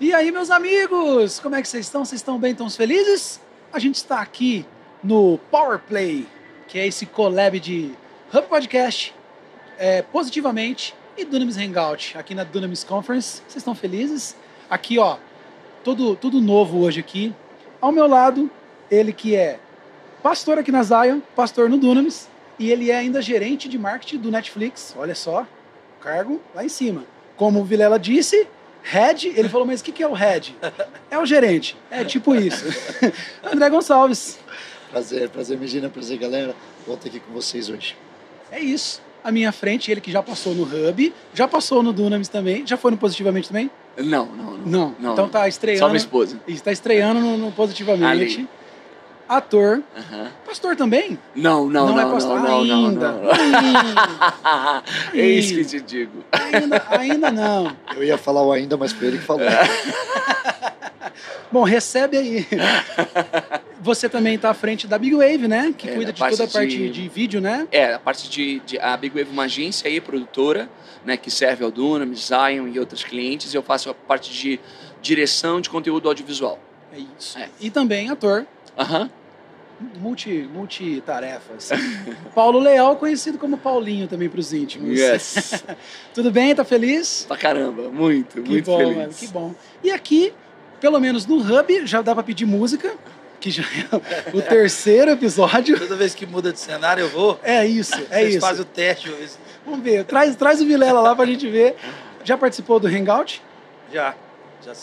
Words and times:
E 0.00 0.12
aí, 0.12 0.32
meus 0.32 0.50
amigos, 0.50 1.38
como 1.38 1.54
é 1.54 1.62
que 1.62 1.68
vocês 1.68 1.86
estão? 1.86 2.04
Vocês 2.04 2.20
estão 2.20 2.36
bem, 2.36 2.50
estão 2.50 2.68
felizes? 2.68 3.40
A 3.72 3.78
gente 3.78 3.94
está 3.94 4.20
aqui 4.20 4.66
no 5.04 5.38
Power 5.52 5.78
Play, 5.78 6.26
que 6.66 6.80
é 6.80 6.86
esse 6.86 7.06
collab 7.06 7.60
de 7.60 7.92
Hub 8.32 8.48
Podcast, 8.48 9.14
é, 9.78 10.02
Positivamente 10.02 10.96
e 11.16 11.24
Dunamis 11.24 11.56
Hangout, 11.56 12.18
aqui 12.18 12.34
na 12.34 12.42
Dunamis 12.42 12.82
Conference. 12.82 13.36
Vocês 13.42 13.58
estão 13.58 13.72
felizes? 13.72 14.34
Aqui, 14.68 14.98
ó, 14.98 15.16
tudo, 15.84 16.16
tudo 16.16 16.40
novo 16.40 16.80
hoje 16.80 16.98
aqui. 16.98 17.32
Ao 17.80 17.92
meu 17.92 18.08
lado, 18.08 18.50
ele 18.90 19.12
que 19.12 19.36
é 19.36 19.60
pastor 20.24 20.58
aqui 20.58 20.72
na 20.72 20.82
Zion, 20.82 21.20
pastor 21.36 21.70
no 21.70 21.78
Dunamis, 21.78 22.28
e 22.58 22.68
ele 22.68 22.90
é 22.90 22.96
ainda 22.96 23.22
gerente 23.22 23.68
de 23.68 23.78
marketing 23.78 24.18
do 24.18 24.32
Netflix. 24.32 24.92
Olha 24.98 25.14
só, 25.14 25.46
cargo 26.00 26.40
lá 26.52 26.64
em 26.64 26.68
cima. 26.68 27.04
Como 27.36 27.60
o 27.60 27.64
Vilela 27.64 27.96
disse, 27.96 28.48
Head, 28.86 29.32
ele 29.34 29.48
falou, 29.48 29.66
mas 29.66 29.80
o 29.80 29.84
que, 29.84 29.90
que 29.90 30.02
é 30.02 30.06
o 30.06 30.12
Head? 30.12 30.54
É 31.10 31.18
o 31.18 31.24
gerente. 31.24 31.74
É 31.90 32.04
tipo 32.04 32.34
isso. 32.34 32.64
André 33.42 33.70
Gonçalves. 33.70 34.38
Prazer, 34.90 35.28
prazer, 35.30 35.58
Medina, 35.58 35.88
prazer, 35.88 36.18
galera. 36.18 36.54
Estar 36.86 37.08
aqui 37.08 37.18
com 37.18 37.32
vocês 37.32 37.70
hoje. 37.70 37.96
É 38.52 38.60
isso. 38.60 39.00
À 39.24 39.32
minha 39.32 39.50
frente, 39.52 39.90
ele 39.90 40.02
que 40.02 40.12
já 40.12 40.22
passou 40.22 40.54
no 40.54 40.64
Hub, 40.64 41.14
já 41.32 41.48
passou 41.48 41.82
no 41.82 41.94
Dunamis 41.94 42.28
também. 42.28 42.66
Já 42.66 42.76
foi 42.76 42.90
no 42.90 42.98
Positivamente 42.98 43.48
também? 43.48 43.70
Não, 43.96 44.26
não, 44.26 44.26
não. 44.26 44.58
Não. 44.58 44.96
não 45.00 45.12
então 45.12 45.24
não. 45.24 45.28
tá 45.28 45.48
estreando. 45.48 45.78
Só 45.80 45.86
minha 45.86 45.96
esposa. 45.96 46.38
Isso, 46.46 46.62
tá 46.62 46.70
estreando 46.70 47.20
no, 47.20 47.38
no 47.38 47.52
Positivamente. 47.52 48.36
Ali. 48.36 48.48
Ator. 49.36 49.82
Pastor 50.46 50.76
também? 50.76 51.18
Não, 51.34 51.68
não, 51.68 51.86
Não 51.86 51.92
não, 51.94 52.00
é 52.00 52.04
não, 52.04 52.12
pastor 52.12 52.40
não, 52.40 52.64
não, 52.64 52.86
ainda. 52.86 53.12
não, 53.12 53.22
não. 53.22 53.30
É 55.14 55.26
isso 55.26 55.54
que 55.54 55.64
te 55.64 55.80
digo. 55.80 56.24
Ainda, 56.32 56.84
ainda 56.90 57.30
não. 57.30 57.74
Eu 57.94 58.02
ia 58.04 58.18
falar 58.18 58.42
o 58.42 58.52
ainda, 58.52 58.76
mas 58.76 58.92
foi 58.92 59.08
ele 59.08 59.18
que 59.18 59.24
falou. 59.24 59.46
Bom, 61.50 61.62
recebe 61.62 62.16
aí. 62.16 62.46
Você 63.80 64.08
também 64.08 64.34
está 64.34 64.50
à 64.50 64.54
frente 64.54 64.86
da 64.88 64.98
Big 64.98 65.14
Wave, 65.14 65.46
né? 65.46 65.72
Que 65.76 65.88
É, 65.88 65.94
cuida 65.94 66.12
da 66.12 66.28
de 66.28 66.36
toda 66.36 66.48
a 66.48 66.52
parte 66.52 66.76
de- 66.76 66.90
de 66.90 67.08
vídeo, 67.08 67.40
né? 67.40 67.68
É, 67.70 67.94
a 67.94 67.98
parte 67.98 68.28
de, 68.28 68.58
de- 68.60 68.78
A 68.78 68.96
Big 68.96 69.14
Wave 69.16 69.30
é 69.30 69.32
uma 69.32 69.44
agência 69.44 69.88
aí, 69.88 70.00
produtora, 70.00 70.68
né, 71.04 71.16
que 71.16 71.30
serve 71.30 71.64
ao 71.64 71.70
Dunamis, 71.70 72.26
Zion 72.28 72.66
e 72.66 72.78
outros 72.80 73.04
clientes. 73.04 73.54
Eu 73.54 73.62
faço 73.62 73.90
a 73.90 73.94
parte 73.94 74.32
de 74.32 74.58
direção 75.02 75.60
de 75.60 75.68
conteúdo 75.70 76.08
audiovisual. 76.08 76.58
É 76.92 76.98
isso. 77.18 77.38
É. 77.38 77.48
E 77.60 77.70
também 77.70 78.08
ator, 78.10 78.46
Aham. 78.76 79.08
Multi, 80.00 80.48
multitarefas. 80.52 81.70
Paulo 82.34 82.58
Leal, 82.58 82.96
conhecido 82.96 83.38
como 83.38 83.56
Paulinho 83.58 84.06
também 84.08 84.28
para 84.28 84.40
os 84.40 84.52
íntimos. 84.52 84.98
Yes. 84.98 85.64
Tudo 86.14 86.30
bem? 86.30 86.54
Tá 86.54 86.64
feliz? 86.64 87.24
pra 87.26 87.36
caramba. 87.36 87.90
Muito, 87.90 88.42
Que 88.42 88.50
muito 88.50 88.64
bom, 88.66 88.78
feliz. 88.78 88.96
mano, 88.96 89.12
que 89.12 89.26
bom. 89.28 89.54
E 89.82 89.90
aqui, 89.90 90.32
pelo 90.80 90.98
menos 91.00 91.26
no 91.26 91.36
Hub, 91.36 91.86
já 91.86 92.02
dá 92.02 92.14
para 92.14 92.22
pedir 92.22 92.46
música, 92.46 92.94
que 93.40 93.50
já 93.50 93.62
é 93.62 94.36
o 94.36 94.40
terceiro 94.42 95.10
episódio. 95.10 95.78
Toda 95.78 95.96
vez 95.96 96.14
que 96.14 96.26
muda 96.26 96.52
de 96.52 96.58
cenário, 96.58 97.02
eu 97.02 97.08
vou. 97.10 97.38
É 97.42 97.66
isso, 97.66 97.94
é 98.10 98.20
Vocês 98.20 98.30
isso. 98.36 98.40
fazem 98.40 98.62
o 98.62 98.64
teste, 98.64 99.12
Vamos 99.64 99.80
ver. 99.82 100.04
Traz, 100.04 100.34
traz 100.36 100.60
o 100.60 100.66
Vilela 100.66 101.00
lá 101.00 101.14
pra 101.16 101.24
gente 101.26 101.48
ver. 101.48 101.76
Já 102.22 102.36
participou 102.36 102.78
do 102.80 102.86
Hangout 102.86 103.42
já. 103.92 104.14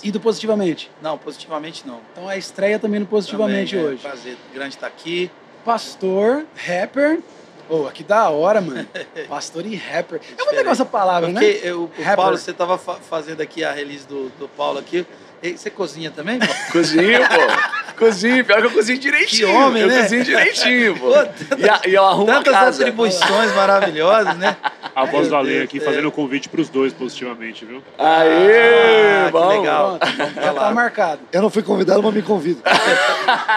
E 0.03 0.11
do 0.11 0.19
Positivamente? 0.19 0.91
Não, 1.01 1.17
positivamente 1.17 1.87
não. 1.87 1.99
Então 2.11 2.27
a 2.27 2.37
estreia 2.37 2.77
também 2.77 2.99
no 2.99 3.05
Positivamente 3.05 3.75
Também, 3.75 3.85
é, 3.85 3.93
hoje. 3.93 4.01
Prazer 4.01 4.37
grande 4.53 4.75
estar 4.75 4.87
aqui. 4.87 5.31
Pastor, 5.65 6.45
rapper. 6.55 7.19
Pô, 7.67 7.89
que 7.91 8.03
da 8.03 8.29
hora, 8.29 8.59
mano. 8.59 8.85
Pastor 9.29 9.65
e 9.65 9.75
rapper. 9.75 10.17
É 10.17 10.19
muito 10.19 10.37
Diferente. 10.37 10.55
legal 10.57 10.73
essa 10.73 10.85
palavra, 10.85 11.29
né? 11.29 11.39
Porque 11.39 11.71
o 11.71 11.89
Rapper. 11.97 12.15
Paulo, 12.15 12.37
você 12.37 12.51
estava 12.51 12.77
fazendo 12.77 13.41
aqui 13.41 13.63
a 13.63 13.71
release 13.71 14.05
do, 14.05 14.29
do 14.37 14.47
Paulo 14.49 14.79
aqui. 14.79 15.05
E 15.43 15.57
Você 15.57 15.69
cozinha 15.69 16.11
também? 16.11 16.37
Paulo? 16.39 16.53
Cozinho, 16.71 17.19
pô. 17.27 17.95
Cozinho. 17.97 18.45
Pior 18.45 18.59
que 18.61 18.67
eu 18.67 18.71
cozinho 18.71 18.99
direitinho. 18.99 19.47
Que 19.47 19.53
homem, 19.53 19.81
eu 19.83 19.87
né? 19.87 20.01
cozinho 20.03 20.23
direitinho, 20.23 20.97
pô. 20.99 21.11
Pô, 21.13 21.55
E, 21.57 21.69
a- 21.69 21.81
e 21.87 21.93
eu 21.93 22.03
arrumo 22.05 22.31
a 22.31 22.35
Tantas 22.35 22.53
casa. 22.53 22.81
atribuições 22.83 23.55
maravilhosas, 23.55 24.37
né? 24.37 24.55
A 24.93 25.05
voz 25.05 25.29
lei 25.29 25.53
Deus, 25.53 25.63
aqui 25.63 25.77
é. 25.77 25.81
fazendo 25.81 26.09
o 26.09 26.11
convite 26.11 26.49
para 26.49 26.59
os 26.59 26.67
dois 26.67 26.91
positivamente, 26.91 27.63
viu? 27.63 27.81
Aê, 27.97 29.21
Ah, 29.21 29.25
que 29.27 29.31
bom. 29.31 29.47
legal. 29.61 29.97
Pronto, 29.97 30.17
Vamos 30.17 30.33
já 30.35 30.53
tá 30.53 30.71
marcado. 30.71 31.21
Eu 31.31 31.41
não 31.41 31.49
fui 31.49 31.63
convidado, 31.63 32.03
mas 32.03 32.13
me 32.13 32.21
convido. 32.21 32.61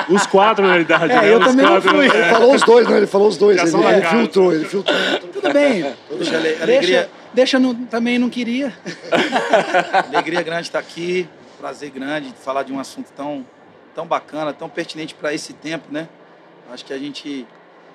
Os 0.09 0.27
quatro, 0.28 0.62
na 0.65 0.71
realidade. 0.75 1.12
É, 1.12 1.21
né? 1.23 1.33
eu 1.33 1.39
Os 1.41 1.44
também 1.47 1.67
não 1.67 1.73
quatro, 1.73 1.91
fui. 1.91 2.06
Ele 2.06 2.17
é. 2.19 2.28
falou 2.31 2.55
os 2.55 2.62
dois, 2.62 2.87
não, 2.89 2.97
ele 2.97 3.06
falou 3.09 3.28
os 3.28 3.37
dois. 3.37 3.75
Ele, 3.75 3.84
ele 3.84 4.06
filtrou, 4.06 4.53
ele 4.53 4.65
filtrou. 4.65 4.97
Tudo 5.33 5.53
bem. 5.53 5.83
Ale- 5.83 5.97
Deixa, 6.19 6.37
alegria, 6.62 7.11
deixa 7.33 7.59
no, 7.59 7.75
também 7.75 8.17
não 8.17 8.31
queria. 8.31 8.73
alegria 10.12 10.43
grande 10.43 10.69
estar 10.69 10.78
aqui. 10.78 11.28
Prazer 11.64 11.88
grande 11.88 12.28
de 12.30 12.36
falar 12.36 12.62
de 12.62 12.75
um 12.75 12.78
assunto 12.78 13.10
tão, 13.16 13.42
tão 13.94 14.04
bacana, 14.06 14.52
tão 14.52 14.69
pertinente 14.69 15.14
para 15.14 15.32
esse 15.32 15.54
tempo, 15.54 15.86
né? 15.91 16.06
Acho 16.70 16.84
que 16.84 16.92
a 16.92 16.98
gente 16.98 17.47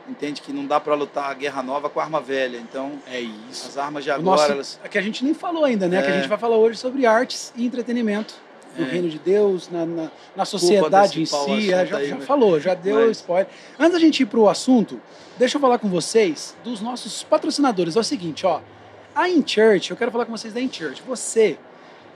entende 0.10 0.42
que 0.42 0.52
não 0.52 0.66
dá 0.66 0.80
para 0.80 0.96
lutar 0.96 1.30
a 1.30 1.34
guerra 1.36 1.62
nova 1.62 1.88
com 1.88 2.00
a 2.00 2.04
arma 2.04 2.20
velha. 2.20 2.58
Então, 2.58 2.94
É 3.06 3.20
isso. 3.22 3.68
as 3.68 3.78
armas 3.78 4.04
de 4.04 4.10
O 4.10 4.14
agora, 4.16 4.26
nosso, 4.42 4.52
elas 4.52 4.80
é 4.84 4.88
que 4.88 4.98
a 4.98 5.02
gente 5.04 5.24
nem 5.24 5.36
falou 5.36 5.64
ainda, 5.64 5.88
né? 5.88 6.00
É. 6.00 6.02
Que 6.02 6.08
a 6.08 6.16
gente 6.16 6.28
vai 6.28 6.40
falar 6.40 6.58
hoje 6.58 6.80
sobre 6.80 7.06
artes 7.06 7.54
e 7.56 7.64
entretenimento. 7.64 8.34
No 8.76 8.86
É. 8.88 8.90
reino 8.90 9.08
de 9.08 9.20
Deus, 9.20 9.70
na, 9.70 9.86
na, 9.86 10.12
na 10.36 10.46
sociedade 10.46 11.20
em 11.20 11.24
o 11.24 11.28
si. 11.28 11.72
é, 11.72 11.86
já, 11.86 11.98
aí, 12.00 12.10
já 12.10 12.16
mas- 12.16 12.26
falou, 12.26 12.60
já 12.60 12.74
deu 12.74 13.06
Mas- 13.06 13.18
spoiler. 13.18 13.48
Antes 13.78 13.94
da 13.94 14.00
gente 14.00 14.24
ir 14.24 14.26
pro 14.26 14.50
assunto, 14.50 15.00
deixa 15.38 15.58
eu 15.58 15.62
falar 15.62 15.78
com 15.78 15.88
vocês 15.90 16.56
dos 16.64 16.82
nossos 16.82 17.22
patrocinadores. 17.22 17.96
É 17.96 18.00
o 18.00 18.04
seguinte, 18.04 18.48
ó. 18.48 18.62
A 19.14 19.30
InChurch, 19.30 19.92
eu 19.92 19.96
quero 19.96 20.12
falar 20.12 20.26
com 20.26 20.32
vocês 20.36 20.52
da 20.56 20.60
InChurch. 20.60 21.04
Você 21.04 21.60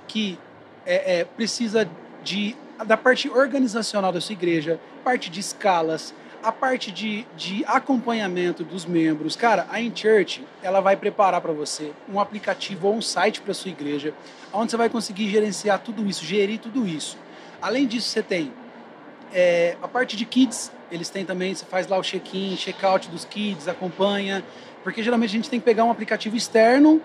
que 0.07 0.39
é, 0.85 1.19
é, 1.19 1.25
precisa 1.25 1.89
de, 2.23 2.55
da 2.85 2.97
parte 2.97 3.29
organizacional 3.29 4.11
da 4.11 4.21
sua 4.21 4.33
igreja, 4.33 4.79
parte 5.03 5.29
de 5.29 5.39
escalas, 5.39 6.13
a 6.44 6.51
parte 6.51 6.91
de, 6.91 7.25
de 7.38 7.63
acompanhamento 7.66 8.63
dos 8.63 8.85
membros. 8.85 9.35
Cara, 9.35 9.66
a 9.69 9.79
InChurch, 9.79 10.45
ela 10.61 10.81
vai 10.81 10.97
preparar 10.97 11.39
para 11.39 11.53
você 11.53 11.94
um 12.11 12.19
aplicativo 12.19 12.88
ou 12.88 12.95
um 12.95 13.01
site 13.01 13.41
para 13.41 13.53
sua 13.53 13.71
igreja, 13.71 14.13
onde 14.51 14.71
você 14.71 14.77
vai 14.77 14.89
conseguir 14.89 15.29
gerenciar 15.29 15.79
tudo 15.79 16.05
isso, 16.05 16.25
gerir 16.25 16.59
tudo 16.59 16.85
isso. 16.85 17.17
Além 17.61 17.88
disso, 17.88 18.09
você 18.09 18.21
tem 18.21 18.51
é, 19.33 19.77
a 19.81 19.88
parte 19.88 20.17
de 20.17 20.25
kids, 20.25 20.71
eles 20.91 21.09
têm 21.09 21.25
também, 21.25 21.55
você 21.55 21.65
faz 21.65 21.88
lá 21.88 21.97
o 21.97 22.03
check-in, 22.03 22.55
check-out 22.55 23.09
dos 23.09 23.25
kids, 23.25 23.67
acompanha, 23.67 24.44
porque 24.83 25.01
geralmente 25.01 25.29
a 25.29 25.33
gente 25.33 25.50
tem 25.50 25.59
que 25.59 25.65
pegar 25.65 25.85
um 25.85 25.91
aplicativo 25.91 26.35
externo, 26.35 27.01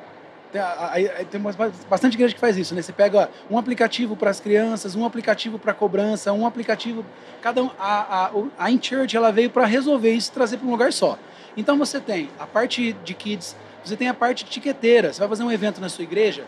tem, 1.31 1.41
bastante 1.88 2.14
igreja 2.14 2.34
que 2.34 2.41
faz 2.41 2.56
isso, 2.56 2.75
né? 2.75 2.82
Você 2.82 2.92
pega 2.92 3.31
um 3.50 3.59
aplicativo 3.59 4.16
para 4.16 4.31
as 4.31 4.41
crianças, 4.41 4.94
um 4.94 5.04
aplicativo 5.04 5.59
para 5.59 5.75
cobrança, 5.75 6.32
um 6.32 6.47
aplicativo, 6.47 7.04
cada 7.41 7.62
um, 7.62 7.70
a, 7.78 8.26
a, 8.26 8.31
a 8.59 8.70
InChurch, 8.70 9.16
ela 9.16 9.31
veio 9.31 9.50
para 9.50 9.66
resolver 9.66 10.12
isso 10.12 10.31
e 10.31 10.32
trazer 10.32 10.56
para 10.56 10.66
um 10.66 10.70
lugar 10.70 10.92
só. 10.92 11.19
Então 11.56 11.76
você 11.76 12.00
tem 12.00 12.31
a 12.38 12.47
parte 12.47 12.92
de 13.04 13.14
kids, 13.14 13.56
você 13.84 13.97
tem 13.97 14.09
a 14.09 14.14
parte 14.14 14.44
de 14.44 14.50
tiqueteira, 14.50 15.12
você 15.12 15.20
vai 15.20 15.28
fazer 15.28 15.42
um 15.42 15.53
evento 15.53 15.81
na 15.81 15.88
sua 15.88 16.04
igreja, 16.04 16.44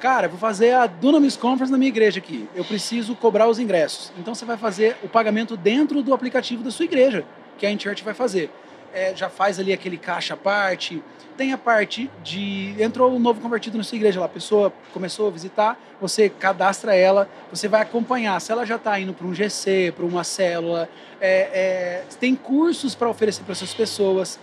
Cara, 0.00 0.28
vou 0.28 0.38
fazer 0.38 0.72
a 0.72 0.86
Dunamis 0.86 1.34
Conference 1.34 1.72
na 1.72 1.78
minha 1.78 1.88
igreja 1.88 2.18
aqui. 2.18 2.46
Eu 2.54 2.62
preciso 2.62 3.14
cobrar 3.14 3.48
os 3.48 3.58
ingressos. 3.58 4.12
Então 4.18 4.34
você 4.34 4.44
vai 4.44 4.56
fazer 4.56 4.98
o 5.02 5.08
pagamento 5.08 5.56
dentro 5.56 6.02
do 6.02 6.12
aplicativo 6.12 6.62
da 6.62 6.70
sua 6.70 6.84
igreja, 6.84 7.24
que 7.56 7.64
a 7.64 7.70
InChurch 7.70 8.04
vai 8.04 8.12
fazer. 8.12 8.50
É, 8.94 9.14
já 9.14 9.28
faz 9.28 9.58
ali 9.58 9.72
aquele 9.72 9.98
caixa 9.98 10.34
à 10.34 10.36
parte. 10.36 11.02
Tem 11.36 11.52
a 11.52 11.58
parte 11.58 12.08
de. 12.22 12.74
Entrou 12.78 13.12
um 13.12 13.18
novo 13.18 13.40
convertido 13.40 13.76
na 13.76 13.82
sua 13.82 13.96
igreja 13.96 14.20
lá, 14.20 14.26
a 14.26 14.28
pessoa 14.28 14.72
começou 14.92 15.26
a 15.26 15.30
visitar, 15.30 15.76
você 16.00 16.28
cadastra 16.28 16.94
ela, 16.94 17.28
você 17.50 17.66
vai 17.66 17.82
acompanhar. 17.82 18.40
Se 18.40 18.52
ela 18.52 18.64
já 18.64 18.76
está 18.76 18.98
indo 19.00 19.12
para 19.12 19.26
um 19.26 19.34
GC, 19.34 19.92
para 19.96 20.04
uma 20.04 20.22
célula, 20.22 20.88
é, 21.20 21.50
é, 21.52 22.04
tem 22.20 22.36
cursos 22.36 22.94
para 22.94 23.10
oferecer 23.10 23.42
para 23.42 23.52
essas 23.52 23.74
pessoas. 23.74 24.38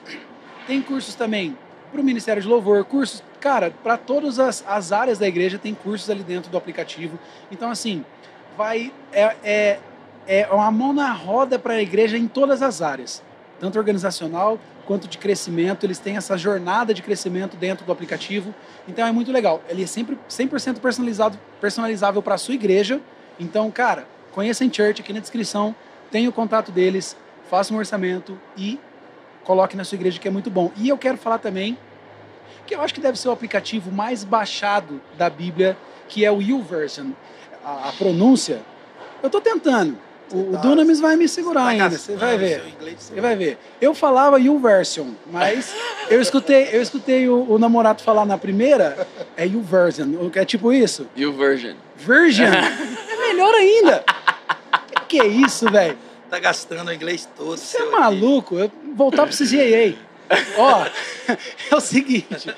Tem 0.67 0.81
cursos 0.81 1.15
também 1.15 1.57
para 1.91 2.01
o 2.01 2.03
Ministério 2.03 2.41
de 2.41 2.47
Louvor, 2.47 2.83
cursos, 2.85 3.23
cara, 3.39 3.71
para 3.83 3.97
todas 3.97 4.39
as, 4.39 4.63
as 4.67 4.91
áreas 4.91 5.19
da 5.19 5.27
igreja 5.27 5.59
tem 5.59 5.73
cursos 5.73 6.09
ali 6.09 6.23
dentro 6.23 6.49
do 6.49 6.57
aplicativo. 6.57 7.19
Então, 7.51 7.69
assim, 7.69 8.03
vai. 8.57 8.91
É, 9.11 9.35
é, 9.43 9.79
é 10.27 10.47
uma 10.51 10.71
mão 10.71 10.93
na 10.93 11.11
roda 11.11 11.57
para 11.57 11.73
a 11.73 11.81
igreja 11.81 12.17
em 12.17 12.27
todas 12.27 12.61
as 12.61 12.81
áreas, 12.81 13.21
tanto 13.61 13.77
organizacional 13.77 14.59
quanto 14.87 15.07
de 15.07 15.19
crescimento. 15.19 15.85
Eles 15.85 15.99
têm 15.99 16.17
essa 16.17 16.35
jornada 16.35 16.95
de 16.95 17.03
crescimento 17.03 17.55
dentro 17.55 17.85
do 17.85 17.91
aplicativo. 17.91 18.53
Então, 18.87 19.07
é 19.07 19.11
muito 19.11 19.31
legal. 19.31 19.61
Ele 19.69 19.83
é 19.83 19.87
sempre 19.87 20.17
100% 20.27 20.79
personalizado, 20.79 21.39
personalizável 21.61 22.23
para 22.23 22.33
a 22.33 22.37
sua 22.39 22.55
igreja. 22.55 22.99
Então, 23.39 23.69
cara, 23.69 24.07
conheça 24.31 24.65
em 24.65 24.73
Church 24.73 25.01
aqui 25.01 25.13
na 25.13 25.19
descrição, 25.19 25.75
tem 26.09 26.27
o 26.27 26.31
contato 26.31 26.71
deles, 26.71 27.15
faça 27.51 27.71
um 27.71 27.77
orçamento 27.77 28.37
e 28.57 28.79
coloque 29.43 29.77
na 29.77 29.83
sua 29.83 29.95
igreja 29.95 30.19
que 30.19 30.27
é 30.27 30.31
muito 30.31 30.49
bom. 30.49 30.71
E 30.75 30.89
eu 30.89 30.97
quero 30.97 31.17
falar 31.17 31.37
também 31.37 31.77
que 32.65 32.73
eu 32.73 32.81
acho 32.81 32.95
que 32.95 32.99
deve 32.99 33.19
ser 33.19 33.29
o 33.29 33.31
aplicativo 33.31 33.91
mais 33.91 34.23
baixado 34.23 34.99
da 35.17 35.29
Bíblia, 35.29 35.77
que 36.07 36.25
é 36.25 36.31
o 36.31 36.41
YouVersion. 36.41 37.11
A, 37.63 37.89
a 37.89 37.91
pronúncia, 37.91 38.61
eu 39.21 39.27
estou 39.27 39.39
tentando. 39.39 39.97
O, 40.33 40.53
o 40.53 40.57
Dunamis 40.57 40.99
vai 40.99 41.15
me 41.15 41.27
segurar 41.27 41.61
tá 41.61 41.67
ainda, 41.67 41.89
você 41.89 42.15
vai 42.15 42.37
ver. 42.37 42.63
Você 42.97 43.19
vai 43.19 43.35
ver. 43.35 43.57
Eu 43.79 43.93
falava 43.93 44.39
YouVersion, 44.39 45.09
mas 45.31 45.73
eu 46.09 46.21
escutei, 46.21 46.69
eu 46.71 46.81
escutei 46.81 47.27
o, 47.27 47.51
o 47.51 47.59
namorado 47.59 48.01
falar 48.01 48.25
na 48.25 48.37
primeira, 48.37 49.07
é 49.35 49.45
YouVersion, 49.45 50.29
que 50.29 50.39
é 50.39 50.45
tipo 50.45 50.71
isso. 50.71 51.07
You 51.15 51.33
version. 51.33 51.75
Version. 51.97 52.51
É 53.11 53.33
melhor 53.33 53.53
ainda. 53.53 54.03
Que 55.07 55.19
que 55.19 55.21
é 55.21 55.27
isso, 55.27 55.69
velho? 55.69 55.97
Tá 56.29 56.39
gastando 56.39 56.87
o 56.87 56.93
inglês 56.93 57.29
todo. 57.35 57.57
Você 57.57 57.81
é 57.81 57.85
maluco? 57.89 58.57
Eu 58.57 58.71
voltar 58.95 59.27
pro 59.27 59.35
CZAA. 59.35 59.95
Ó, 60.57 60.85
é 61.71 61.75
o 61.75 61.81
seguinte. 61.81 62.53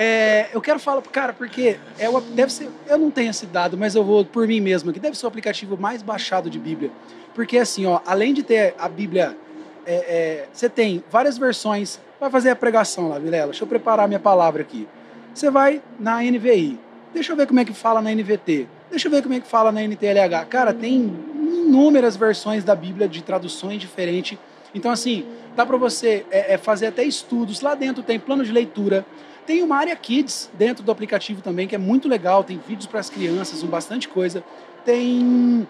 É, 0.00 0.46
eu 0.54 0.60
quero 0.60 0.78
falar, 0.78 1.02
cara, 1.02 1.32
porque 1.32 1.76
é 1.98 2.08
o, 2.08 2.20
deve 2.20 2.52
ser. 2.52 2.68
Eu 2.86 2.96
não 2.98 3.10
tenho 3.10 3.30
esse 3.30 3.46
dado, 3.46 3.76
mas 3.76 3.96
eu 3.96 4.04
vou 4.04 4.24
por 4.24 4.46
mim 4.46 4.60
mesmo, 4.60 4.92
que 4.92 5.00
deve 5.00 5.18
ser 5.18 5.26
o 5.26 5.28
aplicativo 5.28 5.76
mais 5.76 6.02
baixado 6.02 6.48
de 6.48 6.56
Bíblia. 6.56 6.92
Porque 7.34 7.58
assim, 7.58 7.84
ó, 7.84 7.98
além 8.06 8.32
de 8.32 8.44
ter 8.44 8.76
a 8.78 8.88
Bíblia, 8.88 9.36
é, 9.84 9.94
é, 9.94 10.48
você 10.52 10.68
tem 10.68 11.02
várias 11.10 11.36
versões. 11.36 11.98
Vai 12.20 12.30
fazer 12.30 12.50
a 12.50 12.56
pregação 12.56 13.08
lá, 13.08 13.18
Vilela. 13.18 13.46
Deixa 13.46 13.64
eu 13.64 13.68
preparar 13.68 14.06
minha 14.06 14.20
palavra 14.20 14.62
aqui. 14.62 14.86
Você 15.34 15.50
vai 15.50 15.82
na 15.98 16.22
NVI. 16.22 16.78
Deixa 17.12 17.32
eu 17.32 17.36
ver 17.36 17.48
como 17.48 17.58
é 17.58 17.64
que 17.64 17.72
fala 17.72 18.00
na 18.00 18.14
NVT. 18.14 18.68
Deixa 18.90 19.08
eu 19.08 19.10
ver 19.10 19.20
como 19.20 19.34
é 19.34 19.40
que 19.40 19.48
fala 19.48 19.72
na 19.72 19.82
NTLH. 19.82 20.46
Cara, 20.48 20.72
tem 20.72 21.12
inúmeras 21.34 22.16
versões 22.16 22.62
da 22.62 22.76
Bíblia 22.76 23.08
de 23.08 23.20
traduções 23.20 23.80
diferentes. 23.80 24.38
Então, 24.72 24.92
assim, 24.92 25.26
dá 25.56 25.66
para 25.66 25.76
você 25.76 26.24
é, 26.30 26.54
é, 26.54 26.56
fazer 26.56 26.86
até 26.86 27.02
estudos. 27.02 27.60
Lá 27.62 27.74
dentro 27.74 28.00
tem 28.02 28.16
plano 28.20 28.44
de 28.44 28.52
leitura. 28.52 29.04
Tem 29.48 29.62
uma 29.62 29.76
área 29.76 29.96
Kids 29.96 30.50
dentro 30.52 30.84
do 30.84 30.92
aplicativo 30.92 31.40
também, 31.40 31.66
que 31.66 31.74
é 31.74 31.78
muito 31.78 32.06
legal. 32.06 32.44
Tem 32.44 32.60
vídeos 32.68 32.86
para 32.86 33.00
as 33.00 33.08
crianças, 33.08 33.62
um 33.62 33.66
bastante 33.66 34.06
coisa. 34.06 34.44
Tem 34.84 35.66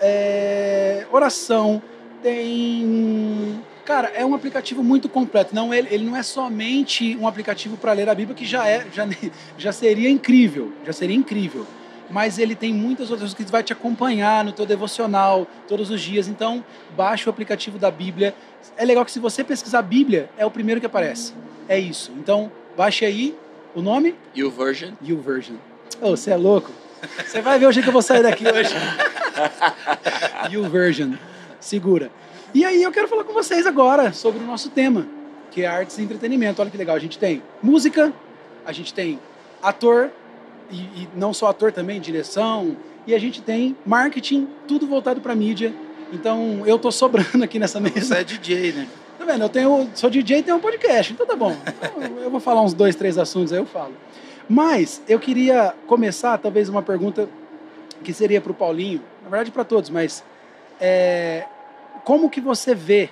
é, 0.00 1.06
oração. 1.12 1.82
Tem. 2.22 3.62
Cara, 3.84 4.08
é 4.14 4.24
um 4.24 4.34
aplicativo 4.34 4.82
muito 4.82 5.10
completo. 5.10 5.54
Não, 5.54 5.74
ele, 5.74 5.88
ele 5.90 6.06
não 6.06 6.16
é 6.16 6.22
somente 6.22 7.14
um 7.18 7.28
aplicativo 7.28 7.76
para 7.76 7.92
ler 7.92 8.08
a 8.08 8.14
Bíblia, 8.14 8.34
que 8.34 8.46
já, 8.46 8.66
é, 8.66 8.86
já, 8.90 9.06
já 9.58 9.72
seria 9.72 10.08
incrível. 10.08 10.72
Já 10.86 10.94
seria 10.94 11.14
incrível 11.14 11.66
mas 12.08 12.38
ele 12.38 12.54
tem 12.54 12.72
muitas 12.72 13.10
outras 13.10 13.34
coisas 13.34 13.44
que 13.46 13.50
vai 13.50 13.64
te 13.64 13.72
acompanhar 13.72 14.44
no 14.44 14.52
teu 14.52 14.64
devocional 14.64 15.44
todos 15.66 15.90
os 15.90 16.00
dias. 16.00 16.28
Então, 16.28 16.64
baixa 16.96 17.28
o 17.28 17.30
aplicativo 17.30 17.80
da 17.80 17.90
Bíblia. 17.90 18.32
É 18.76 18.84
legal 18.84 19.04
que 19.04 19.10
se 19.10 19.18
você 19.18 19.42
pesquisar 19.42 19.82
Bíblia, 19.82 20.30
é 20.38 20.46
o 20.46 20.50
primeiro 20.50 20.80
que 20.80 20.86
aparece. 20.86 21.34
É 21.68 21.76
isso. 21.76 22.12
Então, 22.16 22.48
baixe 22.76 23.04
aí 23.04 23.34
o 23.74 23.82
nome 23.82 24.14
You 24.34 24.50
version. 24.50 24.92
YouVersion. 25.02 25.56
Ô, 26.00 26.10
você 26.10 26.30
é 26.30 26.36
louco? 26.36 26.70
Você 27.24 27.40
vai 27.40 27.58
ver 27.58 27.66
o 27.66 27.72
jeito 27.72 27.84
que 27.84 27.88
eu 27.88 27.92
vou 27.92 28.02
sair 28.02 28.22
daqui 28.22 28.44
hoje. 28.46 28.74
YouVersion. 30.50 31.14
Segura. 31.60 32.10
E 32.54 32.64
aí 32.64 32.82
eu 32.82 32.92
quero 32.92 33.08
falar 33.08 33.24
com 33.24 33.32
vocês 33.32 33.66
agora 33.66 34.12
sobre 34.12 34.42
o 34.42 34.46
nosso 34.46 34.70
tema, 34.70 35.06
que 35.50 35.62
é 35.62 35.66
artes 35.66 35.98
e 35.98 36.02
entretenimento. 36.02 36.60
Olha 36.62 36.70
que 36.70 36.76
legal, 36.76 36.96
a 36.96 36.98
gente 36.98 37.18
tem 37.18 37.42
música, 37.62 38.12
a 38.64 38.72
gente 38.72 38.94
tem 38.94 39.18
ator, 39.62 40.10
e, 40.70 40.76
e 40.76 41.08
não 41.14 41.34
só 41.34 41.48
ator 41.48 41.72
também, 41.72 42.00
direção, 42.00 42.76
e 43.06 43.14
a 43.14 43.18
gente 43.18 43.42
tem 43.42 43.76
marketing, 43.84 44.48
tudo 44.66 44.86
voltado 44.86 45.20
para 45.20 45.34
mídia. 45.34 45.72
Então 46.12 46.62
eu 46.66 46.78
tô 46.78 46.90
sobrando 46.90 47.42
aqui 47.44 47.58
nessa 47.58 47.80
Você 47.80 47.94
mesa. 47.94 48.18
é 48.18 48.24
DJ, 48.24 48.72
né? 48.72 48.88
Vendo? 49.26 49.42
Eu 49.42 49.48
tenho, 49.48 49.90
sou 49.94 50.08
DJ 50.08 50.38
e 50.38 50.42
tenho 50.42 50.56
um 50.56 50.60
podcast, 50.60 51.12
então 51.12 51.26
tá 51.26 51.34
bom. 51.36 51.50
Então, 51.66 52.18
eu 52.22 52.30
vou 52.30 52.40
falar 52.40 52.62
uns 52.62 52.72
dois, 52.72 52.94
três 52.94 53.18
assuntos 53.18 53.52
aí, 53.52 53.58
eu 53.58 53.66
falo. 53.66 53.92
Mas 54.48 55.02
eu 55.08 55.18
queria 55.18 55.74
começar, 55.86 56.38
talvez, 56.38 56.68
uma 56.68 56.82
pergunta 56.82 57.28
que 58.04 58.12
seria 58.12 58.40
para 58.40 58.52
o 58.52 58.54
Paulinho, 58.54 59.02
na 59.24 59.28
verdade 59.28 59.50
para 59.50 59.64
todos, 59.64 59.90
mas 59.90 60.22
é, 60.80 61.44
como 62.04 62.30
que 62.30 62.40
você 62.40 62.72
vê, 62.74 63.10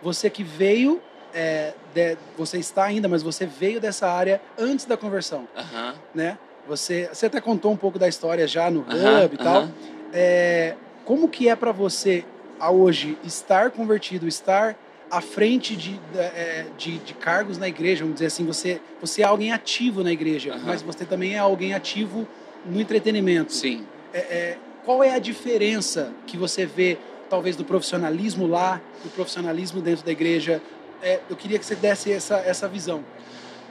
você 0.00 0.30
que 0.30 0.44
veio, 0.44 1.00
é, 1.34 1.72
de- 1.92 2.16
você 2.38 2.58
está 2.58 2.84
ainda, 2.84 3.08
mas 3.08 3.22
você 3.22 3.44
veio 3.44 3.80
dessa 3.80 4.08
área 4.08 4.40
antes 4.56 4.84
da 4.84 4.96
conversão, 4.96 5.48
Aham. 5.56 5.94
né? 6.14 6.38
Você, 6.68 7.08
você 7.12 7.26
até 7.26 7.40
contou 7.40 7.72
um 7.72 7.76
pouco 7.76 7.98
da 7.98 8.06
história 8.06 8.46
já 8.46 8.70
no 8.70 8.82
Aham, 8.88 9.24
Hub 9.24 9.34
e 9.34 9.38
tal. 9.38 9.56
aham. 9.62 9.70
É, 10.12 10.74
como 11.04 11.26
que 11.28 11.48
é 11.48 11.56
para 11.56 11.72
você 11.72 12.24
a 12.60 12.70
hoje 12.70 13.18
estar 13.24 13.72
convertido, 13.72 14.28
estar 14.28 14.76
à 15.12 15.20
frente 15.20 15.76
de, 15.76 16.00
é, 16.16 16.64
de, 16.78 16.96
de 16.96 17.12
cargos 17.12 17.58
na 17.58 17.68
igreja, 17.68 18.02
vamos 18.02 18.14
dizer 18.14 18.26
assim, 18.28 18.46
você, 18.46 18.80
você 18.98 19.20
é 19.20 19.26
alguém 19.26 19.52
ativo 19.52 20.02
na 20.02 20.10
igreja, 20.10 20.54
Aham. 20.54 20.62
mas 20.64 20.80
você 20.80 21.04
também 21.04 21.34
é 21.34 21.38
alguém 21.38 21.74
ativo 21.74 22.26
no 22.64 22.80
entretenimento. 22.80 23.52
Sim. 23.52 23.84
É, 24.14 24.18
é, 24.18 24.58
qual 24.86 25.04
é 25.04 25.12
a 25.14 25.18
diferença 25.18 26.10
que 26.26 26.38
você 26.38 26.64
vê, 26.64 26.96
talvez, 27.28 27.56
do 27.56 27.62
profissionalismo 27.64 28.46
lá, 28.46 28.80
do 29.04 29.10
profissionalismo 29.10 29.82
dentro 29.82 30.02
da 30.02 30.10
igreja? 30.10 30.62
É, 31.02 31.20
eu 31.28 31.36
queria 31.36 31.58
que 31.58 31.66
você 31.66 31.74
desse 31.74 32.10
essa, 32.10 32.36
essa 32.38 32.66
visão. 32.66 33.04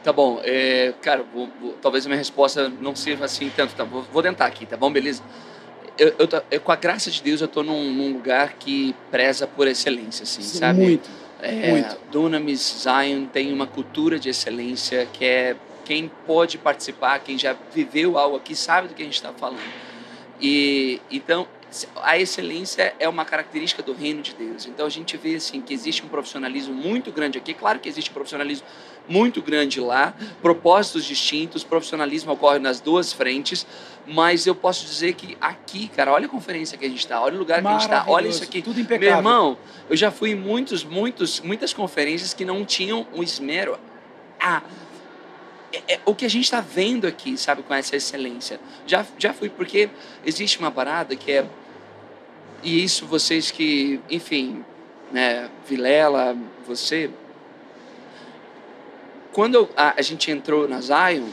Tá 0.03 0.13
bom. 0.13 0.41
É, 0.44 0.94
cara, 1.01 1.23
vou- 1.33 1.49
vou- 1.59 1.73
talvez 1.81 2.05
a 2.05 2.09
minha 2.09 2.17
resposta 2.19 2.69
não 2.79 2.95
sirva 2.95 3.25
assim 3.25 3.51
tanto. 3.55 3.73
Tá? 3.73 3.83
Vou, 3.83 4.03
vou 4.13 4.21
tentar 4.21 4.45
aqui, 4.45 4.67
tá 4.67 4.77
bom? 4.77 4.91
Beleza? 4.91 5.23
Eu, 5.97 6.13
eu, 6.19 6.29
eu, 6.51 6.61
com 6.61 6.71
a 6.71 6.75
graça 6.75 7.09
de 7.09 7.21
Deus, 7.21 7.41
eu 7.41 7.47
tô 7.47 7.63
num, 7.63 7.91
num 7.91 8.13
lugar 8.13 8.53
que 8.53 8.95
preza 9.09 9.47
por 9.47 9.67
excelência, 9.67 10.23
assim, 10.23 10.41
sabe? 10.41 10.81
Muito. 10.81 11.09
É, 11.41 11.71
Muito. 11.71 11.97
Dunamis 12.11 12.83
Zion 12.83 13.25
tem 13.25 13.51
uma 13.51 13.65
cultura 13.65 14.19
de 14.19 14.29
excelência 14.29 15.07
que 15.11 15.25
é 15.25 15.55
quem 15.83 16.09
pode 16.25 16.57
participar, 16.57 17.19
quem 17.19 17.38
já 17.38 17.55
viveu 17.73 18.17
algo 18.17 18.38
aqui 18.38 18.55
sabe 18.55 18.88
do 18.88 18.93
que 18.93 19.01
a 19.01 19.05
gente 19.05 19.15
está 19.15 19.33
falando. 19.33 19.59
E 20.39 21.01
então 21.09 21.47
a 22.01 22.18
excelência 22.18 22.94
é 23.00 23.07
uma 23.07 23.23
característica 23.23 23.81
do 23.81 23.94
reino 23.94 24.21
de 24.21 24.33
Deus. 24.33 24.65
Então 24.65 24.85
a 24.85 24.89
gente 24.89 25.15
vê 25.18 25.35
assim 25.35 25.62
que 25.62 25.73
existe 25.73 26.03
um 26.03 26.09
profissionalismo 26.09 26.73
muito 26.73 27.12
grande 27.12 27.38
aqui. 27.38 27.53
Claro 27.53 27.79
que 27.79 27.88
existe 27.88 28.09
um 28.09 28.13
profissionalismo 28.13 28.68
muito 29.07 29.41
grande 29.41 29.79
lá, 29.79 30.13
propósitos 30.41 31.06
distintos, 31.06 31.63
profissionalismo 31.63 32.31
ocorre 32.33 32.59
nas 32.59 32.79
duas 32.79 33.12
frentes, 33.12 33.65
mas 34.06 34.45
eu 34.45 34.53
posso 34.53 34.85
dizer 34.85 35.13
que 35.13 35.38
aqui, 35.41 35.88
cara, 35.88 36.12
olha 36.12 36.25
a 36.25 36.29
conferência 36.29 36.77
que 36.77 36.85
a 36.85 36.89
gente 36.89 37.00
está, 37.00 37.19
olha 37.21 37.35
o 37.35 37.39
lugar 37.39 37.62
que 37.62 37.68
a 37.68 37.71
gente 37.71 37.81
está, 37.81 38.06
olha 38.07 38.27
isso 38.27 38.44
aqui. 38.44 38.62
Tudo 38.62 38.75
Meu 38.75 38.83
impecável. 38.83 39.18
irmão, 39.18 39.57
eu 39.89 39.95
já 39.95 40.12
fui 40.12 40.31
em 40.31 40.35
muitos, 40.35 40.83
muitos, 40.83 41.39
muitas 41.39 41.73
conferências 41.73 42.33
que 42.33 42.45
não 42.45 42.63
tinham 42.65 43.07
um 43.13 43.23
esmero. 43.23 43.77
Ah, 44.39 44.62
é- 45.73 45.94
é 45.95 46.00
o 46.06 46.13
que 46.13 46.25
a 46.25 46.29
gente 46.29 46.44
está 46.44 46.62
vendo 46.62 47.07
aqui, 47.07 47.38
sabe, 47.38 47.63
com 47.63 47.73
essa 47.73 47.95
excelência. 47.95 48.59
Já, 48.85 49.06
já 49.18 49.33
fui, 49.33 49.50
porque 49.50 49.89
existe 50.25 50.59
uma 50.59 50.69
parada 50.71 51.15
que 51.15 51.31
é. 51.31 51.45
E 52.63 52.83
isso 52.83 53.05
vocês 53.05 53.49
que, 53.51 53.99
enfim, 54.09 54.63
né, 55.11 55.49
Vilela, 55.67 56.35
você. 56.65 57.09
Quando 59.31 59.69
a, 59.75 59.93
a 59.97 60.01
gente 60.01 60.29
entrou 60.29 60.67
na 60.67 60.81
Zion, 60.81 61.27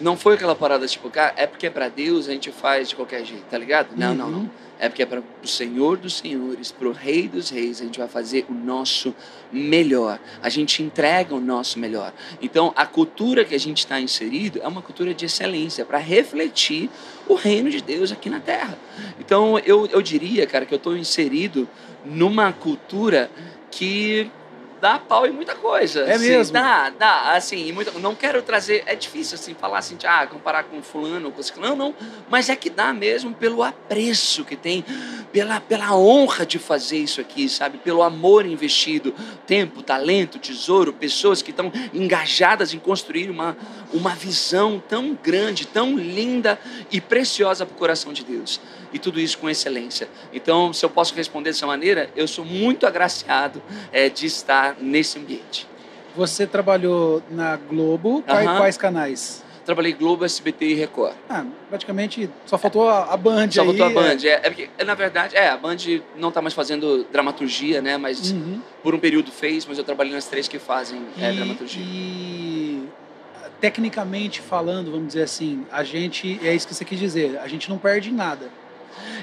não 0.00 0.16
foi 0.16 0.34
aquela 0.34 0.54
parada 0.54 0.86
tipo, 0.86 1.10
cara, 1.10 1.34
é 1.36 1.46
porque 1.46 1.66
é 1.66 1.70
pra 1.70 1.88
Deus, 1.88 2.28
a 2.28 2.32
gente 2.32 2.50
faz 2.52 2.88
de 2.88 2.96
qualquer 2.96 3.24
jeito, 3.24 3.44
tá 3.50 3.58
ligado? 3.58 3.88
Não, 3.96 4.14
não, 4.14 4.26
Uhum. 4.26 4.32
não. 4.32 4.50
É 4.84 4.88
porque 4.90 5.02
é 5.02 5.06
para 5.06 5.22
o 5.42 5.48
Senhor 5.48 5.96
dos 5.96 6.18
Senhores, 6.18 6.70
para 6.70 6.86
o 6.86 6.92
Rei 6.92 7.26
dos 7.26 7.48
Reis, 7.48 7.80
a 7.80 7.84
gente 7.84 7.98
vai 7.98 8.06
fazer 8.06 8.44
o 8.50 8.52
nosso 8.52 9.14
melhor. 9.50 10.20
A 10.42 10.50
gente 10.50 10.82
entrega 10.82 11.34
o 11.34 11.40
nosso 11.40 11.78
melhor. 11.78 12.12
Então, 12.42 12.70
a 12.76 12.84
cultura 12.84 13.46
que 13.46 13.54
a 13.54 13.58
gente 13.58 13.78
está 13.78 13.98
inserido 13.98 14.60
é 14.62 14.68
uma 14.68 14.82
cultura 14.82 15.14
de 15.14 15.24
excelência, 15.24 15.86
para 15.86 15.96
refletir 15.96 16.90
o 17.26 17.32
reino 17.32 17.70
de 17.70 17.80
Deus 17.80 18.12
aqui 18.12 18.28
na 18.28 18.40
Terra. 18.40 18.78
Então, 19.18 19.58
eu, 19.60 19.86
eu 19.86 20.02
diria, 20.02 20.46
cara, 20.46 20.66
que 20.66 20.74
eu 20.74 20.76
estou 20.76 20.94
inserido 20.94 21.66
numa 22.04 22.52
cultura 22.52 23.30
que 23.70 24.30
dá 24.84 24.98
pau 24.98 25.26
em 25.26 25.30
muita 25.30 25.54
coisa. 25.54 26.00
É 26.00 26.12
assim, 26.12 26.28
mesmo? 26.28 26.52
Dá, 26.52 26.90
dá. 26.90 27.32
Assim, 27.32 27.74
não 28.02 28.14
quero 28.14 28.42
trazer. 28.42 28.82
É 28.84 28.94
difícil 28.94 29.36
assim 29.36 29.54
falar 29.54 29.78
assim, 29.78 29.96
de, 29.96 30.06
ah, 30.06 30.26
comparar 30.26 30.64
com 30.64 30.82
fulano, 30.82 31.32
com 31.32 31.42
ciclano. 31.42 31.74
Não, 31.74 31.88
não. 31.88 31.94
Mas 32.28 32.50
é 32.50 32.56
que 32.56 32.68
dá 32.68 32.92
mesmo 32.92 33.32
pelo 33.32 33.62
apreço 33.62 34.44
que 34.44 34.54
tem, 34.54 34.84
pela, 35.32 35.58
pela 35.58 35.96
honra 35.96 36.44
de 36.44 36.58
fazer 36.58 36.98
isso 36.98 37.18
aqui, 37.18 37.48
sabe? 37.48 37.78
Pelo 37.78 38.02
amor 38.02 38.44
investido, 38.44 39.14
tempo, 39.46 39.82
talento, 39.82 40.38
tesouro, 40.38 40.92
pessoas 40.92 41.40
que 41.40 41.50
estão 41.50 41.72
engajadas 41.94 42.74
em 42.74 42.78
construir 42.78 43.30
uma, 43.30 43.56
uma 43.90 44.10
visão 44.10 44.82
tão 44.86 45.14
grande, 45.14 45.66
tão 45.66 45.96
linda 45.96 46.58
e 46.92 47.00
preciosa 47.00 47.64
para 47.64 47.74
o 47.74 47.78
coração 47.78 48.12
de 48.12 48.22
Deus. 48.22 48.60
E 48.94 48.98
tudo 49.00 49.18
isso 49.20 49.36
com 49.38 49.50
excelência. 49.50 50.08
Então, 50.32 50.72
se 50.72 50.84
eu 50.86 50.88
posso 50.88 51.14
responder 51.16 51.50
dessa 51.50 51.66
maneira, 51.66 52.08
eu 52.14 52.28
sou 52.28 52.44
muito 52.44 52.86
agraciado 52.86 53.60
é, 53.92 54.08
de 54.08 54.24
estar 54.26 54.76
nesse 54.80 55.18
ambiente. 55.18 55.66
Você 56.16 56.46
trabalhou 56.46 57.20
na 57.28 57.56
Globo, 57.56 58.22
quais, 58.22 58.46
Aham. 58.46 58.56
quais 58.58 58.76
canais? 58.78 59.42
Trabalhei 59.64 59.92
Globo, 59.94 60.24
SBT 60.24 60.66
e 60.66 60.74
Record. 60.74 61.14
Ah, 61.28 61.44
praticamente 61.68 62.30
só 62.46 62.56
faltou 62.56 62.88
a, 62.88 63.12
a 63.12 63.16
Band 63.16 63.50
Só 63.50 63.62
aí. 63.62 63.66
faltou 63.66 63.86
a 63.86 63.90
é. 63.90 63.92
Band. 63.94 64.18
É, 64.22 64.28
é 64.28 64.40
porque, 64.50 64.68
na 64.84 64.94
verdade, 64.94 65.34
é, 65.34 65.48
a 65.48 65.56
Band 65.56 65.76
não 66.16 66.28
está 66.28 66.40
mais 66.40 66.54
fazendo 66.54 67.04
dramaturgia, 67.10 67.82
né? 67.82 67.96
Mas 67.96 68.30
Uhum. 68.30 68.60
por 68.82 68.94
um 68.94 68.98
período 69.00 69.32
fez, 69.32 69.66
mas 69.66 69.76
eu 69.76 69.82
trabalhei 69.82 70.12
nas 70.12 70.26
três 70.26 70.46
que 70.46 70.58
fazem 70.60 71.02
é, 71.18 71.32
E- 71.32 71.34
dramaturgia. 71.36 71.82
E 71.84 72.88
tecnicamente 73.60 74.40
falando, 74.40 74.90
vamos 74.90 75.08
dizer 75.08 75.22
assim, 75.22 75.64
a 75.72 75.82
gente 75.82 76.38
é 76.46 76.54
isso 76.54 76.68
que 76.68 76.74
você 76.74 76.84
quis 76.84 76.98
dizer, 77.00 77.38
a 77.38 77.48
gente 77.48 77.68
não 77.70 77.78
perde 77.78 78.12
nada. 78.12 78.50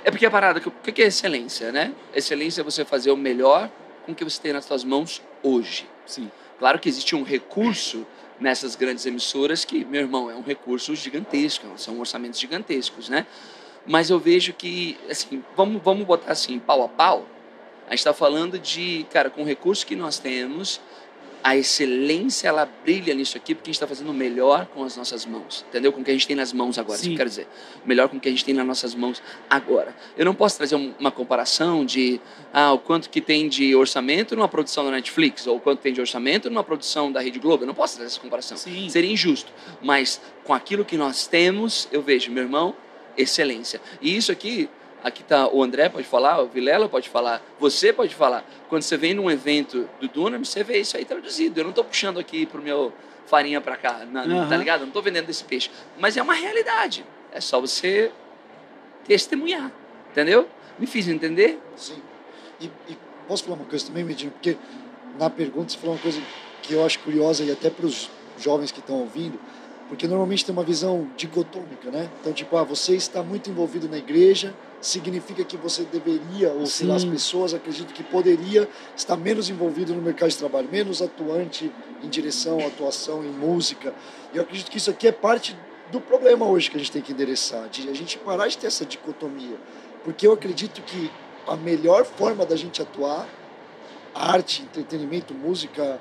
É 0.04 0.12
porque 0.12 0.25
a 0.25 0.32
parada, 0.32 0.60
o 0.60 0.72
que 0.72 0.92
que 0.92 1.01
é 1.01 1.08
excelência, 1.08 1.72
né? 1.72 1.94
Excelência 2.13 2.62
é 2.62 2.63
você 2.63 2.84
fazer 2.84 3.12
o 3.12 3.18
melhor 3.18 3.70
com 4.06 4.12
o 4.12 4.16
que 4.16 4.24
você 4.24 4.42
tem 4.42 4.54
nas 4.54 4.66
suas 4.66 4.84
mãos 4.84 5.22
hoje. 5.44 5.88
Sim. 6.06 6.32
Claro 6.60 6.80
que 6.80 6.90
existe 6.90 7.16
um 7.16 7.24
recurso 7.24 8.06
nessas 8.40 8.75
grandes 8.75 9.06
emissoras 9.06 9.63
que, 9.63 9.86
meu 9.86 10.01
irmão, 10.01 10.30
é 10.30 10.36
um 10.36 10.42
recurso 10.42 10.96
gigantesco, 10.96 11.68
são 11.78 12.00
orçamentos 12.00 12.40
gigantescos, 12.40 13.08
né? 13.10 13.25
Mas 13.86 14.10
eu 14.10 14.20
vejo 14.20 14.54
que, 14.54 14.98
assim, 15.10 15.44
vamos, 15.56 15.82
vamos 15.82 16.06
botar 16.06 16.32
assim, 16.32 16.60
pau 16.60 16.84
a 16.84 16.88
pau, 16.88 17.25
a 17.88 17.92
gente 17.92 18.00
está 18.00 18.13
falando 18.13 18.58
de, 18.58 19.06
cara, 19.12 19.30
com 19.30 19.42
o 19.42 19.46
recurso 19.46 19.86
que 19.86 19.96
nós 19.96 20.18
temos, 20.18 20.80
a 21.44 21.56
excelência 21.58 22.48
ela 22.48 22.66
brilha 22.84 23.14
nisso 23.14 23.36
aqui 23.38 23.56
porque 23.56 23.70
a 23.70 23.72
gente 23.72 23.76
está 23.76 23.88
fazendo 23.88 24.10
o 24.12 24.14
melhor 24.14 24.68
com 24.68 24.84
as 24.84 24.96
nossas 24.96 25.26
mãos, 25.26 25.66
entendeu? 25.70 25.92
Com 25.92 26.02
o 26.02 26.04
que 26.04 26.12
a 26.12 26.14
gente 26.14 26.28
tem 26.28 26.36
nas 26.36 26.54
mãos 26.54 26.78
agora, 26.78 26.96
isso 26.96 27.06
que 27.08 27.14
eu 27.14 27.18
quero 27.18 27.30
dizer. 27.30 27.48
O 27.84 27.88
melhor 27.88 28.10
com 28.10 28.18
o 28.18 28.20
que 28.20 28.28
a 28.28 28.32
gente 28.32 28.46
tem 28.46 28.54
nas 28.54 28.66
nossas 28.66 28.94
mãos 28.94 29.22
agora. 29.50 29.96
Eu 30.18 30.26
não 30.26 30.36
posso 30.36 30.58
trazer 30.58 30.76
um- 30.76 30.94
uma 31.00 31.12
comparação 31.12 31.84
de 31.86 32.20
ah, 32.54 32.74
o 32.74 32.78
quanto 32.80 33.10
que 33.10 33.22
tem 33.22 33.48
de 33.50 33.74
orçamento 33.76 34.36
numa 34.36 34.48
produção 34.48 34.84
da 34.86 34.92
Netflix 34.92 35.48
ou 35.48 35.58
o 35.58 35.60
quanto 35.60 35.80
tem 35.80 35.94
de 35.94 36.00
orçamento 36.02 36.50
numa 36.50 36.64
produção 36.64 37.12
da 37.12 37.20
Rede 37.22 37.40
Globo. 37.40 37.64
Eu 37.64 37.68
não 37.68 37.74
posso 37.74 37.96
trazer 37.96 38.12
essa 38.12 38.20
comparação. 38.20 38.58
Sim. 38.58 38.90
Seria 38.90 39.12
injusto. 39.12 39.52
Mas 39.82 40.22
com 40.44 40.54
aquilo 40.54 40.84
que 40.86 40.98
nós 40.98 41.28
temos, 41.28 41.88
eu 41.92 42.02
vejo, 42.02 42.32
meu 42.32 42.44
irmão, 42.44 42.76
excelência. 43.18 43.82
E 44.02 44.16
isso 44.16 44.32
aqui, 44.32 44.70
aqui 45.03 45.24
tá 45.24 45.48
o 45.48 45.62
André 45.63 45.89
pode 45.89 46.05
falar, 46.08 46.41
o 46.41 46.48
Vilela 46.48 46.88
pode 46.89 47.10
falar, 47.10 47.41
você 47.60 47.91
pode 47.91 48.13
falar. 48.15 48.43
Quando 48.70 48.81
você 48.84 48.98
vem 48.98 49.13
num 49.13 49.29
evento 49.29 49.88
do 50.00 50.08
Dunam, 50.08 50.43
você 50.43 50.63
vê 50.63 50.79
isso 50.79 50.96
aí 50.98 51.05
traduzido. 51.05 51.60
Eu 51.60 51.63
não 51.63 51.72
estou 51.72 51.84
puxando 51.84 52.20
aqui 52.20 52.46
pro 52.46 52.62
meu 52.62 52.93
farinha 53.25 53.62
para 53.62 53.75
cá, 53.77 54.05
na- 54.12 54.24
Aham. 54.24 54.50
tá 54.50 54.58
ligado? 54.58 54.79
Eu 54.81 54.86
não 54.86 54.88
estou 54.89 55.01
vendendo 55.01 55.29
esse 55.29 55.43
peixe. 55.43 55.70
Mas 56.00 56.17
é 56.17 56.22
uma 56.22 56.34
realidade. 56.34 57.05
É 57.31 57.39
só 57.39 57.60
você 57.62 58.12
testemunhar, 59.05 59.72
entendeu? 60.12 60.48
Me 60.77 60.86
fiz 60.88 61.08
entender? 61.08 61.60
Sim. 61.75 62.01
E, 62.60 62.65
e 62.89 62.98
posso 63.27 63.43
falar 63.43 63.55
uma 63.55 63.65
coisa 63.65 63.86
também, 63.86 64.03
Medina? 64.03 64.31
Porque 64.31 64.58
na 65.20 65.29
pergunta 65.29 65.72
você 65.72 65.77
falou 65.77 65.96
uma 65.96 66.01
coisa 66.01 66.22
que 66.62 66.74
eu 66.74 66.86
acho 66.86 67.00
curiosa 67.00 67.43
e 67.43 67.51
até 67.51 67.70
para 67.70 67.86
os 67.86 68.10
jovens 68.38 68.72
que 68.72 68.79
estão 68.79 68.96
ouvindo, 69.00 69.39
porque 69.88 70.08
normalmente 70.08 70.46
tem 70.46 70.53
uma 70.53 70.63
visão 70.63 71.08
dicotômica, 71.17 71.89
né? 71.91 72.10
Então, 72.20 72.31
tipo, 72.34 72.55
ah, 72.58 72.63
você 72.63 72.96
está 72.96 73.22
muito 73.24 73.50
envolvido 73.50 73.89
na 73.89 73.98
igreja, 73.98 74.53
significa 74.82 75.44
que 75.44 75.56
você 75.56 75.84
deveria, 75.84 76.50
ou 76.52 76.60
lá, 76.60 76.96
as 76.96 77.04
Sim. 77.04 77.12
pessoas 77.12 77.54
acreditam 77.54 77.94
que 77.94 78.04
poderia 78.04 78.68
estar 78.96 79.16
menos 79.16 79.50
envolvido 79.50 79.94
no 79.94 80.02
mercado 80.02 80.30
de 80.30 80.38
trabalho, 80.38 80.68
menos 80.72 81.02
atuante 81.02 81.72
em 82.04 82.10
direção, 82.10 82.60
atuação 82.66 83.24
em 83.24 83.30
música. 83.30 83.94
E 84.34 84.38
eu 84.38 84.44
acredito 84.44 84.72
que 84.72 84.78
isso 84.78 84.90
aqui 84.90 85.08
é 85.08 85.12
parte 85.12 85.56
do 85.92 86.02
problema 86.02 86.48
hoje 86.48 86.72
que 86.72 86.78
a 86.78 86.80
gente 86.80 86.92
tem 86.92 87.02
que 87.02 87.12
endereçar, 87.12 87.70
de 87.70 87.88
a 87.90 87.94
gente 87.94 88.18
parar 88.18 88.48
de 88.48 88.58
ter 88.58 88.68
essa 88.68 88.86
dicotomia. 88.86 89.58
Porque 90.04 90.26
eu 90.26 90.34
acredito 90.34 90.82
que 90.82 91.12
a 91.48 91.56
melhor 91.56 92.04
forma 92.04 92.46
da 92.46 92.56
gente 92.56 92.82
atuar, 92.82 93.28
arte, 94.16 94.64
entretenimento, 94.64 95.34
música, 95.34 96.00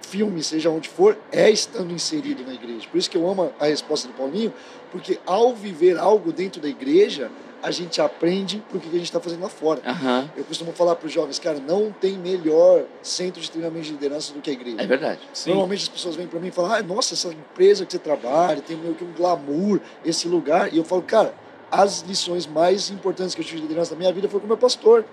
filme, 0.00 0.42
seja 0.42 0.70
onde 0.70 0.88
for, 0.88 1.16
é 1.30 1.50
estando 1.50 1.92
inserido 1.92 2.42
na 2.44 2.54
igreja. 2.54 2.88
Por 2.90 2.98
isso 2.98 3.10
que 3.10 3.16
eu 3.16 3.28
amo 3.28 3.52
a 3.60 3.66
resposta 3.66 4.08
do 4.08 4.14
Paulinho, 4.14 4.52
porque 4.90 5.20
ao 5.26 5.54
viver 5.54 5.98
algo 5.98 6.32
dentro 6.32 6.60
da 6.60 6.68
igreja, 6.68 7.30
a 7.62 7.70
gente 7.70 8.00
aprende 8.00 8.62
pro 8.68 8.78
que 8.78 8.88
a 8.88 8.92
gente 8.92 9.04
está 9.04 9.20
fazendo 9.20 9.42
lá 9.42 9.48
fora. 9.48 9.80
Aham. 9.84 10.30
Eu 10.36 10.44
costumo 10.44 10.72
falar 10.72 10.94
para 10.94 11.06
os 11.06 11.12
jovens, 11.12 11.38
cara, 11.38 11.58
não 11.58 11.90
tem 11.90 12.16
melhor 12.16 12.84
centro 13.02 13.40
de 13.40 13.50
treinamento 13.50 13.86
de 13.86 13.92
liderança 13.92 14.32
do 14.32 14.40
que 14.40 14.50
a 14.50 14.52
igreja. 14.52 14.80
É 14.80 14.86
verdade. 14.86 15.20
Sim. 15.32 15.50
Normalmente 15.50 15.82
as 15.82 15.88
pessoas 15.88 16.14
vêm 16.14 16.26
para 16.26 16.38
mim 16.38 16.48
e 16.48 16.50
falam, 16.50 16.72
ah, 16.72 16.82
nossa, 16.82 17.14
essa 17.14 17.28
empresa 17.28 17.84
que 17.84 17.92
você 17.92 17.98
trabalha, 17.98 18.60
tem 18.60 18.76
meio 18.76 18.94
que 18.94 19.04
um 19.04 19.12
glamour, 19.12 19.80
esse 20.04 20.28
lugar. 20.28 20.72
E 20.72 20.78
eu 20.78 20.84
falo, 20.84 21.02
cara, 21.02 21.34
as 21.70 22.02
lições 22.02 22.46
mais 22.46 22.90
importantes 22.90 23.34
que 23.34 23.40
eu 23.40 23.44
tive 23.44 23.60
de 23.60 23.66
liderança 23.66 23.94
na 23.94 23.98
minha 23.98 24.12
vida 24.12 24.28
foi 24.28 24.40
com 24.40 24.46
o 24.46 24.48
meu 24.48 24.58
pastor. 24.58 25.04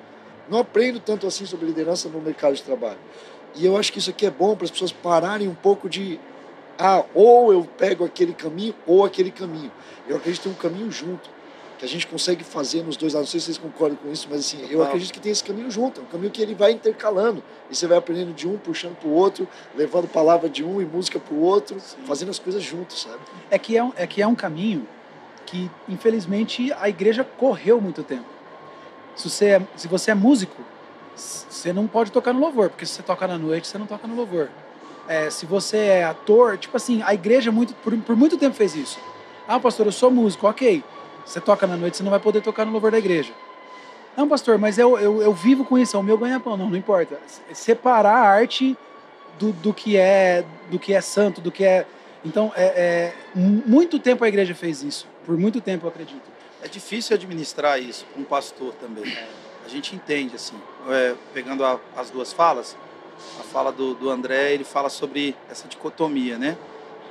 Não 0.47 0.59
aprendo 0.59 0.99
tanto 0.99 1.25
assim 1.25 1.45
sobre 1.45 1.65
liderança 1.65 2.07
no 2.07 2.21
mercado 2.21 2.53
de 2.53 2.61
trabalho. 2.61 2.99
E 3.55 3.65
eu 3.65 3.77
acho 3.77 3.91
que 3.91 3.99
isso 3.99 4.09
aqui 4.09 4.25
é 4.25 4.29
bom 4.29 4.55
para 4.55 4.65
as 4.65 4.71
pessoas 4.71 4.91
pararem 4.91 5.47
um 5.47 5.55
pouco 5.55 5.89
de, 5.89 6.19
ah, 6.77 7.03
ou 7.13 7.51
eu 7.51 7.67
pego 7.77 8.05
aquele 8.05 8.33
caminho 8.33 8.75
ou 8.85 9.03
aquele 9.03 9.31
caminho. 9.31 9.71
Eu 10.07 10.17
acredito 10.17 10.43
tem 10.43 10.51
um 10.51 10.55
caminho 10.55 10.91
junto, 10.91 11.29
que 11.85 11.89
a 11.89 11.91
gente 11.91 12.07
consegue 12.07 12.43
fazer 12.43 12.83
nos 12.83 12.97
dois 12.97 13.13
lados. 13.13 13.27
Não 13.27 13.31
sei 13.31 13.39
se 13.39 13.45
vocês 13.45 13.57
concordam 13.57 13.97
com 13.97 14.11
isso, 14.11 14.27
mas 14.29 14.39
assim, 14.39 14.65
eu 14.69 14.83
acredito 14.83 15.13
que 15.13 15.19
tem 15.19 15.31
esse 15.31 15.43
caminho 15.43 15.69
junto. 15.69 16.01
É 16.01 16.03
um 16.03 16.07
caminho 16.07 16.31
que 16.31 16.41
ele 16.41 16.55
vai 16.55 16.71
intercalando. 16.71 17.43
E 17.69 17.75
você 17.75 17.85
vai 17.87 17.97
aprendendo 17.97 18.33
de 18.33 18.47
um, 18.47 18.57
puxando 18.57 18.95
para 18.95 19.07
o 19.07 19.13
outro, 19.13 19.47
levando 19.75 20.07
palavra 20.07 20.49
de 20.49 20.63
um 20.63 20.81
e 20.81 20.85
música 20.85 21.19
para 21.19 21.33
o 21.33 21.41
outro, 21.41 21.77
fazendo 22.05 22.31
as 22.31 22.39
coisas 22.39 22.63
juntos, 22.63 23.03
sabe? 23.03 23.19
É 23.51 23.59
que 23.59 23.77
é, 23.77 23.83
um, 23.83 23.93
é 23.95 24.07
que 24.07 24.21
é 24.21 24.27
um 24.27 24.35
caminho 24.35 24.87
que, 25.45 25.69
infelizmente, 25.87 26.73
a 26.73 26.89
igreja 26.89 27.23
correu 27.23 27.79
muito 27.79 28.03
tempo. 28.03 28.25
Se 29.15 29.29
você 29.29 29.45
é, 29.45 29.61
se 29.75 29.87
você 29.87 30.11
é 30.11 30.15
músico, 30.15 30.61
você 31.15 31.71
não 31.71 31.87
pode 31.87 32.11
tocar 32.11 32.33
no 32.33 32.39
louvor, 32.39 32.69
porque 32.69 32.85
se 32.85 32.93
você 32.93 33.03
toca 33.03 33.27
na 33.27 33.37
noite, 33.37 33.67
você 33.67 33.77
não 33.77 33.85
toca 33.85 34.07
no 34.07 34.15
louvor. 34.15 34.49
É, 35.07 35.29
se 35.29 35.45
você 35.45 35.77
é 35.77 36.03
ator, 36.03 36.57
tipo 36.57 36.75
assim, 36.75 37.03
a 37.03 37.13
igreja 37.13 37.51
muito, 37.51 37.75
por, 37.75 37.95
por 37.99 38.15
muito 38.15 38.37
tempo 38.37 38.55
fez 38.55 38.75
isso. 38.75 38.99
Ah, 39.47 39.59
pastor, 39.59 39.85
eu 39.85 39.91
sou 39.91 40.09
músico, 40.09 40.47
ok. 40.47 40.83
Você 41.25 41.41
toca 41.41 41.65
na 41.65 41.75
noite, 41.75 41.97
você 41.97 42.03
não 42.03 42.11
vai 42.11 42.19
poder 42.19 42.41
tocar 42.41 42.65
no 42.65 42.71
louvor 42.71 42.91
da 42.91 42.97
igreja. 42.97 43.33
Não, 44.15 44.27
pastor, 44.27 44.57
mas 44.57 44.77
eu, 44.77 44.97
eu, 44.97 45.21
eu 45.21 45.33
vivo 45.33 45.65
com 45.65 45.77
isso, 45.77 45.97
é 45.97 45.99
o 45.99 46.03
meu 46.03 46.17
ganha-pão. 46.17 46.55
Não, 46.55 46.69
não 46.69 46.77
importa. 46.77 47.19
Separar 47.53 48.15
a 48.15 48.29
arte 48.29 48.77
do, 49.39 49.51
do 49.51 49.73
que 49.73 49.97
é 49.97 50.45
do 50.71 50.79
que 50.79 50.93
é 50.93 51.01
santo, 51.01 51.41
do 51.41 51.51
que 51.51 51.63
é. 51.65 51.85
Então, 52.23 52.51
é, 52.55 52.63
é, 52.65 53.13
muito 53.35 53.99
tempo 53.99 54.23
a 54.23 54.27
igreja 54.27 54.55
fez 54.55 54.81
isso. 54.83 55.07
Por 55.25 55.37
muito 55.37 55.59
tempo, 55.59 55.85
eu 55.85 55.89
acredito. 55.89 56.23
É 56.61 56.67
difícil 56.67 57.15
administrar 57.15 57.79
isso 57.81 58.05
com 58.13 58.21
um 58.21 58.23
pastor 58.23 58.73
também. 58.75 59.03
A 59.65 59.67
gente 59.67 59.95
entende, 59.95 60.35
assim, 60.35 60.55
é, 60.89 61.15
pegando 61.33 61.63
a- 61.65 61.79
as 61.97 62.09
duas 62.09 62.31
falas, 62.31 62.75
a 63.39 63.43
fala 63.43 63.71
do, 63.71 63.93
do 63.95 64.09
André, 64.09 64.53
ele 64.53 64.63
fala 64.63 64.89
sobre 64.89 65.35
essa 65.49 65.67
dicotomia, 65.67 66.37
né? 66.37 66.55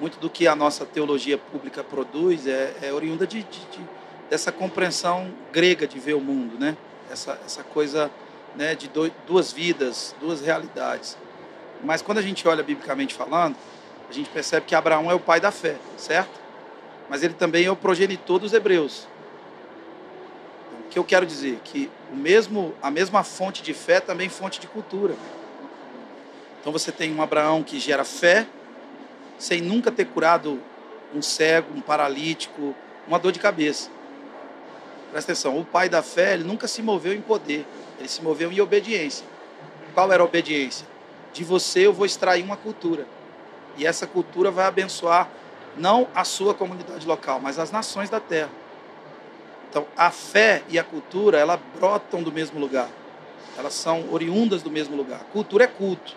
Muito 0.01 0.19
do 0.19 0.29
que 0.31 0.49
a 0.49 0.57
nossa 0.57 0.85
teologia 0.85 1.37
pública 1.39 1.85
produz 1.85 2.47
é, 2.47 2.75
é 2.83 2.93
oriunda 2.93 3.27
de, 3.27 3.43
de- 3.43 3.61
de- 3.67 4.04
dessa 4.31 4.51
compreensão 4.51 5.33
grega 5.53 5.87
de 5.87 5.99
ver 5.99 6.15
o 6.15 6.21
mundo, 6.21 6.59
né? 6.59 6.77
Essa, 7.11 7.39
essa 7.45 7.63
coisa 7.63 8.11
né, 8.57 8.75
de 8.75 8.89
doi- 8.89 9.13
duas 9.27 9.53
vidas, 9.53 10.15
duas 10.21 10.41
realidades. 10.41 11.17
Mas 11.83 12.03
quando 12.03 12.19
a 12.19 12.23
gente 12.23 12.47
olha 12.49 12.63
biblicamente 12.63 13.15
falando, 13.15 13.57
a 14.09 14.13
gente 14.13 14.31
percebe 14.31 14.67
que 14.67 14.75
Abraão 14.75 15.11
é 15.11 15.15
o 15.15 15.21
pai 15.21 15.41
da 15.41 15.51
fé, 15.51 15.77
certo? 15.97 16.41
Mas 17.09 17.23
ele 17.23 17.35
também 17.35 17.67
é 17.67 17.71
o 17.71 17.77
progenitor 17.77 18.39
dos 18.39 18.53
hebreus. 18.53 19.07
O 20.87 20.89
que 20.89 20.99
eu 20.99 21.05
quero 21.05 21.27
dizer? 21.27 21.61
Que 21.65 21.91
o 22.13 22.17
mesmo, 22.17 22.75
a 22.83 22.91
mesma 22.91 23.23
fonte 23.23 23.63
de 23.63 23.75
fé 23.75 24.01
também 24.01 24.27
é 24.29 24.31
fonte 24.31 24.61
de 24.61 24.67
cultura. 24.67 25.15
Então 26.61 26.73
você 26.73 26.91
tem 26.91 27.15
um 27.15 27.21
Abraão 27.21 27.63
que 27.63 27.79
gera 27.79 28.05
fé, 28.05 28.47
sem 29.39 29.61
nunca 29.61 29.91
ter 29.91 30.07
curado 30.07 30.61
um 31.15 31.21
cego, 31.21 31.75
um 31.77 31.81
paralítico, 31.81 32.75
uma 33.07 33.19
dor 33.19 33.33
de 33.33 33.39
cabeça. 33.39 33.91
Presta 35.15 35.31
atenção, 35.31 35.61
o 35.61 35.65
pai 35.65 35.89
da 35.89 36.03
fé, 36.03 36.35
ele 36.35 36.43
nunca 36.43 36.67
se 36.67 36.83
moveu 36.83 37.15
em 37.15 37.21
poder, 37.21 37.65
ele 38.01 38.09
se 38.09 38.21
moveu 38.21 38.51
em 38.51 38.61
obediência. 38.61 39.25
Qual 39.95 40.11
era 40.11 40.21
a 40.21 40.27
obediência? 40.27 40.85
De 41.33 41.45
você 41.45 41.87
eu 41.87 41.93
vou 41.93 42.05
extrair 42.05 42.43
uma 42.43 42.57
cultura. 42.57 43.07
E 43.77 43.87
essa 43.87 44.09
cultura 44.09 44.51
vai 44.51 44.65
abençoar 44.65 45.29
não 45.77 46.09
a 46.17 46.25
sua 46.25 46.53
comunidade 46.53 47.07
local, 47.07 47.39
mas 47.39 47.61
as 47.61 47.71
nações 47.71 48.11
da 48.11 48.19
terra. 48.19 48.51
Então, 49.71 49.87
a 49.97 50.11
fé 50.11 50.65
e 50.69 50.81
a 50.81 50.83
cultura, 50.83 51.39
ela 51.39 51.61
brotam 51.79 52.21
do 52.21 52.33
mesmo 52.33 52.59
lugar. 52.59 52.89
Elas 53.57 53.75
são 53.75 54.13
oriundas 54.13 54.65
do 54.65 54.71
mesmo 54.71 54.97
lugar. 54.97 55.21
Cultura 55.33 55.63
é 55.63 55.69
culto. 55.69 56.17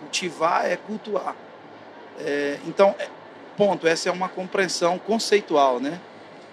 Cultivar 0.00 0.70
é 0.70 0.76
cultuar. 0.76 1.34
É, 2.20 2.58
então, 2.66 2.94
é- 2.98 3.08
ponto, 3.56 3.86
essa 3.88 4.10
é 4.10 4.12
uma 4.12 4.28
compreensão 4.28 4.98
conceitual, 4.98 5.80
né? 5.80 5.98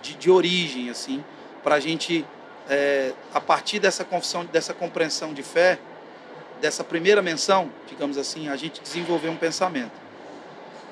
De, 0.02 0.14
de 0.14 0.32
origem, 0.32 0.90
assim, 0.90 1.22
para 1.66 1.76
a 1.76 1.80
gente, 1.80 2.24
é, 2.70 3.12
a 3.34 3.42
partir 3.42 3.80
dessa 3.80 4.06
confissão, 4.06 4.46
dessa 4.46 4.72
compreensão 4.72 5.34
de 5.34 5.42
fé, 5.42 5.80
dessa 6.62 6.84
primeira 6.84 7.24
menção, 7.24 7.72
digamos 7.88 8.20
assim, 8.20 8.48
a 8.50 8.56
gente 8.56 8.80
desenvolver 8.82 9.30
um 9.30 9.36
pensamento. 9.36 9.92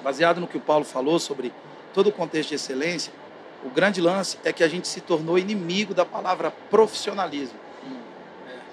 Baseado 0.03 0.41
no 0.41 0.47
que 0.47 0.57
o 0.57 0.59
Paulo 0.59 0.83
falou 0.83 1.19
sobre 1.19 1.53
todo 1.93 2.07
o 2.07 2.11
contexto 2.11 2.49
de 2.49 2.55
excelência, 2.55 3.13
o 3.63 3.69
grande 3.69 4.01
lance 4.01 4.39
é 4.43 4.51
que 4.51 4.63
a 4.63 4.67
gente 4.67 4.87
se 4.87 4.99
tornou 4.99 5.37
inimigo 5.37 5.93
da 5.93 6.03
palavra 6.03 6.49
profissionalismo. 6.71 7.59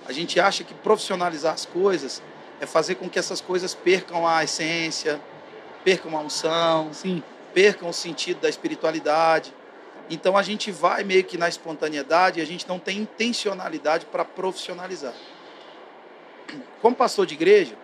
A 0.08 0.12
gente 0.12 0.40
acha 0.40 0.64
que 0.64 0.72
profissionalizar 0.72 1.52
as 1.52 1.66
coisas 1.66 2.22
é 2.62 2.66
fazer 2.66 2.94
com 2.94 3.10
que 3.10 3.18
essas 3.18 3.42
coisas 3.42 3.74
percam 3.74 4.26
a 4.26 4.42
essência, 4.42 5.20
percam 5.84 6.16
a 6.16 6.20
unção, 6.20 6.94
Sim. 6.94 7.22
percam 7.52 7.90
o 7.90 7.92
sentido 7.92 8.40
da 8.40 8.48
espiritualidade. 8.48 9.52
Então 10.10 10.36
a 10.36 10.42
gente 10.42 10.72
vai 10.72 11.04
meio 11.04 11.22
que 11.22 11.38
na 11.38 11.48
espontaneidade 11.48 12.40
a 12.40 12.44
gente 12.44 12.68
não 12.68 12.80
tem 12.80 12.98
intencionalidade 12.98 14.06
para 14.06 14.24
profissionalizar. 14.24 15.14
Como 16.82 16.96
pastor 16.96 17.26
de 17.26 17.34
igreja, 17.34 17.76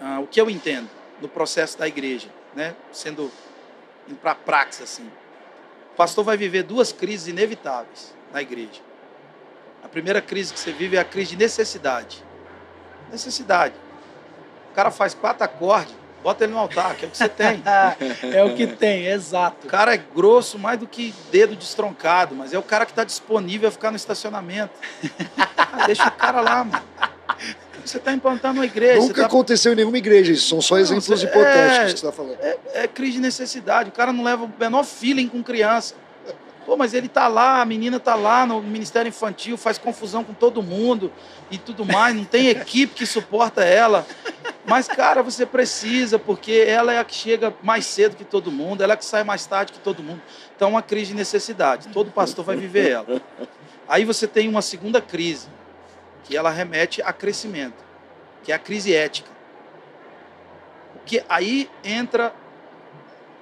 ah, 0.00 0.20
o 0.20 0.26
que 0.28 0.40
eu 0.40 0.48
entendo 0.48 0.88
no 1.20 1.28
processo 1.28 1.76
da 1.76 1.88
igreja, 1.88 2.28
né, 2.54 2.76
sendo 2.92 3.30
para 4.20 4.32
a 4.32 4.34
praxis 4.36 4.82
assim, 4.82 5.10
o 5.92 5.96
pastor 5.96 6.24
vai 6.24 6.36
viver 6.36 6.62
duas 6.62 6.92
crises 6.92 7.26
inevitáveis 7.26 8.14
na 8.32 8.40
igreja. 8.40 8.80
A 9.82 9.88
primeira 9.88 10.22
crise 10.22 10.54
que 10.54 10.60
você 10.60 10.72
vive 10.72 10.96
é 10.96 11.00
a 11.00 11.04
crise 11.04 11.30
de 11.30 11.36
necessidade. 11.36 12.24
Necessidade. 13.10 13.74
O 14.70 14.74
cara 14.74 14.92
faz 14.92 15.12
quatro 15.12 15.44
acordes, 15.44 15.94
bota 16.22 16.44
ele 16.44 16.52
no 16.52 16.58
altar, 16.58 16.94
que 16.94 17.04
é 17.04 17.08
o 17.08 17.10
que 17.10 17.16
você 17.16 17.28
tem. 17.28 17.62
é 18.32 18.44
o 18.44 18.54
que 18.54 18.66
tem, 18.66 19.06
exato. 19.06 19.66
O 19.66 19.70
cara 19.70 19.94
é 19.94 19.98
grosso 19.98 20.58
mais 20.58 20.78
do 20.78 20.86
que 20.86 21.14
dedo 21.30 21.56
destroncado, 21.56 22.34
mas 22.34 22.52
é 22.52 22.58
o 22.58 22.62
cara 22.62 22.84
que 22.86 22.92
está 22.92 23.04
disponível 23.04 23.68
a 23.68 23.72
ficar 23.72 23.90
no 23.90 23.96
estacionamento. 23.96 24.72
Ah, 25.56 25.86
deixa 25.86 26.06
o 26.06 26.12
cara 26.12 26.40
lá, 26.40 26.64
mano. 26.64 26.82
Você 27.84 27.96
está 27.96 28.12
implantando 28.12 28.60
uma 28.60 28.64
igreja. 28.66 29.00
Nunca 29.00 29.22
tá... 29.22 29.26
aconteceu 29.26 29.72
em 29.72 29.76
nenhuma 29.76 29.98
igreja 29.98 30.32
isso. 30.32 30.48
São 30.48 30.60
só 30.60 30.76
Não, 30.76 30.82
exemplos 30.82 31.20
cê- 31.20 31.26
hipotéticos 31.26 31.78
é- 31.78 31.84
que 31.84 31.90
você 31.90 32.06
está 32.06 32.12
falando. 32.12 32.36
É, 32.40 32.58
é 32.74 32.88
crise 32.88 33.12
de 33.12 33.20
necessidade. 33.20 33.88
O 33.88 33.92
cara 33.92 34.12
não 34.12 34.22
leva 34.22 34.44
o 34.44 34.50
menor 34.58 34.84
feeling 34.84 35.28
com 35.28 35.42
criança. 35.42 35.94
Pô, 36.64 36.76
mas 36.76 36.94
ele 36.94 37.08
tá 37.08 37.26
lá, 37.26 37.60
a 37.60 37.64
menina 37.64 37.98
tá 37.98 38.14
lá 38.14 38.46
no 38.46 38.62
Ministério 38.62 39.08
Infantil, 39.08 39.56
faz 39.56 39.78
confusão 39.78 40.22
com 40.22 40.32
todo 40.32 40.62
mundo 40.62 41.12
e 41.50 41.58
tudo 41.58 41.84
mais, 41.84 42.14
não 42.14 42.24
tem 42.24 42.48
equipe 42.48 42.94
que 42.94 43.04
suporta 43.04 43.64
ela. 43.64 44.06
Mas, 44.64 44.86
cara, 44.86 45.22
você 45.22 45.44
precisa, 45.44 46.18
porque 46.18 46.64
ela 46.66 46.92
é 46.92 46.98
a 46.98 47.04
que 47.04 47.14
chega 47.14 47.52
mais 47.62 47.84
cedo 47.84 48.16
que 48.16 48.24
todo 48.24 48.52
mundo, 48.52 48.82
ela 48.82 48.92
é 48.92 48.94
a 48.94 48.96
que 48.96 49.04
sai 49.04 49.24
mais 49.24 49.44
tarde 49.44 49.72
que 49.72 49.80
todo 49.80 50.02
mundo. 50.02 50.22
Então, 50.54 50.68
é 50.68 50.70
uma 50.70 50.82
crise 50.82 51.06
de 51.06 51.14
necessidade. 51.14 51.88
Todo 51.88 52.12
pastor 52.12 52.44
vai 52.44 52.56
viver 52.56 52.90
ela. 52.90 53.20
Aí 53.88 54.04
você 54.04 54.28
tem 54.28 54.48
uma 54.48 54.62
segunda 54.62 55.00
crise, 55.02 55.48
que 56.24 56.36
ela 56.36 56.50
remete 56.50 57.02
a 57.02 57.12
crescimento, 57.12 57.84
que 58.44 58.52
é 58.52 58.54
a 58.54 58.58
crise 58.58 58.94
ética. 58.94 59.30
Porque 60.94 61.24
aí 61.28 61.68
entra 61.82 62.32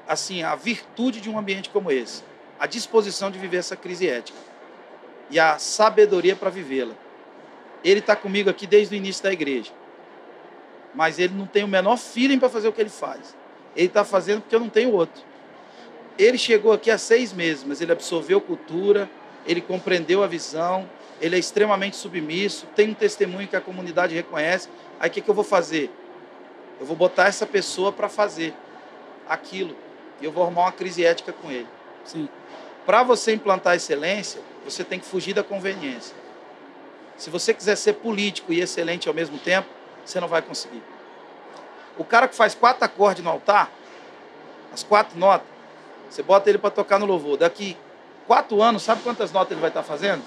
assim 0.09 0.43
a 0.43 0.55
virtude 0.55 1.21
de 1.21 1.31
um 1.31 1.39
ambiente 1.39 1.69
como 1.71 1.93
esse, 1.93 2.25
a 2.59 2.67
disposição 2.67 3.31
de 3.31 3.39
viver 3.39 3.59
essa 3.59 3.77
crise 3.77 4.09
ética 4.09 4.39
e 5.31 5.39
a 5.39 5.59
sabedoria 5.59 6.35
para 6.35 6.51
vivê-la. 6.51 6.95
Ele 7.85 8.01
está 8.01 8.17
comigo 8.17 8.51
aqui 8.51 8.67
desde 8.67 8.95
o 8.95 8.97
início 8.97 9.23
da 9.23 9.33
igreja, 9.33 9.71
mas 10.95 11.19
ele 11.19 11.35
não 11.35 11.47
tem 11.47 11.65
o 11.65 11.69
menor 11.69 11.97
feeling 11.97 12.39
para 12.39 12.49
fazer 12.49 12.69
o 12.69 12.73
que 12.73 12.81
ele 12.81 12.91
faz. 12.91 13.37
Ele 13.77 13.87
está 13.87 14.05
fazendo 14.05 14.41
porque 14.43 14.55
eu 14.55 14.61
não 14.61 14.69
tenho 14.69 14.93
outro. 14.93 15.23
Ele 16.19 16.37
chegou 16.37 16.73
aqui 16.73 16.91
há 16.91 16.99
seis 16.99 17.33
meses, 17.33 17.65
mas 17.65 17.81
ele 17.81 17.93
absorveu 17.93 18.41
cultura, 18.41 19.09
ele 19.47 19.61
compreendeu 19.61 20.23
a 20.23 20.27
visão, 20.27 20.89
ele 21.21 21.37
é 21.37 21.39
extremamente 21.39 21.97
submisso, 21.97 22.67
tem 22.75 22.91
um 22.91 22.95
testemunho 22.95 23.47
que 23.47 23.57
a 23.57 23.61
comunidade 23.61 24.15
reconhece. 24.15 24.69
Aí 24.99 25.09
o 25.09 25.13
que, 25.13 25.21
que 25.21 25.29
eu 25.29 25.35
vou 25.35 25.45
fazer? 25.45 25.91
Eu 26.79 26.87
vou 26.87 26.97
botar 26.97 27.27
essa 27.27 27.47
pessoa 27.47 27.93
para 27.93 28.09
fazer 28.09 28.55
aquilo. 29.29 29.77
E 30.21 30.25
eu 30.25 30.33
vou 30.33 30.43
arrumar 30.43 30.63
uma 30.63 30.73
crise 30.73 31.05
ética 31.05 31.33
com 31.33 31.51
ele. 31.51 31.69
Sim. 32.05 32.29
Para 32.85 33.03
você 33.03 33.33
implantar 33.33 33.77
excelência, 33.77 34.41
você 34.65 34.83
tem 34.83 34.99
que 34.99 35.07
fugir 35.07 35.35
da 35.35 35.43
conveniência. 35.43 36.15
Se 37.17 37.29
você 37.29 37.53
quiser 37.53 37.77
ser 37.77 37.95
político 37.95 38.53
e 38.53 38.61
excelente 38.61 39.09
ao 39.09 39.15
mesmo 39.15 39.39
tempo, 39.39 39.69
você 40.05 40.21
não 40.21 40.29
vai 40.29 40.43
conseguir. 40.43 40.83
O 41.97 42.05
cara 42.05 42.27
que 42.29 42.35
faz 42.35 42.55
quatro 42.55 42.85
acordes 42.85 43.23
no 43.23 43.31
altar, 43.31 43.71
as 44.73 44.83
quatro 44.83 45.19
notas, 45.19 45.47
você 46.09 46.23
bota 46.23 46.49
ele 46.49 46.59
para 46.59 46.71
tocar 46.71 46.99
no 46.99 47.07
louvor. 47.07 47.37
Daqui 47.37 47.77
quatro 48.27 48.63
anos, 48.63 48.83
sabe 48.83 49.03
quantas 49.03 49.31
notas 49.33 49.53
ele 49.53 49.61
vai 49.61 49.71
estar 49.71 49.83
fazendo? 49.83 50.23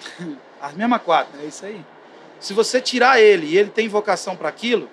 As 0.60 0.74
mesmas 0.74 1.02
quatro. 1.02 1.38
É 1.40 1.44
isso 1.44 1.64
aí. 1.64 1.84
Se 2.40 2.52
você 2.52 2.80
tirar 2.80 3.20
ele 3.20 3.46
e 3.46 3.58
ele 3.58 3.70
tem 3.70 3.88
vocação 3.88 4.36
para 4.36 4.48
aquilo, 4.48 4.88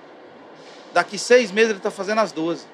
daqui 0.94 1.18
seis 1.18 1.52
meses 1.52 1.70
ele 1.70 1.80
está 1.80 1.92
fazendo 1.92 2.20
as 2.20 2.32
12. 2.32 2.66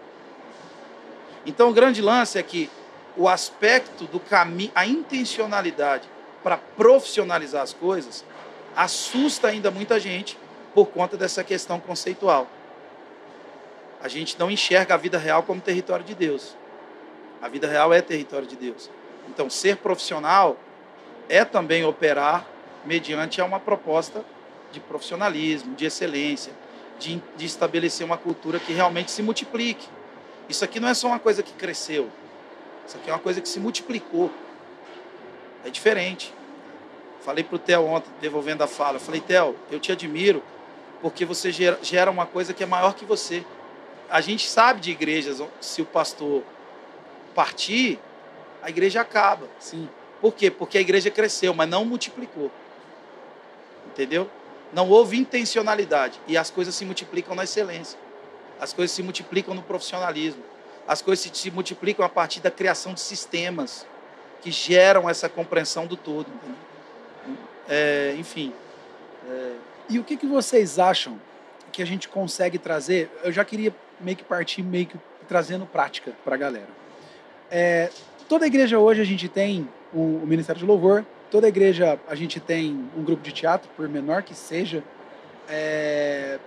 Então 1.45 1.69
o 1.69 1.73
grande 1.73 2.01
lance 2.01 2.37
é 2.37 2.43
que 2.43 2.69
o 3.17 3.27
aspecto 3.27 4.05
do 4.05 4.19
caminho, 4.19 4.71
a 4.73 4.85
intencionalidade 4.85 6.07
para 6.43 6.57
profissionalizar 6.57 7.61
as 7.61 7.73
coisas, 7.73 8.23
assusta 8.75 9.47
ainda 9.47 9.69
muita 9.69 9.99
gente 9.99 10.37
por 10.73 10.87
conta 10.87 11.17
dessa 11.17 11.43
questão 11.43 11.79
conceitual. 11.79 12.47
A 14.01 14.07
gente 14.07 14.39
não 14.39 14.49
enxerga 14.49 14.95
a 14.95 14.97
vida 14.97 15.17
real 15.17 15.43
como 15.43 15.61
território 15.61 16.03
de 16.03 16.15
Deus. 16.15 16.55
A 17.41 17.47
vida 17.47 17.67
real 17.67 17.93
é 17.93 18.01
território 18.01 18.47
de 18.47 18.55
Deus. 18.55 18.89
Então, 19.29 19.49
ser 19.49 19.77
profissional 19.77 20.57
é 21.29 21.45
também 21.45 21.83
operar 21.83 22.45
mediante 22.85 23.41
uma 23.41 23.59
proposta 23.59 24.23
de 24.71 24.79
profissionalismo, 24.79 25.75
de 25.75 25.85
excelência, 25.85 26.53
de, 26.99 27.21
de 27.35 27.45
estabelecer 27.45 28.05
uma 28.05 28.17
cultura 28.17 28.59
que 28.59 28.73
realmente 28.73 29.11
se 29.11 29.21
multiplique. 29.21 29.87
Isso 30.49 30.63
aqui 30.65 30.79
não 30.79 30.87
é 30.87 30.93
só 30.93 31.07
uma 31.07 31.19
coisa 31.19 31.43
que 31.43 31.53
cresceu, 31.53 32.09
isso 32.87 32.97
aqui 32.97 33.09
é 33.09 33.13
uma 33.13 33.19
coisa 33.19 33.39
que 33.39 33.47
se 33.47 33.59
multiplicou. 33.59 34.31
É 35.63 35.69
diferente. 35.69 36.33
Falei 37.21 37.43
para 37.43 37.55
o 37.55 37.59
Theo 37.59 37.85
ontem, 37.85 38.09
devolvendo 38.19 38.63
a 38.63 38.67
fala, 38.67 38.99
falei, 38.99 39.21
Theo, 39.21 39.55
eu 39.69 39.79
te 39.79 39.91
admiro 39.91 40.41
porque 41.01 41.25
você 41.25 41.51
gera, 41.51 42.11
uma 42.11 42.25
coisa 42.25 42.53
que 42.53 42.63
é 42.63 42.65
maior 42.65 42.93
que 42.93 43.05
você. 43.05 43.43
A 44.09 44.21
gente 44.21 44.47
sabe 44.47 44.79
de 44.79 44.91
igrejas, 44.91 45.41
se 45.59 45.81
o 45.81 45.85
pastor 45.85 46.43
partir, 47.33 47.99
a 48.61 48.69
igreja 48.69 49.01
acaba. 49.01 49.47
Sim. 49.59 49.89
Por 50.19 50.33
quê? 50.33 50.51
Porque 50.51 50.77
a 50.77 50.81
igreja 50.81 51.09
cresceu, 51.09 51.53
mas 51.53 51.67
não 51.67 51.83
multiplicou. 51.83 52.51
Entendeu? 53.87 54.29
Não 54.71 54.89
houve 54.89 55.17
intencionalidade. 55.17 56.19
E 56.27 56.37
as 56.37 56.51
coisas 56.51 56.75
se 56.75 56.85
multiplicam 56.85 57.35
na 57.35 57.43
excelência. 57.43 57.97
As 58.59 58.71
coisas 58.71 58.95
se 58.95 59.01
multiplicam 59.01 59.55
no 59.55 59.63
profissionalismo. 59.63 60.43
As 60.87 61.01
coisas 61.01 61.31
se, 61.33 61.49
multiplicam 61.49 62.05
a 62.05 62.09
partir 62.09 62.41
da 62.41 62.51
criação 62.51 62.93
de 62.93 63.01
sistemas 63.01 63.87
que 64.41 64.51
geram 64.51 65.09
essa 65.09 65.27
compreensão 65.27 65.87
do 65.87 65.97
todo. 65.97 66.27
É, 67.67 68.13
enfim. 68.17 68.53
E 69.91 69.99
o 69.99 70.05
que, 70.05 70.15
que 70.15 70.25
vocês 70.25 70.79
acham 70.79 71.19
que 71.69 71.81
a 71.81 71.85
gente 71.85 72.07
consegue 72.07 72.57
trazer? 72.57 73.11
Eu 73.25 73.31
já 73.33 73.43
queria 73.43 73.75
meio 73.99 74.15
que 74.15 74.23
partir, 74.23 74.63
meio 74.63 74.85
que 74.85 74.97
trazendo 75.27 75.65
prática 75.65 76.13
para 76.23 76.35
a 76.35 76.37
galera. 76.37 76.69
É, 77.51 77.89
toda 78.29 78.47
igreja 78.47 78.79
hoje 78.79 79.01
a 79.01 79.03
gente 79.03 79.27
tem 79.27 79.67
o, 79.93 80.21
o 80.23 80.25
Ministério 80.25 80.61
de 80.61 80.65
Louvor, 80.65 81.03
toda 81.29 81.45
igreja 81.45 81.99
a 82.07 82.15
gente 82.15 82.39
tem 82.39 82.89
um 82.95 83.03
grupo 83.03 83.21
de 83.21 83.33
teatro, 83.33 83.69
por 83.75 83.89
menor 83.89 84.23
que 84.23 84.33
seja. 84.33 84.81
É, 85.49 86.39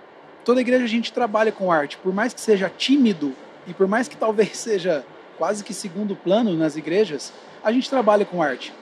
toda 0.43 0.59
igreja 0.59 0.83
a 0.83 0.87
gente 0.87 1.13
trabalha 1.13 1.51
com 1.51 1.71
arte, 1.71 1.97
por 1.97 2.11
mais 2.11 2.33
que 2.33 2.41
seja 2.41 2.67
tímido 2.67 3.31
e 3.67 3.75
por 3.75 3.87
mais 3.87 4.07
que 4.07 4.17
talvez 4.17 4.57
seja 4.57 5.05
quase 5.37 5.63
que 5.63 5.73
segundo 5.73 6.15
plano 6.15 6.55
nas 6.55 6.75
igrejas, 6.75 7.31
a 7.63 7.71
gente 7.71 7.87
trabalha 7.91 8.25
com 8.25 8.41
arte. 8.41 8.73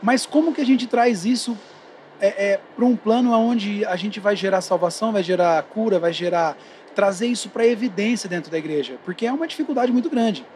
Mas 0.00 0.24
como 0.24 0.54
que 0.54 0.60
a 0.60 0.66
gente 0.66 0.86
traz 0.86 1.24
isso 1.24 1.58
é, 2.22 2.52
é, 2.52 2.60
para 2.76 2.84
um 2.84 2.94
plano 2.94 3.32
onde 3.32 3.84
a 3.84 3.96
gente 3.96 4.20
vai 4.20 4.36
gerar 4.36 4.60
salvação, 4.60 5.12
vai 5.12 5.24
gerar 5.24 5.60
cura, 5.64 5.98
vai 5.98 6.12
gerar 6.12 6.56
trazer 6.94 7.26
isso 7.26 7.48
para 7.48 7.66
evidência 7.66 8.28
dentro 8.28 8.50
da 8.50 8.56
igreja, 8.56 8.94
porque 9.04 9.26
é 9.26 9.32
uma 9.32 9.46
dificuldade 9.46 9.90
muito 9.90 10.08
grande. 10.08 10.46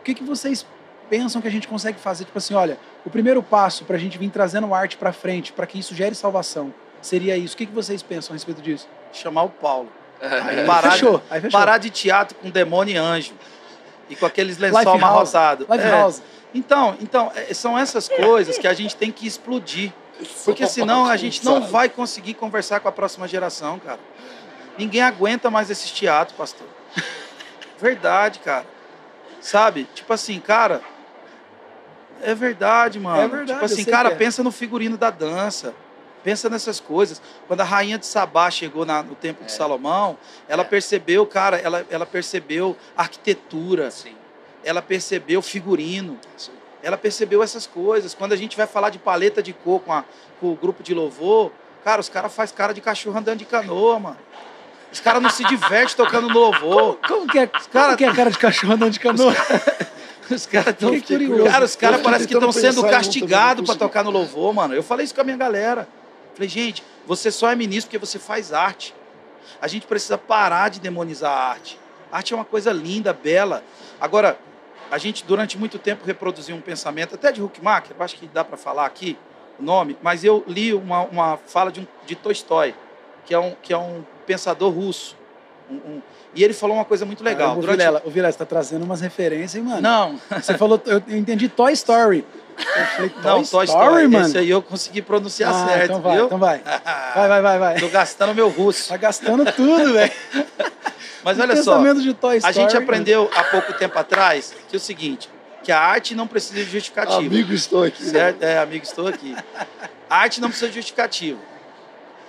O 0.00 0.04
que, 0.04 0.12
que 0.12 0.22
vocês 0.22 0.66
pensam 1.08 1.40
que 1.40 1.48
a 1.48 1.50
gente 1.50 1.66
consegue 1.66 1.98
fazer? 1.98 2.26
Tipo 2.26 2.36
assim, 2.36 2.52
olha, 2.52 2.78
o 3.06 3.10
primeiro 3.10 3.42
passo 3.42 3.86
para 3.86 3.96
a 3.96 3.98
gente 3.98 4.18
vir 4.18 4.28
trazendo 4.28 4.72
arte 4.74 4.98
para 4.98 5.12
frente, 5.14 5.50
para 5.50 5.66
que 5.66 5.78
isso 5.78 5.94
gere 5.94 6.14
salvação, 6.14 6.74
seria 7.00 7.38
isso. 7.38 7.54
O 7.54 7.56
que, 7.56 7.64
que 7.64 7.72
vocês 7.72 8.02
pensam 8.02 8.34
a 8.34 8.34
respeito 8.34 8.60
disso? 8.60 8.86
Chamar 9.10 9.44
o 9.44 9.48
Paulo. 9.48 9.88
Aí 10.20 10.66
Parar 10.66 10.88
de- 10.88 10.94
fechou, 10.94 11.22
aí 11.30 11.40
fechou. 11.40 11.58
Parar 11.58 11.78
de 11.78 11.90
teatro 11.90 12.36
com 12.38 12.50
demônio 12.50 12.94
e 12.94 12.96
anjo. 12.96 13.32
E 14.08 14.14
com 14.14 14.26
aqueles 14.26 14.58
lençol. 14.58 14.84
Live 14.84 14.98
É. 16.20 16.58
Então, 16.58 16.96
então, 17.00 17.32
é, 17.34 17.52
são 17.54 17.78
essas 17.78 18.08
coisas 18.08 18.58
que 18.58 18.66
a 18.66 18.74
gente 18.74 18.94
tem 18.94 19.10
que 19.10 19.26
explodir. 19.26 19.92
Porque 20.44 20.66
senão 20.66 21.06
a 21.06 21.16
gente 21.16 21.44
não 21.44 21.62
vai 21.66 21.88
conseguir 21.88 22.34
conversar 22.34 22.80
com 22.80 22.88
a 22.88 22.92
próxima 22.92 23.26
geração, 23.26 23.78
cara. 23.78 24.00
Ninguém 24.78 25.02
aguenta 25.02 25.50
mais 25.50 25.70
esses 25.70 25.90
teatros, 25.90 26.36
pastor. 26.36 26.66
Verdade, 27.80 28.38
cara. 28.40 28.66
Sabe? 29.40 29.88
Tipo 29.94 30.12
assim, 30.12 30.40
cara. 30.40 30.80
É 32.22 32.34
verdade, 32.34 32.98
mano. 32.98 33.20
É 33.20 33.28
verdade, 33.28 33.52
Tipo 33.52 33.64
assim, 33.66 33.84
cara, 33.84 34.08
é. 34.10 34.14
pensa 34.14 34.42
no 34.42 34.50
figurino 34.50 34.96
da 34.96 35.10
dança. 35.10 35.74
Pensa 36.22 36.48
nessas 36.48 36.80
coisas. 36.80 37.20
Quando 37.46 37.60
a 37.60 37.64
rainha 37.64 37.98
de 37.98 38.06
Sabá 38.06 38.50
chegou 38.50 38.86
na- 38.86 39.02
no 39.02 39.14
templo 39.14 39.44
de 39.44 39.52
É. 39.52 39.54
Salomão, 39.54 40.16
ela 40.48 40.62
É. 40.62 40.64
percebeu, 40.64 41.26
cara, 41.26 41.58
ela, 41.58 41.84
ela 41.90 42.06
percebeu 42.06 42.74
arquitetura, 42.96 43.90
Sim. 43.90 44.14
ela 44.64 44.80
percebeu 44.80 45.42
figurino, 45.42 46.18
ela 46.84 46.96
percebeu 46.96 47.42
essas 47.42 47.66
coisas. 47.66 48.14
Quando 48.14 48.32
a 48.32 48.36
gente 48.36 48.56
vai 48.56 48.66
falar 48.66 48.90
de 48.90 48.98
paleta 48.98 49.42
de 49.42 49.52
cor 49.52 49.80
com, 49.80 49.92
a- 49.92 50.04
com 50.40 50.52
o 50.52 50.54
grupo 50.56 50.82
de 50.82 50.92
louvor, 50.94 51.50
cara, 51.84 52.00
os 52.00 52.08
caras 52.08 52.32
fazem 52.34 52.54
cara 52.54 52.72
de 52.74 52.80
cachorro 52.80 53.18
andando 53.18 53.38
de 53.38 53.44
canoa, 53.44 53.98
mano. 53.98 54.18
Os 54.92 55.00
caras 55.00 55.22
não 55.22 55.30
se 55.30 55.42
divertem 55.48 55.96
tocando 55.96 56.28
no 56.28 56.38
louvor. 56.38 56.98
Como 57.06 57.26
que 57.26 57.38
é, 57.38 57.46
como 57.46 57.64
cara- 57.70 57.96
que 57.96 58.04
é 58.04 58.12
cara 58.12 58.30
de 58.30 58.38
cachorro 58.38 58.74
andando 58.74 58.92
de 58.92 59.00
canoa? 59.00 59.34
Os 60.30 60.46
caras 60.46 60.68
estão. 60.74 61.00
Curioso. 61.00 61.44
Cara, 61.50 61.64
os 61.64 61.76
caras 61.76 62.00
parecem 62.02 62.28
que 62.28 62.34
estão 62.34 62.52
sendo 62.52 62.82
castigados 62.88 63.66
para 63.66 63.76
tocar 63.78 64.04
no 64.04 64.10
louvor, 64.10 64.52
mano. 64.54 64.74
Eu 64.74 64.82
falei 64.82 65.04
isso 65.04 65.14
com 65.14 65.20
a 65.20 65.24
minha 65.24 65.36
galera. 65.36 65.88
Falei, 66.34 66.48
gente, 66.48 66.82
você 67.06 67.30
só 67.30 67.50
é 67.50 67.54
ministro 67.56 67.88
porque 67.90 67.98
você 68.04 68.18
faz 68.18 68.52
arte. 68.52 68.94
A 69.60 69.68
gente 69.68 69.86
precisa 69.86 70.18
parar 70.18 70.68
de 70.68 70.80
demonizar 70.80 71.30
a 71.32 71.50
arte. 71.50 71.78
A 72.10 72.16
arte 72.18 72.32
é 72.32 72.36
uma 72.36 72.44
coisa 72.44 72.72
linda, 72.72 73.12
bela. 73.12 73.62
Agora, 74.00 74.38
a 74.90 74.98
gente 74.98 75.24
durante 75.24 75.58
muito 75.58 75.78
tempo 75.78 76.04
reproduziu 76.06 76.54
um 76.56 76.60
pensamento, 76.60 77.14
até 77.14 77.32
de 77.32 77.42
Huckmacher, 77.42 77.94
acho 77.98 78.16
que 78.16 78.26
dá 78.26 78.44
para 78.44 78.56
falar 78.56 78.86
aqui, 78.86 79.16
o 79.58 79.62
nome, 79.62 79.96
mas 80.02 80.24
eu 80.24 80.44
li 80.48 80.72
uma, 80.74 81.02
uma 81.02 81.36
fala 81.46 81.70
de, 81.70 81.80
um, 81.80 81.86
de 82.06 82.14
Tolstói, 82.16 82.74
que 83.24 83.32
é 83.34 83.38
um, 83.38 83.54
que 83.62 83.72
é 83.72 83.78
um 83.78 84.04
pensador 84.26 84.70
russo. 84.72 85.16
Um- 85.70 85.74
um- 85.76 86.02
e 86.34 86.42
ele 86.42 86.52
falou 86.52 86.76
uma 86.76 86.84
coisa 86.84 87.06
muito 87.06 87.22
legal. 87.24 87.52
O 87.56 87.60
Durante- 87.60 87.76
Vilela, 87.78 88.02
o 88.04 88.10
Vilela, 88.10 88.32
você 88.32 88.38
tá 88.38 88.44
trazendo 88.44 88.84
umas 88.84 89.00
referências, 89.00 89.54
hein, 89.54 89.62
mano? 89.62 89.80
Não, 89.80 90.20
Você 90.30 90.58
falou, 90.58 90.82
eu 90.86 90.98
entendi 91.16 91.48
Toy 91.48 91.72
Story. 91.72 92.24
Eu 92.58 92.86
falei, 92.86 93.08
Toy, 93.22 93.22
não, 93.22 93.34
Toy 93.44 93.44
Story, 93.44 93.66
Story, 93.68 94.08
mano. 94.08 94.26
esse 94.26 94.38
aí 94.38 94.50
eu 94.50 94.60
consegui 94.60 95.00
pronunciar 95.00 95.54
ah, 95.54 95.66
certo, 95.68 95.84
então 95.84 96.00
vai, 96.02 96.16
viu? 96.16 96.26
então 96.26 96.38
vai. 96.38 96.60
Vai, 97.14 97.28
vai, 97.28 97.42
vai, 97.42 97.58
vai. 97.60 97.74
Tô 97.80 97.88
gastando 97.88 98.34
meu 98.34 98.48
russo. 98.48 98.88
Tá 98.88 98.96
gastando 98.96 99.44
tudo, 99.52 99.92
velho. 99.92 100.12
Mas 101.24 101.38
olha 101.40 101.56
só, 101.56 101.76
Pensamento 101.78 102.02
de 102.02 102.14
Toy 102.14 102.40
a 102.42 102.52
gente 102.52 102.76
aprendeu 102.76 103.30
há 103.34 103.44
pouco 103.44 103.72
tempo 103.72 103.98
atrás 103.98 104.54
que 104.68 104.76
é 104.76 104.78
o 104.78 104.80
seguinte, 104.80 105.28
que 105.62 105.72
a 105.72 105.80
arte 105.80 106.14
não 106.14 106.26
precisa 106.26 106.62
de 106.64 106.70
justificativa. 106.70 107.18
Amigo, 107.18 107.52
estou 107.52 107.82
aqui. 107.84 108.04
Certo? 108.04 108.42
É, 108.42 108.58
amigo, 108.58 108.84
estou 108.84 109.06
aqui. 109.08 109.34
A 110.10 110.16
arte 110.18 110.40
não 110.40 110.48
precisa 110.48 110.68
de 110.68 110.74
justificativa. 110.76 111.38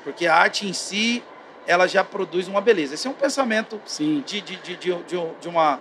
Porque 0.03 0.25
a 0.27 0.36
arte 0.36 0.67
em 0.67 0.71
si, 0.73 1.21
ela 1.67 1.88
já 1.88 2.03
produz 2.03 2.47
uma 2.47 2.62
beleza. 2.62 2.93
Esse 2.93 3.08
é 3.08 3.10
um 3.10 3.13
pensamento 3.13 3.81
Sim. 3.86 4.23
de, 4.25 4.39
de, 4.39 4.55
de, 4.58 4.75
de, 4.77 4.93
de, 5.03 5.17
um- 5.17 5.34
de 5.41 5.47
uma, 5.49 5.79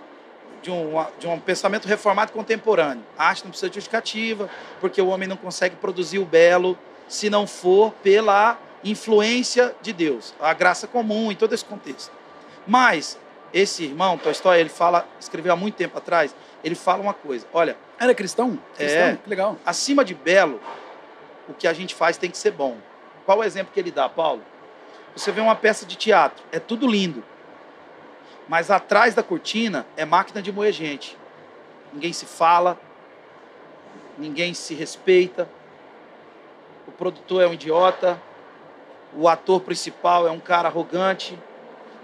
de, 0.61 0.69
uma, 0.71 1.09
de 1.19 1.27
um 1.27 1.39
pensamento 1.39 1.87
reformado 1.87 2.31
contemporâneo. 2.33 3.03
A 3.17 3.27
arte 3.27 3.43
não 3.43 3.51
precisa 3.51 3.69
de 3.69 3.75
justificativa, 3.75 4.49
porque 4.81 5.01
o 5.01 5.07
homem 5.07 5.27
não 5.27 5.37
consegue 5.37 5.75
produzir 5.77 6.19
o 6.19 6.25
belo 6.25 6.77
se 7.07 7.29
não 7.29 7.45
for 7.47 7.93
pela 8.03 8.59
influência 8.83 9.73
de 9.81 9.93
Deus, 9.93 10.33
a 10.39 10.53
graça 10.53 10.85
comum 10.87 11.31
em 11.31 11.35
todo 11.35 11.53
esse 11.53 11.65
contexto. 11.65 12.11
Mas 12.67 13.19
esse 13.53 13.83
irmão, 13.85 14.17
Tolstói, 14.17 14.59
ele 14.59 14.69
fala, 14.69 15.07
escreveu 15.19 15.53
há 15.53 15.55
muito 15.55 15.75
tempo 15.75 15.97
atrás, 15.97 16.35
ele 16.63 16.75
fala 16.75 17.01
uma 17.01 17.13
coisa, 17.13 17.47
olha, 17.53 17.77
Era 17.99 18.13
cristão? 18.13 18.59
Cristão? 18.75 19.01
É. 19.01 19.17
Que 19.23 19.29
legal. 19.29 19.57
acima 19.65 20.03
de 20.03 20.13
belo, 20.13 20.59
o 21.47 21.53
que 21.53 21.67
a 21.67 21.73
gente 21.73 21.95
faz 21.95 22.17
tem 22.17 22.29
que 22.29 22.37
ser 22.37 22.51
bom. 22.51 22.77
Qual 23.25 23.39
o 23.39 23.43
exemplo 23.43 23.71
que 23.73 23.79
ele 23.79 23.91
dá, 23.91 24.09
Paulo? 24.09 24.41
Você 25.15 25.31
vê 25.31 25.39
uma 25.39 25.55
peça 25.55 25.85
de 25.85 25.95
teatro, 25.95 26.43
é 26.51 26.59
tudo 26.59 26.87
lindo. 26.87 27.23
Mas 28.47 28.69
atrás 28.69 29.15
da 29.15 29.23
cortina 29.23 29.85
é 29.95 30.05
máquina 30.05 30.41
de 30.41 30.51
moer 30.51 30.71
gente. 30.73 31.17
Ninguém 31.93 32.11
se 32.11 32.25
fala, 32.25 32.77
ninguém 34.17 34.53
se 34.53 34.73
respeita. 34.73 35.47
O 36.85 36.91
produtor 36.91 37.41
é 37.41 37.47
um 37.47 37.53
idiota, 37.53 38.21
o 39.13 39.27
ator 39.27 39.61
principal 39.61 40.27
é 40.27 40.31
um 40.31 40.39
cara 40.39 40.67
arrogante. 40.67 41.39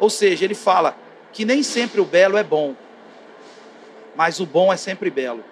Ou 0.01 0.09
seja, 0.09 0.43
ele 0.43 0.55
fala 0.55 0.97
que 1.31 1.45
nem 1.45 1.61
sempre 1.61 2.01
o 2.01 2.05
belo 2.05 2.35
é 2.35 2.43
bom, 2.43 2.75
mas 4.15 4.39
o 4.39 4.47
bom 4.47 4.73
é 4.73 4.75
sempre 4.75 5.11
belo. 5.11 5.45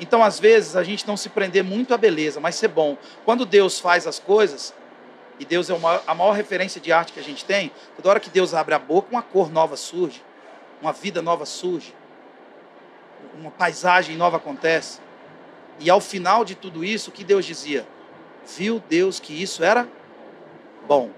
Então, 0.00 0.24
às 0.24 0.40
vezes, 0.40 0.74
a 0.74 0.82
gente 0.82 1.06
não 1.06 1.16
se 1.16 1.28
prender 1.28 1.62
muito 1.62 1.94
à 1.94 1.96
beleza, 1.96 2.40
mas 2.40 2.56
ser 2.56 2.66
bom. 2.66 2.98
Quando 3.24 3.46
Deus 3.46 3.78
faz 3.78 4.08
as 4.08 4.18
coisas, 4.18 4.74
e 5.38 5.44
Deus 5.44 5.70
é 5.70 5.78
maior- 5.78 6.02
a 6.04 6.14
maior 6.16 6.32
referência 6.32 6.80
de 6.80 6.90
arte 6.90 7.12
que 7.12 7.20
a 7.20 7.22
gente 7.22 7.44
tem, 7.44 7.70
toda 7.94 8.10
hora 8.10 8.20
que 8.20 8.28
Deus 8.28 8.52
abre 8.52 8.74
a 8.74 8.78
boca, 8.78 9.08
uma 9.10 9.22
cor 9.22 9.52
nova 9.52 9.76
surge, 9.76 10.20
uma 10.82 10.92
vida 10.92 11.22
nova 11.22 11.46
surge, 11.46 11.94
uma 13.38 13.52
paisagem 13.52 14.16
nova 14.16 14.36
acontece. 14.38 14.98
E 15.78 15.88
ao 15.88 16.00
final 16.00 16.44
de 16.44 16.56
tudo 16.56 16.84
isso, 16.84 17.10
o 17.10 17.12
que 17.12 17.22
Deus 17.22 17.44
dizia? 17.44 17.86
Viu 18.56 18.82
Deus 18.88 19.20
que 19.20 19.40
isso 19.40 19.62
era 19.62 19.86
bom. 20.88 21.10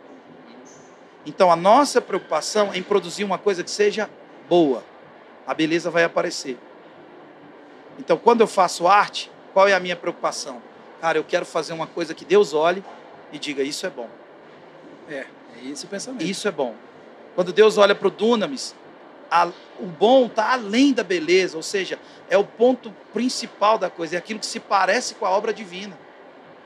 Então, 1.26 1.50
a 1.50 1.56
nossa 1.56 2.00
preocupação 2.00 2.72
é 2.72 2.78
em 2.78 2.82
produzir 2.82 3.24
uma 3.24 3.36
coisa 3.36 3.62
que 3.64 3.70
seja 3.70 4.08
boa. 4.48 4.82
A 5.46 5.52
beleza 5.52 5.90
vai 5.90 6.04
aparecer. 6.04 6.56
Então, 7.98 8.16
quando 8.16 8.40
eu 8.42 8.46
faço 8.46 8.86
arte, 8.86 9.30
qual 9.52 9.66
é 9.66 9.74
a 9.74 9.80
minha 9.80 9.96
preocupação? 9.96 10.62
Cara, 11.00 11.18
eu 11.18 11.24
quero 11.24 11.44
fazer 11.44 11.72
uma 11.72 11.86
coisa 11.86 12.14
que 12.14 12.24
Deus 12.24 12.54
olhe 12.54 12.82
e 13.32 13.38
diga: 13.38 13.62
Isso 13.62 13.86
é 13.86 13.90
bom, 13.90 14.08
É, 15.08 15.26
é 15.56 15.66
esse 15.66 15.84
o 15.84 15.88
pensamento. 15.88 16.22
isso 16.24 16.46
é 16.46 16.50
bom. 16.50 16.74
Quando 17.34 17.52
Deus 17.52 17.76
olha 17.76 17.94
para 17.94 18.08
o 18.08 18.10
Dunamis, 18.10 18.74
a- 19.30 19.50
o 19.78 19.86
bom 19.86 20.26
está 20.26 20.52
além 20.52 20.92
da 20.92 21.02
beleza, 21.02 21.56
ou 21.56 21.62
seja, 21.62 21.98
é 22.30 22.38
o 22.38 22.44
ponto 22.44 22.94
principal 23.12 23.78
da 23.78 23.90
coisa, 23.90 24.14
é 24.16 24.18
aquilo 24.18 24.38
que 24.40 24.46
se 24.46 24.60
parece 24.60 25.14
com 25.16 25.26
a 25.26 25.30
obra 25.30 25.52
divina, 25.52 25.98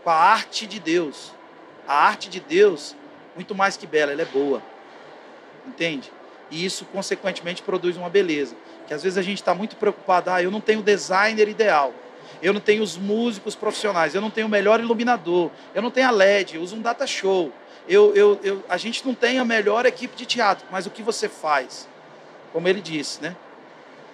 com 0.04 0.10
a 0.10 0.14
arte 0.14 0.66
de 0.66 0.78
Deus. 0.78 1.32
A 1.88 1.94
arte 2.06 2.28
de 2.28 2.38
Deus, 2.40 2.94
muito 3.34 3.54
mais 3.54 3.76
que 3.76 3.86
bela, 3.86 4.12
ela 4.12 4.22
é 4.22 4.26
boa. 4.26 4.62
Entende? 5.66 6.12
E 6.50 6.64
isso, 6.64 6.84
consequentemente, 6.86 7.62
produz 7.62 7.96
uma 7.96 8.08
beleza. 8.08 8.56
Que 8.86 8.94
às 8.94 9.02
vezes 9.02 9.16
a 9.16 9.22
gente 9.22 9.38
está 9.38 9.54
muito 9.54 9.76
preocupado, 9.76 10.30
ah, 10.30 10.42
eu 10.42 10.50
não 10.50 10.60
tenho 10.60 10.80
o 10.80 10.82
designer 10.82 11.48
ideal, 11.48 11.94
eu 12.42 12.52
não 12.52 12.60
tenho 12.60 12.82
os 12.82 12.96
músicos 12.96 13.54
profissionais, 13.54 14.14
eu 14.14 14.20
não 14.20 14.30
tenho 14.30 14.46
o 14.46 14.50
melhor 14.50 14.80
iluminador, 14.80 15.50
eu 15.74 15.80
não 15.80 15.90
tenho 15.90 16.08
a 16.08 16.10
LED, 16.10 16.56
eu 16.56 16.62
uso 16.62 16.74
um 16.74 16.82
data 16.82 17.06
show, 17.06 17.52
eu, 17.88 18.14
eu, 18.14 18.40
eu, 18.42 18.64
a 18.68 18.76
gente 18.76 19.06
não 19.06 19.14
tem 19.14 19.38
a 19.38 19.44
melhor 19.44 19.86
equipe 19.86 20.16
de 20.16 20.26
teatro, 20.26 20.66
mas 20.70 20.86
o 20.86 20.90
que 20.90 21.02
você 21.02 21.28
faz? 21.28 21.88
Como 22.52 22.66
ele 22.66 22.80
disse, 22.80 23.22
né? 23.22 23.36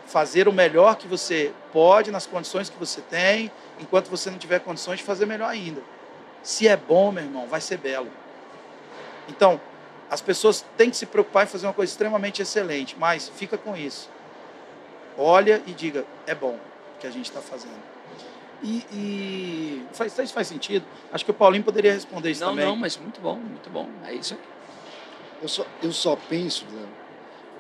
Fazer 0.07 0.47
o 0.47 0.53
melhor 0.53 0.97
que 0.97 1.09
você 1.09 1.53
pode 1.73 2.11
nas 2.11 2.27
condições 2.27 2.69
que 2.69 2.79
você 2.79 3.01
tem, 3.01 3.51
enquanto 3.81 4.09
você 4.09 4.31
não 4.31 4.39
tiver 4.39 4.61
condições 4.61 4.99
de 4.99 5.05
fazer 5.05 5.27
melhor 5.27 5.49
ainda. 5.49 5.83
Se 6.43 6.69
é 6.69 6.77
bom, 6.77 7.11
meu 7.11 7.25
irmão, 7.25 7.47
vai 7.47 7.61
ser 7.61 7.79
belo. 7.79 8.09
Então, 9.29 9.61
as 10.11 10.21
pessoas 10.21 10.65
têm 10.77 10.91
que 10.91 10.97
se 10.97 11.07
preocupar 11.07 11.45
em 11.45 11.47
fazer 11.49 11.67
uma 11.67 11.73
coisa 11.73 11.91
extremamente 11.91 12.41
excelente, 12.43 12.97
mas 12.99 13.29
fica 13.29 13.59
com 13.59 13.77
isso. 13.77 14.09
Olha 15.19 15.62
e 15.67 15.73
diga, 15.73 16.05
é 16.27 16.35
bom 16.35 16.59
o 16.97 16.99
que 17.01 17.07
a 17.07 17.11
gente 17.11 17.27
está 17.27 17.41
fazendo. 17.41 17.81
E, 18.62 18.79
e- 18.93 19.87
Faz, 19.93 20.17
isso 20.19 20.33
faz 20.33 20.47
sentido? 20.47 20.85
Acho 21.12 21.25
que 21.25 21.31
o 21.31 21.35
Paulinho 21.35 21.65
poderia 21.65 21.93
responder 21.93 22.31
isso 22.31 22.41
Não, 22.41 22.51
também. 22.51 22.65
não, 22.67 22.77
mas 22.77 22.97
muito 22.97 23.21
bom, 23.21 23.37
muito 23.37 23.69
bom. 23.71 23.89
É 24.05 24.15
isso 24.15 24.35
aí. 24.35 24.41
Eu 25.43 25.49
só, 25.49 25.67
eu 25.83 25.93
só 25.93 26.17
penso, 26.17 26.65
Léo, 26.73 26.89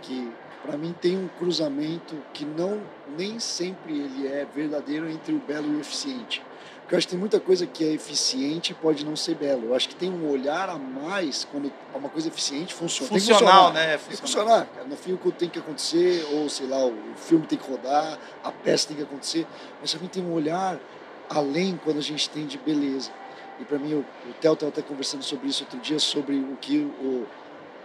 que 0.02 0.32
para 0.62 0.76
mim 0.76 0.94
tem 1.00 1.16
um 1.16 1.28
cruzamento 1.38 2.16
que 2.32 2.44
não 2.44 2.80
nem 3.16 3.38
sempre 3.38 3.98
ele 3.98 4.26
é 4.26 4.46
verdadeiro 4.46 5.08
entre 5.08 5.34
o 5.34 5.38
belo 5.38 5.72
e 5.72 5.76
o 5.76 5.80
eficiente. 5.80 6.42
Porque 6.86 6.94
eu 6.94 6.98
acho 6.98 7.08
que 7.08 7.14
tem 7.14 7.18
muita 7.18 7.40
coisa 7.40 7.66
que 7.66 7.82
é 7.82 7.88
eficiente 7.94 8.70
e 8.70 8.74
pode 8.76 9.04
não 9.04 9.16
ser 9.16 9.34
belo. 9.34 9.64
Eu 9.66 9.74
acho 9.74 9.88
que 9.88 9.96
tem 9.96 10.08
um 10.08 10.30
olhar 10.30 10.70
a 10.70 10.78
mais 10.78 11.44
quando 11.44 11.72
uma 11.92 12.08
coisa 12.08 12.28
eficiente 12.28 12.72
funciona. 12.72 13.10
Funcional, 13.10 13.72
né? 13.72 13.98
Tem 13.98 14.10
que 14.10 14.16
funcionar. 14.18 14.66
cara. 14.66 14.86
No 14.86 14.96
filme 14.96 15.18
tem 15.32 15.48
que 15.48 15.58
acontecer, 15.58 16.24
ou 16.30 16.48
sei 16.48 16.68
lá, 16.68 16.86
o 16.86 16.94
filme 17.16 17.44
tem 17.44 17.58
que 17.58 17.68
rodar, 17.68 18.16
a 18.44 18.52
peça 18.52 18.86
tem 18.86 18.98
que 18.98 19.02
acontecer. 19.02 19.44
Mas 19.80 19.90
também 19.90 20.08
tem 20.08 20.22
um 20.22 20.32
olhar 20.32 20.78
além 21.28 21.76
quando 21.82 21.98
a 21.98 22.02
gente 22.02 22.30
tem 22.30 22.46
de 22.46 22.56
beleza. 22.56 23.10
E 23.58 23.64
para 23.64 23.80
mim, 23.80 23.94
o, 23.94 24.04
o 24.30 24.32
Theo 24.40 24.52
estava 24.52 24.70
até 24.70 24.80
conversando 24.80 25.24
sobre 25.24 25.48
isso 25.48 25.64
outro 25.64 25.80
dia, 25.80 25.98
sobre 25.98 26.36
o 26.36 26.56
que 26.60 26.78
o, 26.78 27.26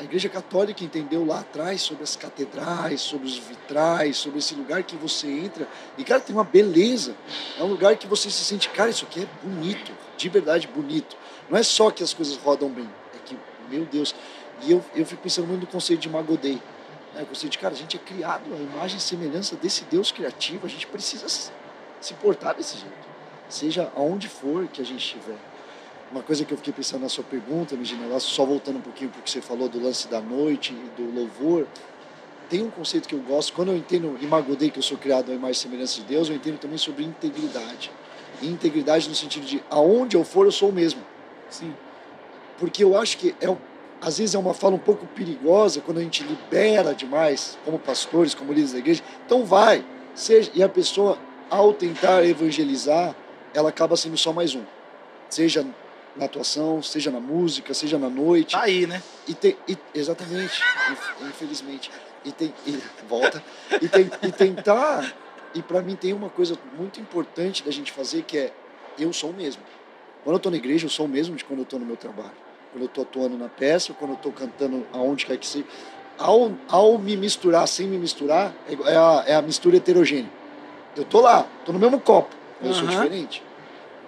a 0.02 0.04
Igreja 0.04 0.28
Católica 0.28 0.84
entendeu 0.84 1.24
lá 1.24 1.42
atrás, 1.42 1.82
sobre 1.84 2.04
as 2.04 2.16
catedrais, 2.16 3.02
sobre 3.02 3.28
os 3.28 3.38
vitrais, 3.38 4.18
sobre 4.18 4.40
esse 4.40 4.56
lugar 4.56 4.82
que 4.82 4.96
você 4.96 5.28
entra. 5.28 5.68
E, 5.96 6.04
cara, 6.04 6.20
tem 6.20 6.36
uma 6.36 6.44
beleza. 6.44 7.16
É 7.60 7.64
um 7.64 7.68
lugar 7.68 7.96
que 7.96 8.08
você 8.08 8.30
se 8.32 8.44
sente, 8.44 8.68
cara, 8.70 8.90
isso 8.90 9.06
aqui 9.06 9.22
é 9.22 9.28
bonito, 9.46 9.92
de 10.18 10.28
verdade 10.28 10.68
bonito. 10.68 11.16
Não 11.48 11.56
é 11.56 11.62
só 11.62 11.92
que 11.92 12.02
as 12.02 12.16
coisas 12.16 12.36
rodam 12.36 12.68
bem, 12.70 12.90
é 13.14 13.18
que, 13.24 13.38
meu 13.70 13.86
Deus. 13.86 14.16
E 14.64 14.72
eu, 14.72 14.84
eu 14.96 15.06
fico 15.06 15.22
pensando 15.22 15.48
muito 15.48 15.62
no 15.62 15.68
conceito 15.68 16.00
de 16.00 16.10
Magodei. 16.10 16.60
Né? 17.14 17.22
O 17.22 17.28
conceito 17.28 17.52
de, 17.52 17.60
cara, 17.60 17.76
a 17.76 17.78
gente 17.78 17.96
é 17.96 18.00
criado 18.00 18.52
à 18.52 18.58
imagem 18.58 18.98
e 18.98 19.02
semelhança 19.02 19.56
desse 19.56 19.84
Deus 19.84 20.12
criativo, 20.12 20.66
a 20.66 20.70
gente 20.70 20.88
precisa 20.88 21.30
se 21.30 21.52
se 22.02 22.16
portar 22.16 22.56
desse 22.56 22.78
jeito. 22.78 23.12
Seja 23.48 23.92
aonde 23.96 24.28
for 24.28 24.68
que 24.68 24.82
a 24.82 24.86
gente 24.86 25.00
estiver. 25.00 25.38
Uma 26.12 26.21
coisa 26.21 26.43
que 26.43 26.54
eu 26.54 26.58
fiquei 26.58 26.74
pensando 26.74 27.02
na 27.04 27.10
sua 27.10 27.24
pergunta, 27.24 27.76
Megina, 27.76 28.06
lá 28.06 28.19
só 28.19 28.45
voltando 28.45 28.80
um 28.80 28.82
pouquinho 28.82 29.10
para 29.10 29.21
o 29.21 29.24
que 29.24 29.32
você 29.32 29.39
falou 29.39 29.69
do 29.69 29.82
lance 29.82 30.10
da 30.10 30.19
noite 30.19 30.74
e 30.74 31.02
do 31.02 31.10
louvor, 31.10 31.65
tem 32.50 32.62
um 32.62 32.69
conceito 32.69 33.08
que 33.08 33.15
eu 33.15 33.21
gosto, 33.21 33.54
quando 33.54 33.69
eu 33.69 33.78
entendo 33.78 34.17
em 34.21 34.28
Magodei 34.28 34.69
que 34.69 34.78
eu 34.78 34.84
sou 34.84 34.97
criado 34.97 35.32
à 35.32 35.34
imagem 35.34 35.54
e 35.54 35.56
semelhança 35.56 36.02
de 36.02 36.08
Deus, 36.08 36.28
eu 36.28 36.36
entendo 36.36 36.58
também 36.60 36.78
sobre 36.78 37.06
integridade. 37.06 37.89
E 38.41 38.47
integridade 38.50 39.08
no 39.08 39.15
sentido 39.15 39.45
de 39.45 39.63
aonde 39.69 40.17
eu 40.17 40.26
for, 40.26 40.45
eu 40.45 40.52
sou 40.52 40.69
o 40.69 40.74
mesmo. 40.74 41.02
sim. 41.50 41.74
Porque 42.60 42.84
eu 42.84 42.97
acho 42.97 43.17
que 43.17 43.34
é, 43.39 43.58
às 44.02 44.17
vezes 44.17 44.36
é 44.36 44.38
uma 44.38 44.54
fala 44.54 44.76
um 44.76 44.80
pouco 44.80 45.08
perigosa 45.08 45.80
quando 45.80 46.00
a 46.00 46.02
gente 46.02 46.24
libera 46.24 46.93
demais, 46.93 47.58
como 47.63 47.80
pastores, 47.80 48.36
como 48.36 48.50
líderes 48.50 48.74
da 48.74 48.80
igreja. 48.80 49.02
Então 49.26 49.45
vai, 49.45 49.86
seja 50.13 50.52
e 50.54 50.62
a 50.62 50.67
pessoa 50.67 51.17
ao 51.50 51.74
tentar 51.74 52.24
evangelizar, 52.26 53.15
ela 53.54 53.69
acaba 53.69 53.95
sendo 53.95 54.17
só 54.17 54.34
mais 54.34 54.54
um. 54.54 54.63
Seja 55.30 55.65
na 56.15 56.26
atuação, 56.26 56.82
seja 56.82 57.10
na 57.12 57.19
música, 57.19 57.74
seja 57.74 57.97
na 57.97 58.10
noite. 58.10 58.52
Tá 58.52 58.63
aí, 58.63 58.86
né? 58.86 59.02
E 59.28 59.34
tem, 59.34 59.56
e- 59.67 59.78
exatamente, 59.93 60.62
inf- 60.91 61.21
infelizmente. 61.30 61.91
E 62.26 62.32
tem, 62.32 62.54
e, 62.67 62.78
volta. 63.08 63.43
E, 63.82 63.88
tem, 63.88 64.10
e 64.24 64.32
tentar. 64.32 65.13
E 65.54 65.62
para 65.62 65.82
mim 65.82 65.95
tem 65.95 66.13
uma 66.13 66.30
coisa 66.30 66.58
muito 66.78 67.00
importante 67.00 67.63
da 67.63 67.71
gente 67.71 67.91
fazer 67.91 68.24
que 68.24 68.38
é 68.38 68.54
eu 69.00 69.12
sou 69.13 69.30
o 69.32 69.34
mesmo. 69.34 69.62
Quando 70.24 70.36
eu 70.36 70.38
estou 70.38 70.52
na 70.52 70.58
igreja, 70.58 70.86
eu 70.86 70.89
sou 70.89 71.06
o 71.06 71.10
mesmo 71.10 71.36
de 71.36 71.43
quando 71.43 71.60
eu 71.60 71.63
estou 71.63 71.80
no 71.80 71.86
meu 71.86 71.95
trabalho. 71.97 72.32
Quando 72.71 72.84
eu 72.84 72.88
estou 72.88 73.04
atuando 73.04 73.38
na 73.38 73.50
peça, 73.50 73.93
quando 73.93 74.12
eu 74.12 74.15
estou 74.17 74.32
cantando 74.32 74.86
aonde 74.93 75.26
quer 75.26 75.38
que 75.38 75.47
seja. 75.47 75.65
Ao, 76.17 76.52
ao 76.69 76.97
me 77.00 77.17
misturar 77.17 77.67
sem 77.67 77.88
me 77.88 77.97
misturar, 77.97 78.54
é, 78.69 78.91
é 78.91 78.95
a, 78.95 79.24
é 79.28 79.36
a 79.36 79.41
mistura 79.41 79.78
heterogênea. 79.78 80.30
Eu 80.95 81.04
tô 81.06 81.19
lá, 81.21 81.47
tô 81.65 81.71
no 81.74 81.80
mesmo 81.80 82.00
copo, 82.00 82.30
mas 82.60 82.69
eu 82.69 82.76
sou 82.76 82.86
diferente. 83.04 83.41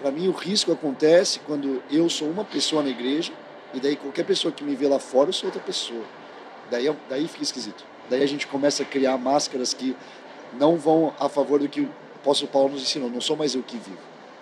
Para 0.03 0.11
mim, 0.11 0.27
o 0.27 0.33
risco 0.33 0.69
acontece 0.69 1.39
quando 1.47 1.81
eu 1.89 2.09
sou 2.09 2.29
uma 2.29 2.43
pessoa 2.43 2.83
na 2.83 2.89
igreja 2.89 3.31
e 3.73 3.79
daí 3.79 3.95
qualquer 3.95 4.25
pessoa 4.25 4.51
que 4.51 4.61
me 4.61 4.75
vê 4.75 4.85
lá 4.85 4.99
fora, 4.99 5.29
eu 5.29 5.33
sou 5.33 5.47
outra 5.47 5.61
pessoa. 5.61 6.03
Daí, 6.69 6.93
daí 7.09 7.25
fica 7.25 7.41
esquisito. 7.41 7.85
Daí 8.09 8.21
a 8.21 8.27
gente 8.27 8.45
começa 8.45 8.83
a 8.83 8.85
criar 8.85 9.17
máscaras 9.17 9.73
que 9.73 9.95
não 10.59 10.75
vão 10.75 11.13
a 11.17 11.29
favor 11.29 11.57
do 11.57 11.69
que 11.69 11.79
o 11.79 11.89
apóstolo 12.17 12.51
Paulo 12.51 12.73
nos 12.73 12.81
ensinou. 12.81 13.09
Não 13.09 13.21
sou 13.21 13.37
mais 13.37 13.55
eu 13.55 13.63
que 13.63 13.77
vivo. 13.77 13.97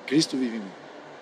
Cristo 0.08 0.36
vive 0.36 0.58
em 0.58 0.62
mim. 0.62 0.71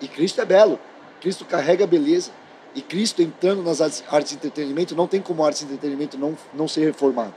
E 0.00 0.08
Cristo 0.08 0.40
é 0.40 0.46
belo. 0.46 0.80
Cristo 1.20 1.44
carrega 1.44 1.86
beleza. 1.86 2.30
E 2.74 2.80
Cristo 2.80 3.20
entrando 3.20 3.62
nas 3.62 3.82
artes, 3.82 4.02
artes 4.08 4.30
de 4.30 4.36
entretenimento, 4.36 4.96
não 4.96 5.06
tem 5.06 5.20
como 5.20 5.44
artes 5.44 5.60
de 5.60 5.66
entretenimento 5.66 6.16
não, 6.16 6.34
não 6.54 6.66
ser 6.66 6.86
reformado. 6.86 7.34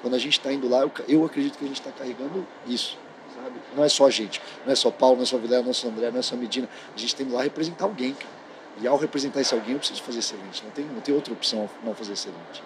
Quando 0.00 0.14
a 0.14 0.18
gente 0.20 0.38
está 0.38 0.52
indo 0.52 0.68
lá, 0.68 0.82
eu, 0.82 0.92
eu 1.08 1.24
acredito 1.24 1.58
que 1.58 1.64
a 1.64 1.66
gente 1.66 1.80
está 1.80 1.90
carregando 1.90 2.46
isso. 2.68 2.96
Sabe? 3.36 3.60
Não 3.76 3.84
é 3.84 3.88
só 3.88 4.06
a 4.06 4.10
gente. 4.10 4.40
Não 4.64 4.72
é 4.72 4.76
só 4.76 4.90
Paulo, 4.90 5.16
não 5.16 5.22
é 5.22 5.26
só 5.26 5.38
Vilela, 5.38 5.62
não 5.62 5.70
é 5.70 5.74
só 5.74 5.88
André, 5.88 6.10
não 6.10 6.18
é 6.18 6.22
só 6.22 6.36
Medina. 6.36 6.68
A 6.94 6.98
gente 6.98 7.14
tem 7.14 7.26
que 7.26 7.32
lá 7.32 7.42
representar 7.42 7.84
alguém, 7.84 8.14
cara. 8.14 8.36
E 8.80 8.86
ao 8.86 8.96
representar 8.96 9.40
esse 9.40 9.54
alguém, 9.54 9.72
eu 9.72 9.78
preciso 9.78 10.02
fazer 10.02 10.18
excelente. 10.18 10.62
Não 10.64 10.70
tem, 10.70 10.84
não 10.84 11.00
tem 11.00 11.14
outra 11.14 11.32
opção 11.32 11.68
não 11.84 11.94
fazer 11.94 12.12
excelente. 12.12 12.62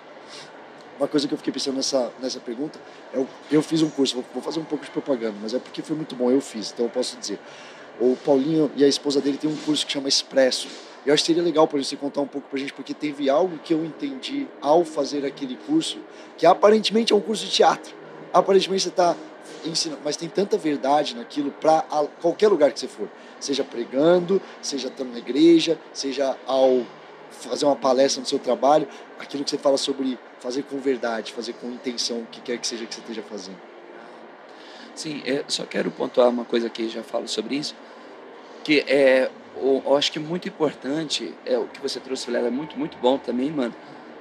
Uma 0.99 1.09
coisa 1.09 1.27
que 1.27 1.33
eu 1.33 1.39
fiquei 1.39 1.53
pensando 1.53 1.77
nessa, 1.77 2.13
nessa 2.21 2.41
pergunta 2.41 2.79
é 3.13 3.17
eu, 3.17 3.27
eu 3.51 3.63
fiz 3.63 3.81
um 3.81 3.89
curso, 3.89 4.17
vou, 4.17 4.25
vou 4.35 4.43
fazer 4.43 4.61
um 4.61 4.65
pouco 4.65 4.85
de 4.85 4.91
propaganda, 4.91 5.35
mas 5.41 5.55
é 5.55 5.59
porque 5.59 5.81
foi 5.81 5.97
muito 5.97 6.15
bom, 6.15 6.31
eu 6.31 6.43
fiz, 6.43 6.73
então 6.73 6.85
eu 6.87 6.91
posso 6.91 7.17
dizer. 7.17 7.39
O 7.99 8.17
Paulinho 8.17 8.71
e 8.77 8.85
a 8.85 8.89
esposa 8.89 9.21
dele 9.21 9.39
tem 9.39 9.49
um 9.49 9.57
curso 9.57 9.87
que 9.87 9.93
chama 9.93 10.09
Expresso. 10.09 10.69
Eu 11.07 11.15
acho 11.15 11.23
que 11.23 11.29
seria 11.29 11.43
legal 11.43 11.67
para 11.67 11.83
você 11.83 11.97
contar 11.97 12.21
um 12.21 12.27
pouco 12.27 12.49
para 12.49 12.59
a 12.59 12.61
gente, 12.61 12.75
porque 12.75 12.93
teve 12.93 13.31
algo 13.31 13.59
que 13.59 13.73
eu 13.73 13.83
entendi 13.85 14.47
ao 14.61 14.85
fazer 14.85 15.25
aquele 15.25 15.57
curso, 15.67 15.99
que 16.37 16.45
aparentemente 16.45 17.13
é 17.13 17.17
um 17.17 17.21
curso 17.21 17.47
de 17.47 17.51
teatro. 17.51 17.95
Aparentemente 18.33 18.83
você 18.83 18.89
está 18.91 19.17
ensinando, 19.65 20.01
mas 20.05 20.17
tem 20.17 20.29
tanta 20.29 20.57
verdade 20.57 21.15
naquilo 21.17 21.51
para 21.51 21.83
qualquer 22.21 22.49
lugar 22.49 22.73
que 22.73 22.81
você 22.81 22.89
for. 22.89 23.09
Seja 23.39 23.65
pregando, 23.65 24.41
seja 24.61 24.89
estando 24.89 25.13
na 25.13 25.19
igreja, 25.19 25.79
seja 25.93 26.37
ao 26.47 26.85
fazer 27.31 27.65
uma 27.65 27.77
palestra 27.77 28.21
no 28.21 28.27
seu 28.27 28.39
trabalho, 28.39 28.89
aquilo 29.19 29.45
que 29.45 29.51
você 29.51 29.59
fala 29.59 29.77
sobre 29.77 30.19
fazer 30.41 30.63
com 30.65 30.79
verdade, 30.79 31.33
fazer 31.33 31.53
com 31.55 31.69
intenção, 31.69 32.21
o 32.21 32.27
que 32.27 32.41
quer 32.41 32.59
que 32.59 32.67
seja 32.67 32.85
que 32.85 32.95
você 32.95 33.01
esteja 33.01 33.23
fazendo. 33.23 33.59
Sim, 34.95 35.23
eu 35.25 35.45
só 35.49 35.65
quero 35.65 35.91
pontuar 35.91 36.29
uma 36.29 36.45
coisa 36.45 36.69
que 36.69 36.89
já 36.89 37.03
falo 37.03 37.29
sobre 37.29 37.57
isso, 37.57 37.75
que 38.65 38.81
é, 38.81 39.31
eu, 39.57 39.83
eu 39.85 39.97
acho 39.97 40.11
que 40.11 40.19
muito 40.19 40.49
importante, 40.49 41.33
é 41.47 41.57
o 41.57 41.67
que 41.67 41.81
você 41.81 42.01
trouxe, 42.01 42.27
Vilela, 42.27 42.49
é 42.49 42.51
muito, 42.51 42.79
muito 42.79 42.99
bom 42.99 43.17
também, 43.17 43.51
mano, 43.51 43.75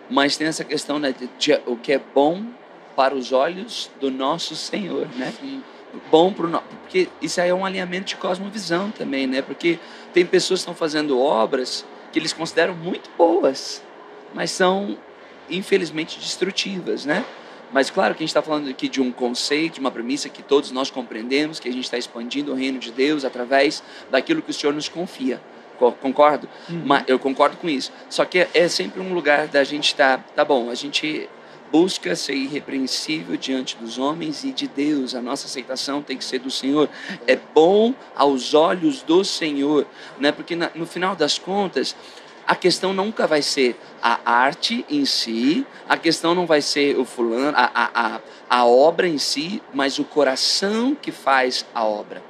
mas 0.09 0.37
tem 0.37 0.47
essa 0.47 0.63
questão, 0.63 0.99
né, 0.99 1.11
de, 1.11 1.27
de, 1.37 1.61
o 1.65 1.75
que 1.75 1.93
é 1.93 1.99
bom 1.99 2.43
para 2.99 3.15
os 3.15 3.31
olhos 3.31 3.89
do 4.01 4.11
nosso 4.11 4.57
Senhor, 4.57 5.07
né? 5.15 5.33
Bom 6.11 6.33
para 6.33 6.45
o 6.47 6.61
porque 6.81 7.07
isso 7.21 7.39
aí 7.39 7.47
é 7.47 7.53
um 7.53 7.65
alinhamento 7.65 8.07
de 8.07 8.17
cosmovisão 8.17 8.91
também, 8.91 9.25
né? 9.25 9.41
Porque 9.41 9.79
tem 10.13 10.25
pessoas 10.25 10.59
que 10.59 10.63
estão 10.63 10.75
fazendo 10.75 11.17
obras 11.17 11.85
que 12.11 12.19
eles 12.19 12.33
consideram 12.33 12.75
muito 12.75 13.09
boas, 13.17 13.81
mas 14.33 14.51
são 14.51 14.97
infelizmente 15.49 16.19
destrutivas, 16.19 17.05
né? 17.05 17.23
Mas 17.71 17.89
claro 17.89 18.13
que 18.13 18.21
a 18.21 18.25
gente 18.25 18.31
está 18.31 18.41
falando 18.41 18.69
aqui 18.69 18.89
de 18.89 18.99
um 18.99 19.13
conceito, 19.13 19.75
de 19.75 19.79
uma 19.79 19.91
premissa 19.91 20.27
que 20.27 20.43
todos 20.43 20.69
nós 20.71 20.91
compreendemos, 20.91 21.57
que 21.57 21.69
a 21.69 21.71
gente 21.71 21.85
está 21.85 21.97
expandindo 21.97 22.51
o 22.51 22.55
reino 22.55 22.79
de 22.79 22.91
Deus 22.91 23.23
através 23.23 23.81
daquilo 24.11 24.41
que 24.41 24.51
o 24.51 24.53
Senhor 24.53 24.73
nos 24.73 24.89
confia. 24.89 25.39
Concordo? 26.01 26.49
Uhum. 26.69 26.81
Mas 26.85 27.05
eu 27.07 27.17
concordo 27.17 27.55
com 27.55 27.69
isso. 27.69 27.93
Só 28.09 28.25
que 28.25 28.45
é 28.53 28.67
sempre 28.67 28.99
um 28.99 29.13
lugar 29.13 29.47
da 29.47 29.63
gente 29.63 29.85
estar, 29.85 30.17
tá, 30.17 30.23
tá 30.35 30.43
bom, 30.43 30.69
a 30.69 30.75
gente 30.75 31.29
busca 31.71 32.15
ser 32.15 32.33
irrepreensível 32.33 33.37
diante 33.37 33.75
dos 33.77 33.97
homens 33.97 34.43
e 34.43 34.51
de 34.51 34.67
Deus. 34.67 35.15
A 35.15 35.21
nossa 35.21 35.47
aceitação 35.47 36.01
tem 36.01 36.17
que 36.17 36.23
ser 36.23 36.39
do 36.39 36.51
Senhor. 36.51 36.89
É 37.27 37.35
bom 37.35 37.93
aos 38.15 38.53
olhos 38.53 39.01
do 39.01 39.23
Senhor, 39.23 39.85
né? 40.19 40.31
Porque 40.31 40.55
na, 40.55 40.71
no 40.75 40.85
final 40.85 41.15
das 41.15 41.37
contas, 41.37 41.95
a 42.47 42.55
questão 42.55 42.93
nunca 42.93 43.27
vai 43.27 43.41
ser 43.41 43.79
a 44.01 44.19
arte 44.25 44.85
em 44.89 45.05
si, 45.05 45.65
a 45.87 45.97
questão 45.97 46.33
não 46.33 46.45
vai 46.45 46.61
ser 46.61 46.97
o 46.97 47.05
fulano, 47.05 47.55
a, 47.55 47.71
a, 47.73 48.15
a, 48.15 48.21
a 48.49 48.65
obra 48.65 49.07
em 49.07 49.17
si, 49.17 49.61
mas 49.73 49.99
o 49.99 50.03
coração 50.03 50.95
que 50.95 51.11
faz 51.11 51.65
a 51.73 51.83
obra 51.83 52.28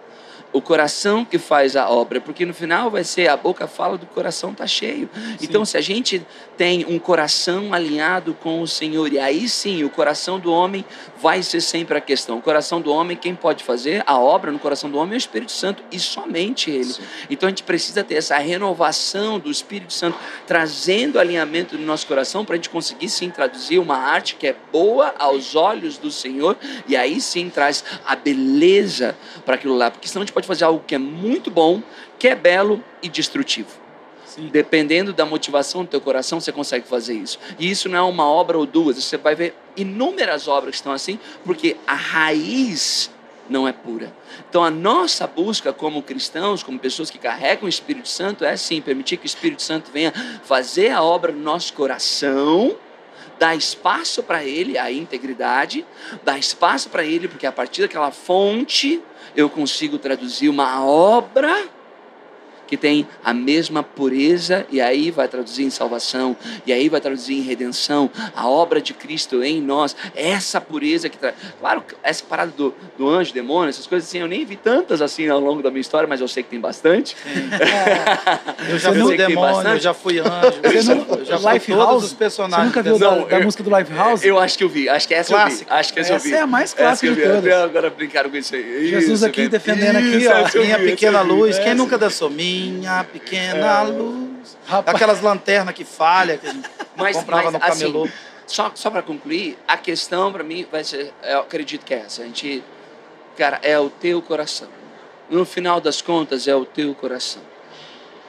o 0.51 0.61
coração 0.61 1.23
que 1.23 1.37
faz 1.37 1.75
a 1.75 1.89
obra, 1.89 2.19
porque 2.19 2.45
no 2.45 2.53
final 2.53 2.89
vai 2.89 3.03
ser 3.03 3.27
a 3.27 3.37
boca 3.37 3.67
fala 3.67 3.97
do 3.97 4.05
coração 4.07 4.53
tá 4.53 4.65
cheio. 4.65 5.09
Sim. 5.13 5.37
Então, 5.41 5.63
se 5.63 5.77
a 5.77 5.81
gente 5.81 6.25
tem 6.57 6.85
um 6.87 6.97
coração 6.97 7.73
alinhado 7.73 8.33
com 8.33 8.61
o 8.61 8.67
Senhor, 8.67 9.11
e 9.13 9.19
aí 9.19 9.47
sim 9.47 9.83
o 9.83 9.89
coração 9.89 10.39
do 10.39 10.51
homem 10.51 10.83
vai 11.21 11.43
ser 11.43 11.61
sempre 11.61 11.97
a 11.97 12.01
questão. 12.01 12.37
O 12.37 12.41
coração 12.41 12.81
do 12.81 12.91
homem, 12.91 13.15
quem 13.15 13.35
pode 13.35 13.63
fazer 13.63 14.03
a 14.05 14.17
obra 14.17 14.51
no 14.51 14.59
coração 14.59 14.89
do 14.89 14.97
homem 14.97 15.13
é 15.13 15.15
o 15.15 15.17
Espírito 15.17 15.51
Santo 15.51 15.83
e 15.91 15.99
somente 15.99 16.71
Ele. 16.71 16.83
Sim. 16.85 17.03
Então 17.29 17.47
a 17.47 17.49
gente 17.51 17.63
precisa 17.63 18.03
ter 18.03 18.15
essa 18.15 18.37
renovação 18.37 19.39
do 19.39 19.51
Espírito 19.51 19.93
Santo, 19.93 20.17
trazendo 20.47 21.19
alinhamento 21.19 21.77
no 21.77 21.85
nosso 21.85 22.07
coração 22.07 22.43
para 22.43 22.55
a 22.55 22.57
gente 22.57 22.69
conseguir 22.69 23.09
sim 23.09 23.29
traduzir 23.29 23.79
uma 23.79 23.97
arte 23.97 24.35
que 24.35 24.47
é 24.47 24.55
boa 24.71 25.13
aos 25.19 25.55
olhos 25.55 25.97
do 25.97 26.09
Senhor, 26.09 26.57
e 26.87 26.95
aí 26.95 27.21
sim 27.21 27.49
traz 27.49 27.83
a 28.05 28.15
beleza 28.15 29.15
para 29.45 29.55
aquilo 29.55 29.75
lá, 29.75 29.91
porque 29.91 30.07
senão 30.07 30.21
a 30.21 30.25
gente 30.25 30.33
pode 30.39 30.47
fazer 30.47 30.65
algo 30.65 30.83
que 30.85 30.95
é 30.95 30.97
muito 30.97 31.51
bom, 31.51 31.81
que 32.17 32.27
é 32.27 32.35
belo 32.35 32.83
e 33.01 33.09
destrutivo. 33.09 33.69
Sim. 34.25 34.47
Dependendo 34.47 35.11
da 35.11 35.25
motivação 35.25 35.83
do 35.83 35.89
teu 35.89 35.99
coração, 35.99 36.39
você 36.39 36.51
consegue 36.51 36.87
fazer 36.87 37.13
isso. 37.13 37.37
E 37.57 37.69
isso 37.69 37.89
não 37.89 37.97
é 37.97 38.01
uma 38.01 38.25
obra 38.25 38.57
ou 38.57 38.65
duas, 38.65 38.95
você 39.03 39.17
vai 39.17 39.35
ver 39.35 39.53
inúmeras 39.75 40.47
obras 40.47 40.71
que 40.71 40.77
estão 40.77 40.93
assim, 40.93 41.19
porque 41.43 41.75
a 41.85 41.93
raiz 41.93 43.11
não 43.49 43.67
é 43.67 43.73
pura. 43.73 44.13
Então 44.49 44.63
a 44.63 44.69
nossa 44.69 45.27
busca 45.27 45.73
como 45.73 46.01
cristãos, 46.01 46.63
como 46.63 46.79
pessoas 46.79 47.09
que 47.09 47.17
carregam 47.17 47.65
o 47.65 47.69
Espírito 47.69 48.07
Santo, 48.07 48.45
é 48.45 48.55
sim 48.55 48.79
permitir 48.79 49.17
que 49.17 49.25
o 49.25 49.27
Espírito 49.27 49.61
Santo 49.61 49.91
venha 49.91 50.13
fazer 50.43 50.91
a 50.91 51.01
obra 51.01 51.31
no 51.31 51.41
nosso 51.41 51.73
coração 51.73 52.77
dá 53.39 53.55
espaço 53.55 54.21
para 54.21 54.43
ele, 54.43 54.77
a 54.77 54.91
integridade, 54.91 55.85
dá 56.23 56.37
espaço 56.37 56.89
para 56.89 57.03
ele, 57.03 57.27
porque 57.27 57.47
a 57.47 57.51
partir 57.51 57.81
daquela 57.81 58.11
fonte 58.11 59.01
eu 59.35 59.49
consigo 59.49 59.97
traduzir 59.97 60.49
uma 60.49 60.85
obra 60.85 61.78
que 62.69 62.77
tem 62.77 63.07
a 63.23 63.33
mesma 63.33 63.81
pureza, 63.81 64.65
e 64.71 64.79
aí 64.79 65.09
vai 65.09 65.27
traduzir 65.27 65.63
em 65.63 65.71
salvação, 65.71 66.37
e 66.67 66.71
aí 66.71 66.87
vai 66.87 67.01
traduzir 67.01 67.33
em 67.33 67.41
redenção, 67.41 68.11
a 68.35 68.47
obra 68.47 68.79
de 68.79 68.93
Cristo 68.93 69.43
em 69.43 69.59
nós, 69.59 69.95
essa 70.15 70.61
pureza 70.61 71.09
que 71.09 71.17
traz. 71.17 71.33
Claro, 71.59 71.83
essa 72.03 72.23
parada 72.23 72.51
do, 72.55 72.73
do 72.95 73.09
anjo, 73.09 73.33
demônio, 73.33 73.69
essas 73.69 73.87
coisas 73.87 74.07
assim, 74.07 74.19
eu 74.19 74.27
nem 74.27 74.45
vi 74.45 74.55
tantas 74.55 75.01
assim 75.01 75.27
ao 75.27 75.39
longo 75.39 75.63
da 75.63 75.71
minha 75.71 75.81
história, 75.81 76.07
mas 76.07 76.21
eu 76.21 76.27
sei 76.27 76.43
que 76.43 76.49
tem 76.49 76.59
bastante. 76.59 77.15
É. 77.25 78.69
eu 78.71 78.77
já 78.77 78.93
fui 78.93 79.17
demônio, 79.17 79.71
eu 79.71 79.79
já 79.79 79.93
fui 79.93 80.19
anjo, 80.19 80.59
eu 80.61 80.81
já, 80.81 80.93
eu 80.93 81.25
já 81.25 81.39
fui 81.39 81.53
Life 81.53 81.71
todos 81.71 81.85
House? 81.85 82.03
os 82.03 82.13
personagens. 82.13 82.71
Você 82.71 82.77
nunca 82.77 82.83
viu 82.83 82.99
da, 82.99 83.25
da 83.25 83.39
eu, 83.39 83.43
música 83.43 83.63
do 83.63 83.75
Life 83.75 83.93
House? 83.93 84.23
Eu 84.23 84.37
acho 84.37 84.57
que 84.57 84.63
eu 84.63 84.69
vi, 84.69 84.87
acho 84.87 85.07
que 85.07 85.15
essa 85.15 85.33
Clássica. 85.33 85.63
eu 85.63 85.75
vi. 85.75 85.79
Acho 85.79 85.93
que 85.93 85.99
essa, 85.99 86.13
essa 86.13 86.27
eu 86.27 86.31
vi. 86.31 86.37
é 86.37 86.41
a 86.41 86.47
mais 86.47 86.73
clássica 86.73 87.13
de 87.13 87.21
todas. 87.21 87.53
Agora 87.53 87.89
brincaram 87.89 88.29
com 88.29 88.37
isso 88.37 88.53
aí. 88.53 88.89
Jesus 88.89 89.19
isso, 89.19 89.25
aqui 89.25 89.47
defendendo 89.47 89.95
aqui, 89.95 90.27
ó. 90.27 90.61
Minha 90.61 90.79
pequena 90.79 91.21
luz, 91.21 91.57
quem 91.57 91.73
nunca 91.73 91.97
dançou? 91.97 92.29
Minha 92.59 93.03
pequena 93.03 93.81
é. 93.81 93.83
luz. 93.83 94.57
Rapaz. 94.65 94.95
Aquelas 94.95 95.21
lanternas 95.21 95.73
que 95.73 95.83
falha, 95.83 96.37
que 96.37 96.47
a 96.47 96.51
gente 96.51 96.69
mas, 96.95 97.17
comprava 97.17 97.51
mas, 97.51 97.53
no 97.53 97.59
camelô. 97.59 98.03
Assim, 98.03 98.13
só 98.47 98.71
só 98.73 98.89
para 98.89 99.01
concluir, 99.01 99.57
a 99.67 99.77
questão 99.77 100.31
para 100.31 100.43
mim 100.43 100.65
vai 100.71 100.83
ser, 100.83 101.13
eu 101.23 101.39
acredito 101.41 101.85
que 101.85 101.93
é 101.93 101.99
essa. 101.99 102.23
A 102.23 102.25
gente, 102.25 102.63
cara, 103.37 103.59
é 103.61 103.79
o 103.79 103.89
teu 103.89 104.21
coração. 104.21 104.67
No 105.29 105.45
final 105.45 105.79
das 105.79 106.01
contas, 106.01 106.47
é 106.47 106.55
o 106.55 106.65
teu 106.65 106.95
coração. 106.95 107.43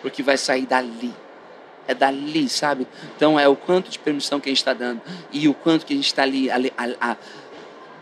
Porque 0.03 0.23
vai 0.23 0.37
sair 0.37 0.67
dali. 0.67 1.15
É 1.89 1.95
dali, 1.95 2.49
sabe? 2.49 2.87
Então 3.17 3.41
é 3.41 3.49
o 3.49 3.57
quanto 3.57 3.91
de 3.91 3.99
permissão 3.99 4.39
que 4.39 4.49
a 4.49 4.53
gente 4.53 4.59
está 4.59 4.75
dando 4.75 5.01
e 5.33 5.49
o 5.49 5.55
quanto 5.55 5.85
que 5.85 5.93
a 5.93 5.97
gente 5.97 6.07
está 6.07 6.23
ali, 6.23 6.51
ali 6.51 6.73
a, 6.77 7.13
a, 7.13 7.17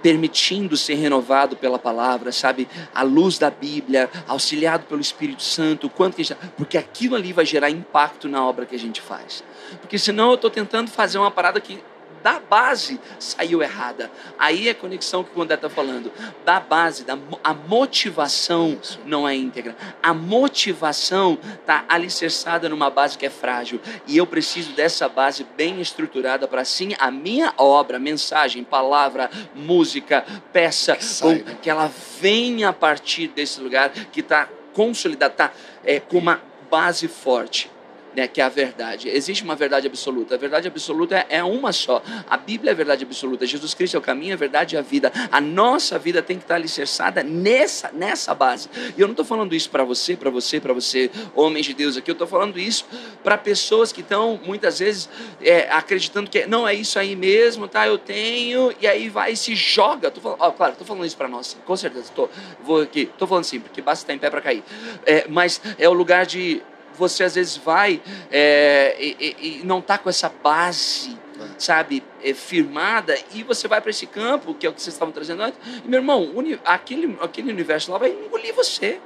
permitindo 0.03 0.77
ser 0.77 0.95
renovado 0.95 1.57
pela 1.57 1.79
palavra, 1.79 2.33
sabe? 2.33 2.69
A 2.95 3.03
luz 3.03 3.39
da 3.39 3.51
Bíblia, 3.51 4.09
auxiliado 4.27 4.85
pelo 4.87 5.01
Espírito 5.01 5.43
Santo, 5.43 5.89
quanto 5.89 6.17
que 6.17 6.25
gente, 6.25 6.39
porque 6.57 6.79
aquilo 6.79 7.17
ali 7.17 7.33
vai 7.33 7.45
gerar 7.45 7.71
impacto 7.71 8.29
na 8.29 8.45
obra 8.45 8.67
que 8.67 8.75
a 8.75 8.79
gente 8.79 9.01
faz. 9.01 9.45
Porque 9.81 9.99
senão 9.99 10.31
eu 10.31 10.35
estou 10.35 10.51
tentando 10.51 10.91
fazer 10.91 11.19
uma 11.19 11.31
parada 11.31 11.61
que 11.61 11.83
da 12.23 12.39
base 12.39 13.01
saiu 13.19 13.63
errada. 13.63 14.11
Aí 14.39 14.69
é 14.69 14.73
a 14.73 14.75
conexão 14.75 15.25
que 15.25 15.39
o 15.39 15.43
André 15.43 15.55
está 15.55 15.69
falando. 15.69 16.13
Da 16.45 16.61
base, 16.61 17.05
da, 17.05 17.19
a 17.43 17.55
motivação 17.55 18.79
não 19.05 19.29
é 19.29 19.35
íntegra. 19.35 19.77
A 20.03 20.13
motivação 20.13 21.39
está 21.61 21.85
alicerçada 21.89 22.69
numa 22.69 22.91
base 22.91 23.17
que 23.17 23.27
é 23.27 23.31
frágil. 23.31 23.81
E 24.07 24.17
eu 24.17 24.27
preciso 24.27 24.73
dessa 24.73 25.09
base 25.09 25.47
bem 25.57 25.81
estruturada 25.81 26.47
para 26.47 26.63
assim 26.63 26.95
a 26.99 27.11
minha 27.11 27.53
obra, 27.57 27.99
mensagem, 27.99 28.65
palavra, 28.65 29.31
música, 29.55 30.25
peça, 30.53 30.97
que, 30.97 31.57
que 31.63 31.71
ela 31.71 31.91
venha 32.21 32.71
a 32.71 32.73
partir 32.73 33.29
desse 33.29 33.61
lugar 33.61 33.91
que 33.91 34.21
está 34.21 34.49
consolidada, 34.73 35.33
está 35.33 35.53
é, 35.85 36.01
com 36.01 36.19
uma 36.19 36.41
base 36.71 37.09
forte. 37.09 37.71
Né, 38.19 38.27
que 38.27 38.41
é 38.41 38.45
a 38.45 38.49
verdade. 38.49 39.09
Existe 39.09 39.45
uma 39.45 39.55
verdade 39.55 39.87
absoluta. 39.87 40.35
A 40.35 40.39
verdade 40.39 40.67
absoluta 40.67 41.25
é, 41.29 41.43
uma 41.45 41.73
só. 41.73 42.03
A 42.29 42.37
Bíblia 42.37 42.71
é 42.71 42.73
a 42.73 42.77
verdade 42.77 43.05
absoluta. 43.05 43.47
Jesus 43.47 43.75
Cristo 43.75 43.95
é 43.95 43.99
o 43.99 44.03
caminho, 44.03 44.35
a 44.35 44.37
verdade 44.37 44.75
e 44.75 44.79
a 44.79 44.83
vida. 44.83 45.13
A 45.31 45.41
nossa 45.41 45.99
vida 46.01 46.21
tem 46.21 46.37
que 46.37 46.43
estar 46.43 46.57
alicerçada 46.57 47.23
nessa, 47.23 47.93
nessa 47.93 48.35
base. 48.35 48.69
E 48.97 49.01
eu 49.01 49.07
não 49.07 49.13
estou 49.13 49.25
falando 49.25 49.55
isso 49.55 49.71
para 49.71 49.85
você, 49.85 50.17
para 50.17 50.31
você, 50.31 50.59
para 50.59 50.73
você, 50.73 51.09
homens 51.33 51.67
de 51.67 51.75
Deus 51.75 51.97
aqui. 51.97 52.11
Eu 52.11 52.15
estou 52.15 52.27
falando 52.27 52.59
isso 52.59 52.87
para 53.23 53.39
pessoas 53.39 53.93
que 53.93 54.01
estão, 54.01 54.41
muitas 54.45 54.81
vezes, 54.81 55.09
é, 55.41 55.71
acreditando 55.71 56.29
que 56.29 56.45
não 56.45 56.67
é 56.67 56.75
isso 56.75 56.99
aí 56.99 57.15
mesmo, 57.15 57.69
tá? 57.69 57.87
Eu 57.87 57.99
tenho, 57.99 58.75
e 58.81 58.87
aí 58.89 59.09
vai 59.09 59.33
e 59.33 59.37
se 59.37 59.55
joga. 59.55 60.11
Tô 60.11 60.21
falando, 60.21 60.39
ó, 60.41 60.51
claro, 60.51 60.73
estou 60.73 60.87
falando 60.87 61.07
isso 61.07 61.17
para 61.17 61.29
nós, 61.29 61.57
com 61.65 61.77
certeza. 61.77 62.11
Tô, 62.13 62.29
vou 62.65 62.83
aqui, 62.83 63.03
estou 63.03 63.29
falando 63.29 63.45
sim, 63.45 63.61
porque 63.61 63.81
basta 63.81 64.03
estar 64.03 64.13
em 64.13 64.19
pé 64.19 64.29
para 64.29 64.41
cair. 64.41 64.65
É, 65.07 65.27
mas 65.29 65.61
é 65.79 65.89
o 65.89 65.93
lugar 65.93 66.27
de 66.27 66.61
você 66.99 67.25
às 67.25 67.35
vezes 67.35 67.57
vai 67.57 68.03
é, 68.31 68.97
e, 68.99 69.61
e, 69.61 69.65
não 69.65 69.81
tá 69.81 69.97
com 69.97 70.11
essa 70.11 70.29
base, 70.29 71.17
sabe, 71.57 72.03
é, 72.23 72.35
firmada, 72.35 73.17
e 73.33 73.43
você 73.43 73.69
vai 73.69 73.81
para 73.81 73.91
esse 73.91 74.07
campo, 74.07 74.55
que 74.55 74.67
é 74.67 74.69
o 74.69 74.73
que 74.73 74.83
vocês 74.83 74.95
estavam 74.95 75.13
trazendo 75.13 75.43
antes, 75.43 75.59
e 75.85 75.89
meu 75.89 76.01
irmão, 76.01 76.31
uni, 76.35 76.59
aquele, 76.65 77.17
aquele 77.21 77.51
universo 77.51 77.93
lá 77.93 77.99
vai 77.99 78.11
engolir 78.11 78.55
você. 78.55 79.01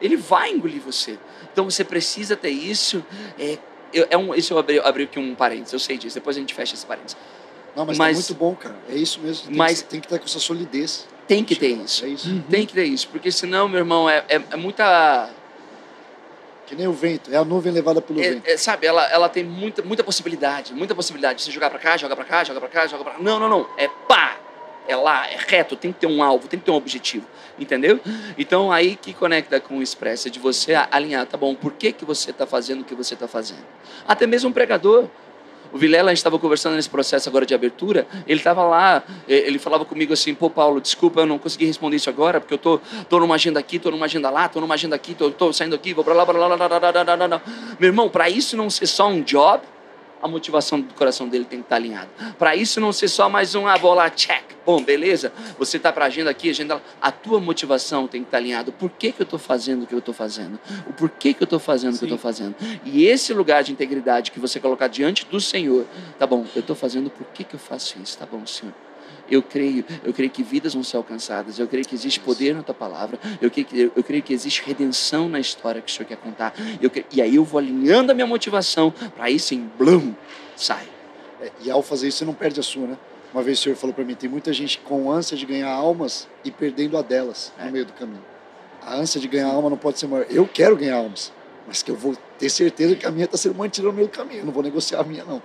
Ele 0.00 0.16
vai 0.16 0.50
engolir 0.50 0.80
você. 0.80 1.18
Então 1.52 1.70
você 1.70 1.84
precisa 1.84 2.36
ter 2.36 2.50
isso. 2.50 3.04
É, 3.38 3.58
é 4.10 4.18
um, 4.18 4.34
isso 4.34 4.52
eu 4.52 4.58
abri, 4.58 4.80
abri 4.80 5.04
aqui 5.04 5.18
um 5.18 5.34
parênteses, 5.34 5.72
eu 5.72 5.78
sei 5.78 5.96
disso, 5.96 6.16
depois 6.16 6.36
a 6.36 6.40
gente 6.40 6.52
fecha 6.52 6.74
esse 6.74 6.84
parênteses. 6.84 7.16
Não, 7.76 7.84
mas, 7.84 7.98
tá 7.98 8.04
mas 8.04 8.16
tá 8.16 8.22
muito 8.22 8.34
bom, 8.34 8.54
cara. 8.54 8.76
É 8.88 8.94
isso 8.94 9.20
mesmo. 9.20 9.48
Tem 9.48 9.56
mas 9.56 9.82
que, 9.82 9.88
tem 9.88 10.00
que 10.00 10.06
estar 10.06 10.18
com 10.18 10.24
essa 10.24 10.38
solidez. 10.38 11.06
Tem 11.26 11.44
que 11.44 11.56
ter 11.56 11.68
isso. 11.68 12.04
É 12.04 12.08
isso. 12.08 12.28
Uhum. 12.28 12.42
Tem 12.42 12.66
que 12.66 12.72
ter 12.72 12.84
isso, 12.84 13.08
porque 13.08 13.30
senão, 13.32 13.68
meu 13.68 13.78
irmão, 13.78 14.08
é, 14.08 14.24
é, 14.28 14.42
é 14.50 14.56
muita 14.56 15.30
que 16.66 16.74
nem 16.74 16.86
o 16.86 16.92
vento, 16.92 17.32
é 17.32 17.36
a 17.36 17.44
nuvem 17.44 17.72
levada 17.72 18.00
pelo 18.00 18.20
é, 18.20 18.30
vento. 18.30 18.48
É, 18.48 18.56
sabe, 18.56 18.86
ela, 18.86 19.06
ela 19.10 19.28
tem 19.28 19.44
muita, 19.44 19.82
muita 19.82 20.02
possibilidade, 20.02 20.72
muita 20.72 20.94
possibilidade. 20.94 21.42
Você 21.42 21.50
jogar 21.50 21.70
para 21.70 21.78
cá, 21.78 21.96
joga 21.96 22.16
para 22.16 22.24
cá, 22.24 22.44
joga 22.44 22.60
para 22.60 22.68
cá, 22.68 22.86
joga 22.86 23.04
para 23.04 23.12
cá. 23.14 23.18
Não, 23.22 23.38
não, 23.38 23.48
não. 23.48 23.68
É 23.76 23.88
pá! 23.88 24.38
É 24.86 24.94
lá, 24.94 25.26
é 25.30 25.36
reto, 25.38 25.76
tem 25.76 25.92
que 25.92 26.00
ter 26.00 26.06
um 26.06 26.22
alvo, 26.22 26.46
tem 26.46 26.58
que 26.58 26.66
ter 26.66 26.70
um 26.70 26.74
objetivo. 26.74 27.26
Entendeu? 27.58 28.00
Então 28.36 28.70
aí 28.70 28.96
que 28.96 29.14
conecta 29.14 29.60
com 29.60 29.78
o 29.78 29.82
expresso, 29.82 30.28
é 30.28 30.30
de 30.30 30.38
você 30.38 30.74
alinhar, 30.74 31.24
tá 31.26 31.36
bom, 31.36 31.54
por 31.54 31.72
que, 31.72 31.92
que 31.92 32.04
você 32.04 32.32
está 32.32 32.46
fazendo 32.46 32.82
o 32.82 32.84
que 32.84 32.94
você 32.94 33.14
está 33.14 33.28
fazendo? 33.28 33.64
Até 34.06 34.26
mesmo 34.26 34.50
um 34.50 34.52
pregador. 34.52 35.08
O 35.74 35.76
Vilela, 35.76 36.12
a 36.12 36.14
gente 36.14 36.18
estava 36.18 36.38
conversando 36.38 36.76
nesse 36.76 36.88
processo 36.88 37.28
agora 37.28 37.44
de 37.44 37.52
abertura, 37.52 38.06
ele 38.28 38.38
estava 38.38 38.62
lá, 38.62 39.02
ele 39.26 39.58
falava 39.58 39.84
comigo 39.84 40.12
assim, 40.12 40.32
pô, 40.32 40.48
Paulo, 40.48 40.80
desculpa, 40.80 41.22
eu 41.22 41.26
não 41.26 41.36
consegui 41.36 41.64
responder 41.66 41.96
isso 41.96 42.08
agora, 42.08 42.40
porque 42.40 42.54
eu 42.54 42.58
tô, 42.58 42.80
tô 43.08 43.18
numa 43.18 43.34
agenda 43.34 43.58
aqui, 43.58 43.80
tô 43.80 43.90
numa 43.90 44.06
agenda 44.06 44.30
lá, 44.30 44.48
tô 44.48 44.60
numa 44.60 44.74
agenda 44.74 44.94
aqui, 44.94 45.14
tô, 45.14 45.32
tô 45.32 45.52
saindo 45.52 45.74
aqui, 45.74 45.92
vou 45.92 46.04
para 46.04 46.14
lá, 46.14 46.24
para 46.24 46.38
lá, 46.38 46.46
lá, 46.46 46.54
lá, 46.54 46.68
lá, 46.68 46.78
lá, 46.78 47.14
lá, 47.16 47.26
lá. 47.26 47.42
Meu 47.80 47.88
irmão, 47.88 48.08
para 48.08 48.30
isso 48.30 48.56
não 48.56 48.70
ser 48.70 48.86
só 48.86 49.08
um 49.08 49.20
job, 49.20 49.64
a 50.24 50.28
motivação 50.28 50.80
do 50.80 50.94
coração 50.94 51.28
dele 51.28 51.44
tem 51.44 51.58
que 51.58 51.66
estar 51.66 51.76
alinhada. 51.76 52.08
Para 52.38 52.56
isso 52.56 52.80
não 52.80 52.94
ser 52.94 53.08
só 53.08 53.28
mais 53.28 53.54
um, 53.54 53.66
ah, 53.66 53.76
vou 53.76 53.92
lá, 53.92 54.08
check. 54.08 54.42
Bom, 54.64 54.82
beleza? 54.82 55.30
Você 55.58 55.76
está 55.76 55.92
para 55.92 56.06
a 56.06 56.08
agenda 56.08 56.30
aqui, 56.30 56.48
agenda 56.48 56.76
lá. 56.76 56.82
A 56.98 57.12
tua 57.12 57.38
motivação 57.38 58.08
tem 58.08 58.22
que 58.22 58.28
estar 58.28 58.38
alinhada. 58.38 58.72
Por 58.72 58.88
que, 58.88 59.12
que 59.12 59.20
eu 59.20 59.24
estou 59.24 59.38
fazendo 59.38 59.82
o 59.82 59.86
que 59.86 59.92
eu 59.92 59.98
estou 59.98 60.14
fazendo? 60.14 60.58
O 60.88 60.94
porquê 60.94 61.34
que 61.34 61.42
eu 61.42 61.44
estou 61.44 61.58
fazendo 61.58 61.94
o 61.94 61.98
que 61.98 62.04
eu 62.04 62.14
estou 62.14 62.18
fazendo? 62.18 62.54
E 62.86 63.04
esse 63.04 63.34
lugar 63.34 63.62
de 63.62 63.72
integridade 63.72 64.30
que 64.30 64.40
você 64.40 64.58
colocar 64.58 64.88
diante 64.88 65.26
do 65.26 65.38
Senhor, 65.38 65.84
tá 66.18 66.26
bom, 66.26 66.46
eu 66.56 66.60
estou 66.60 66.74
fazendo, 66.74 67.10
por 67.10 67.26
que, 67.26 67.44
que 67.44 67.54
eu 67.54 67.60
faço 67.60 67.98
isso? 68.02 68.16
Tá 68.16 68.24
bom, 68.24 68.46
Senhor 68.46 68.72
eu 69.30 69.42
creio, 69.42 69.84
eu 70.04 70.12
creio 70.12 70.30
que 70.30 70.42
vidas 70.42 70.74
vão 70.74 70.82
ser 70.82 70.96
alcançadas, 70.96 71.58
eu 71.58 71.66
creio 71.66 71.84
que 71.86 71.94
existe 71.94 72.20
poder 72.20 72.54
na 72.54 72.62
tua 72.62 72.74
palavra, 72.74 73.18
eu 73.40 73.50
creio 73.50 73.66
que, 73.66 73.92
eu 73.96 74.04
creio 74.04 74.22
que 74.22 74.32
existe 74.32 74.62
redenção 74.64 75.28
na 75.28 75.40
história 75.40 75.80
que 75.80 75.90
o 75.90 75.94
Senhor 75.94 76.06
quer 76.06 76.16
contar. 76.16 76.54
Eu 76.80 76.90
creio, 76.90 77.06
e 77.12 77.22
aí 77.22 77.36
eu 77.36 77.44
vou 77.44 77.58
alinhando 77.58 78.12
a 78.12 78.14
minha 78.14 78.26
motivação 78.26 78.90
para 78.90 79.24
aí 79.24 79.38
sim, 79.38 79.70
blum, 79.78 80.14
sai. 80.56 80.86
É, 81.40 81.50
e 81.62 81.70
ao 81.70 81.82
fazer 81.82 82.08
isso 82.08 82.18
você 82.18 82.24
não 82.24 82.34
perde 82.34 82.60
a 82.60 82.62
sua, 82.62 82.86
né? 82.86 82.98
Uma 83.32 83.42
vez 83.42 83.58
o 83.58 83.62
Senhor 83.62 83.74
falou 83.74 83.92
para 83.92 84.04
mim, 84.04 84.14
tem 84.14 84.30
muita 84.30 84.52
gente 84.52 84.78
com 84.78 85.10
ânsia 85.10 85.36
de 85.36 85.44
ganhar 85.44 85.68
almas 85.68 86.28
e 86.44 86.50
perdendo 86.50 86.96
a 86.96 87.02
delas 87.02 87.52
é. 87.58 87.64
no 87.64 87.72
meio 87.72 87.84
do 87.84 87.92
caminho. 87.92 88.22
A 88.80 88.94
ânsia 88.94 89.20
de 89.20 89.26
ganhar 89.26 89.48
alma 89.48 89.70
não 89.70 89.76
pode 89.76 89.98
ser 89.98 90.06
maior. 90.06 90.26
Eu 90.30 90.46
quero 90.46 90.76
ganhar 90.76 90.96
almas, 90.96 91.32
mas 91.66 91.82
que 91.82 91.90
eu 91.90 91.96
vou 91.96 92.16
ter 92.38 92.48
certeza 92.48 92.94
que 92.94 93.06
a 93.06 93.10
minha 93.10 93.24
está 93.24 93.36
sendo 93.36 93.56
mantida 93.56 93.88
no 93.88 93.92
meio 93.92 94.06
do 94.06 94.10
caminho. 94.10 94.40
Eu 94.40 94.44
não 94.44 94.52
vou 94.52 94.62
negociar 94.62 95.00
a 95.00 95.04
minha, 95.04 95.24
não. 95.24 95.42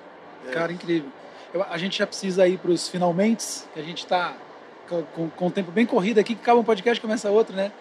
É. 0.47 0.51
Cara, 0.51 0.71
incrível. 0.71 1.09
Eu, 1.53 1.63
a 1.63 1.77
gente 1.77 1.97
já 1.97 2.07
precisa 2.07 2.47
ir 2.47 2.57
para 2.57 2.71
os 2.71 2.87
finalmente, 2.87 3.45
que 3.73 3.79
a 3.79 3.83
gente 3.83 3.99
está 3.99 4.35
com, 4.87 5.29
com, 5.29 5.47
o 5.47 5.51
tempo 5.51 5.71
bem 5.71 5.85
corrido 5.85 6.19
aqui, 6.19 6.35
que 6.35 6.41
acaba 6.41 6.59
um 6.59 6.63
podcast 6.63 6.99
começa 6.99 7.29
outro, 7.29 7.55
né? 7.55 7.71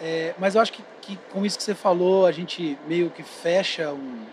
É, 0.00 0.34
mas 0.38 0.54
eu 0.54 0.60
acho 0.60 0.72
que, 0.72 0.82
que, 1.00 1.16
com 1.30 1.44
isso 1.44 1.56
que 1.56 1.62
você 1.62 1.74
falou, 1.74 2.26
a 2.26 2.32
gente 2.32 2.78
meio 2.86 3.10
que 3.10 3.22
fecha 3.22 3.92
um, 3.92 4.24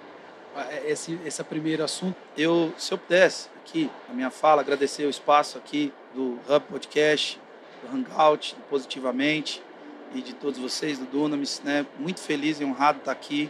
esse, 0.86 1.19
esse 1.25 1.43
primeiro 1.43 1.84
assunto. 1.84 2.15
Eu, 2.38 2.73
se 2.77 2.93
eu 2.93 2.97
pudesse, 2.97 3.49
aqui, 3.58 3.89
na 4.08 4.13
minha 4.13 4.30
fala, 4.30 4.62
agradecer 4.62 5.06
o 5.06 5.10
espaço 5.10 5.58
aqui 5.58 5.93
do 6.13 6.39
Hub 6.49 6.65
Podcast, 6.69 7.39
do 7.84 7.95
Hangout, 7.95 8.56
do 8.56 8.62
Positivamente 8.63 9.62
e 10.13 10.21
de 10.21 10.34
todos 10.34 10.60
vocês 10.60 10.97
do 10.97 11.06
Dunamis, 11.06 11.62
né? 11.63 11.86
Muito 11.97 12.19
feliz 12.19 12.60
e 12.60 12.65
honrado 12.65 12.99
estar 12.99 13.12
aqui. 13.12 13.49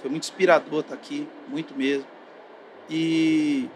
Foi 0.00 0.10
muito 0.10 0.24
inspirador 0.24 0.80
estar 0.80 0.94
aqui, 0.94 1.28
muito 1.48 1.74
mesmo. 1.74 2.06
E 2.90 3.70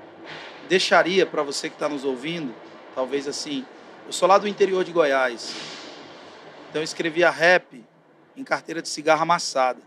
deixaria 0.66 1.24
para 1.24 1.42
você 1.42 1.68
que 1.68 1.76
está 1.76 1.88
nos 1.88 2.04
ouvindo, 2.04 2.54
talvez 2.94 3.26
assim, 3.26 3.64
eu 4.06 4.12
sou 4.12 4.28
lá 4.28 4.38
do 4.38 4.46
interior 4.46 4.84
de 4.84 4.92
Goiás, 4.92 5.54
então 6.68 6.80
eu 6.80 6.84
escrevia 6.84 7.30
rap 7.30 7.84
em 8.36 8.44
carteira 8.44 8.82
de 8.82 8.88
cigarro 8.88 9.22
amassada, 9.22 9.80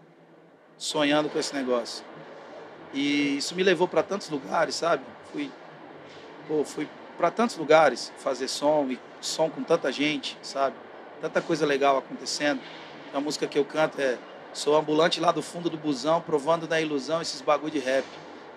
sonhando 0.77 1.29
com 1.29 1.37
esse 1.37 1.53
negócio. 1.53 2.03
E 2.93 3.37
isso 3.37 3.53
me 3.55 3.61
levou 3.61 3.87
para 3.87 4.01
tantos 4.01 4.29
lugares, 4.29 4.75
sabe? 4.75 5.03
Fui, 5.31 5.51
pô, 6.47 6.63
fui 6.63 6.89
para 7.17 7.29
tantos 7.29 7.57
lugares 7.57 8.11
fazer 8.17 8.47
som 8.47 8.87
e 8.89 8.99
som 9.21 9.49
com 9.49 9.63
tanta 9.63 9.91
gente, 9.91 10.37
sabe? 10.41 10.75
Tanta 11.21 11.41
coisa 11.41 11.65
legal 11.65 11.97
acontecendo. 11.97 12.61
A 13.13 13.19
música 13.19 13.45
que 13.45 13.59
eu 13.59 13.65
canto 13.65 13.99
é 14.01 14.17
Sou 14.51 14.75
ambulante 14.75 15.19
lá 15.19 15.31
do 15.31 15.43
fundo 15.43 15.69
do 15.69 15.77
busão, 15.77 16.21
provando 16.21 16.67
na 16.67 16.81
ilusão 16.81 17.21
esses 17.21 17.39
bagulho 17.39 17.71
de 17.71 17.79
rap. 17.79 18.03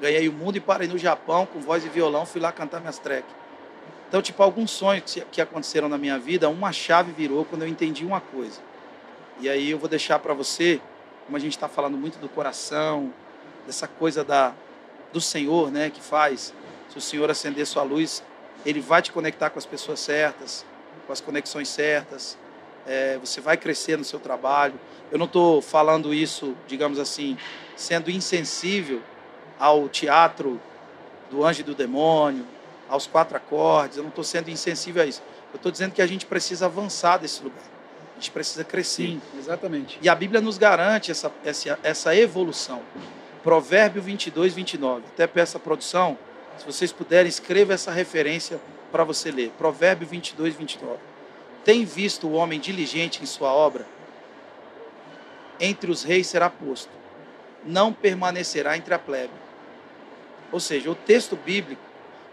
Ganhei 0.03 0.29
o 0.29 0.33
mundo 0.33 0.57
e 0.57 0.61
parei 0.61 0.89
no 0.89 0.99
Japão 0.99 1.47
com 1.47 1.61
voz 1.61 1.85
e 1.85 1.89
violão, 1.89 2.27
fui 2.27 2.41
lá 2.41 2.51
cantar 2.51 2.81
minhas 2.81 2.99
tracks. 2.99 3.33
Então, 4.09 4.21
tipo, 4.21 4.43
alguns 4.43 4.73
sonhos 4.73 5.17
que 5.31 5.41
aconteceram 5.41 5.89
na 5.89 5.97
minha 5.97 6.19
vida, 6.19 6.49
uma 6.49 6.73
chave 6.73 7.13
virou 7.13 7.45
quando 7.45 7.63
eu 7.63 7.69
entendi 7.69 8.05
uma 8.05 8.21
coisa. 8.21 8.61
E 9.39 9.49
aí 9.49 9.71
eu 9.71 9.79
vou 9.79 9.89
deixar 9.89 10.19
para 10.19 10.35
você, 10.35 10.81
como 11.25 11.37
a 11.37 11.41
gente 11.41 11.53
está 11.53 11.69
falando 11.69 11.97
muito 11.97 12.19
do 12.19 12.29
coração, 12.29 13.15
dessa 13.65 13.87
coisa 13.87 14.25
da, 14.25 14.53
do 15.13 15.21
Senhor, 15.21 15.71
né, 15.71 15.89
que 15.89 16.01
faz. 16.01 16.53
Se 16.89 16.99
o 16.99 17.01
Senhor 17.01 17.31
acender 17.31 17.65
sua 17.65 17.85
luz, 17.85 18.25
Ele 18.67 18.81
vai 18.81 19.03
te 19.03 19.13
conectar 19.13 19.51
com 19.51 19.59
as 19.61 19.67
pessoas 19.67 20.01
certas, 20.01 20.67
com 21.07 21.13
as 21.13 21.21
conexões 21.21 21.69
certas. 21.69 22.37
É, 22.89 23.19
você 23.19 23.41
vai 23.41 23.57
crescer 23.57 23.97
no 23.97 24.03
seu 24.03 24.19
trabalho. 24.19 24.75
Eu 25.13 25.19
não 25.19 25.27
estou 25.27 25.63
falando 25.63 26.13
isso, 26.13 26.57
digamos 26.67 26.99
assim, 26.99 27.39
sendo 27.77 28.11
insensível 28.11 29.01
ao 29.63 29.89
teatro 29.89 30.61
do 31.31 31.45
anjo 31.45 31.61
e 31.61 31.63
do 31.63 31.73
demônio, 31.73 32.45
aos 32.89 33.07
quatro 33.07 33.37
acordes. 33.37 33.97
Eu 33.97 34.03
não 34.03 34.11
estou 34.11 34.25
sendo 34.25 34.51
insensível 34.51 35.01
a 35.01 35.07
isso. 35.07 35.23
Eu 35.53 35.57
estou 35.57 35.71
dizendo 35.71 35.93
que 35.93 36.03
a 36.03 36.07
gente 36.07 36.27
precisa 36.27 36.67
avançar 36.67 37.19
desse 37.19 37.45
lugar. 37.45 37.63
A 38.11 38.15
gente 38.19 38.33
precisa 38.33 38.65
crescer. 38.65 39.07
Sim, 39.07 39.23
exatamente. 39.39 40.01
E 40.03 40.09
a 40.09 40.17
Bíblia 40.17 40.41
nos 40.41 40.59
garante 40.59 41.13
essa, 41.13 41.31
essa, 41.45 41.79
essa 41.85 42.17
evolução. 42.17 42.83
Provérbio 43.45 44.03
22, 44.03 44.53
29. 44.53 45.05
Até 45.13 45.29
peço 45.29 45.57
a 45.57 45.61
produção, 45.61 46.19
se 46.59 46.67
vocês 46.67 46.91
puderem, 46.91 47.29
escreva 47.29 47.73
essa 47.73 47.93
referência 47.93 48.61
para 48.91 49.05
você 49.05 49.31
ler. 49.31 49.53
Provérbio 49.57 50.09
22, 50.09 50.57
29. 50.57 50.99
Tem 51.65 51.85
visto 51.85 52.27
o 52.27 52.33
homem 52.33 52.59
diligente 52.59 53.23
em 53.23 53.27
sua 53.27 53.53
obra? 53.53 53.87
Entre 55.61 55.89
os 55.89 56.03
reis 56.03 56.27
será 56.27 56.51
posto. 56.51 56.91
Não 57.65 57.93
permanecerá 57.93 58.77
entre 58.77 58.93
a 58.93 58.99
plebe. 58.99 59.42
Ou 60.53 60.61
seja, 60.61 60.91
o 60.91 60.95
texto 60.95 61.35
bíblico 61.35 61.83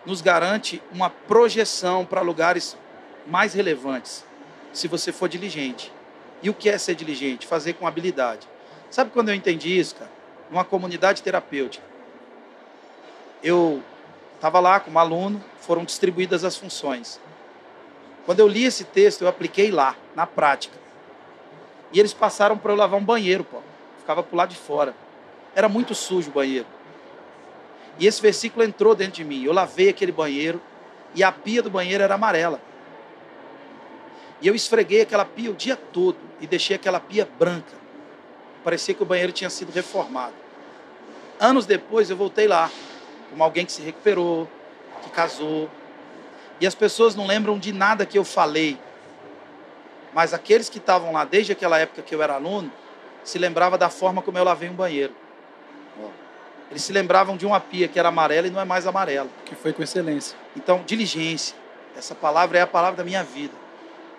nos 0.05 0.21
garante 0.21 0.83
uma 0.91 1.09
projeção 1.09 2.05
para 2.05 2.21
lugares 2.21 2.77
mais 3.25 3.53
relevantes, 3.53 4.25
se 4.73 4.87
você 4.87 5.11
for 5.11 5.29
diligente. 5.29 5.91
E 6.43 6.49
o 6.49 6.53
que 6.53 6.69
é 6.69 6.77
ser 6.77 6.95
diligente? 6.95 7.47
Fazer 7.47 7.73
com 7.73 7.87
habilidade. 7.87 8.47
Sabe 8.89 9.11
quando 9.11 9.29
eu 9.29 9.35
entendi 9.35 9.77
isso, 9.77 9.95
cara? 9.95 10.11
Numa 10.51 10.65
comunidade 10.65 11.21
terapêutica. 11.23 11.85
Eu 13.41 13.81
estava 14.35 14.59
lá 14.59 14.79
como 14.79 14.99
aluno, 14.99 15.43
foram 15.59 15.85
distribuídas 15.85 16.43
as 16.43 16.57
funções. 16.57 17.19
Quando 18.25 18.39
eu 18.39 18.47
li 18.47 18.65
esse 18.65 18.83
texto, 18.83 19.21
eu 19.21 19.27
apliquei 19.27 19.71
lá, 19.71 19.95
na 20.15 20.25
prática. 20.25 20.77
E 21.91 21.99
eles 21.99 22.13
passaram 22.13 22.57
para 22.57 22.71
eu 22.71 22.75
lavar 22.75 22.99
um 22.99 23.03
banheiro, 23.03 23.43
pô. 23.43 23.59
Ficava 23.99 24.23
pro 24.23 24.37
lado 24.37 24.49
de 24.49 24.57
fora. 24.57 24.95
Era 25.55 25.67
muito 25.67 25.95
sujo 25.95 26.29
o 26.29 26.33
banheiro. 26.33 26.67
E 27.99 28.07
esse 28.07 28.21
versículo 28.21 28.63
entrou 28.63 28.95
dentro 28.95 29.15
de 29.15 29.25
mim. 29.25 29.43
Eu 29.43 29.51
lavei 29.51 29.89
aquele 29.89 30.11
banheiro 30.11 30.61
e 31.13 31.23
a 31.23 31.31
pia 31.31 31.61
do 31.61 31.69
banheiro 31.69 32.01
era 32.01 32.15
amarela. 32.15 32.61
E 34.41 34.47
eu 34.47 34.55
esfreguei 34.55 35.01
aquela 35.01 35.25
pia 35.25 35.51
o 35.51 35.53
dia 35.53 35.75
todo 35.75 36.17
e 36.39 36.47
deixei 36.47 36.77
aquela 36.77 36.99
pia 36.99 37.27
branca. 37.37 37.77
Parecia 38.63 38.93
que 38.93 39.03
o 39.03 39.05
banheiro 39.05 39.33
tinha 39.33 39.49
sido 39.49 39.71
reformado. 39.71 40.33
Anos 41.39 41.65
depois 41.65 42.09
eu 42.09 42.15
voltei 42.15 42.47
lá, 42.47 42.71
como 43.29 43.43
alguém 43.43 43.65
que 43.65 43.71
se 43.71 43.81
recuperou, 43.81 44.49
que 45.03 45.09
casou. 45.09 45.69
E 46.61 46.67
as 46.67 46.75
pessoas 46.75 47.15
não 47.15 47.27
lembram 47.27 47.59
de 47.59 47.73
nada 47.73 48.05
que 48.05 48.17
eu 48.17 48.23
falei. 48.23 48.77
Mas 50.13 50.33
aqueles 50.33 50.69
que 50.69 50.77
estavam 50.77 51.11
lá 51.11 51.25
desde 51.25 51.51
aquela 51.51 51.77
época 51.77 52.01
que 52.01 52.15
eu 52.15 52.21
era 52.21 52.35
aluno, 52.35 52.71
se 53.23 53.37
lembrava 53.37 53.77
da 53.77 53.89
forma 53.89 54.21
como 54.21 54.37
eu 54.37 54.43
lavei 54.43 54.69
um 54.69 54.73
banheiro. 54.73 55.13
Eles 56.69 56.83
se 56.83 56.93
lembravam 56.93 57.35
de 57.35 57.45
uma 57.45 57.59
pia 57.59 57.87
que 57.87 57.97
era 57.97 58.09
amarela 58.09 58.47
e 58.47 58.51
não 58.51 58.61
é 58.61 58.65
mais 58.65 58.85
amarela. 58.85 59.29
Que 59.45 59.55
foi 59.55 59.73
com 59.73 59.81
excelência. 59.81 60.37
Então, 60.55 60.83
diligência. 60.85 61.55
Essa 61.97 62.13
palavra 62.13 62.59
é 62.59 62.61
a 62.61 62.67
palavra 62.67 62.97
da 62.97 63.03
minha 63.03 63.23
vida. 63.23 63.53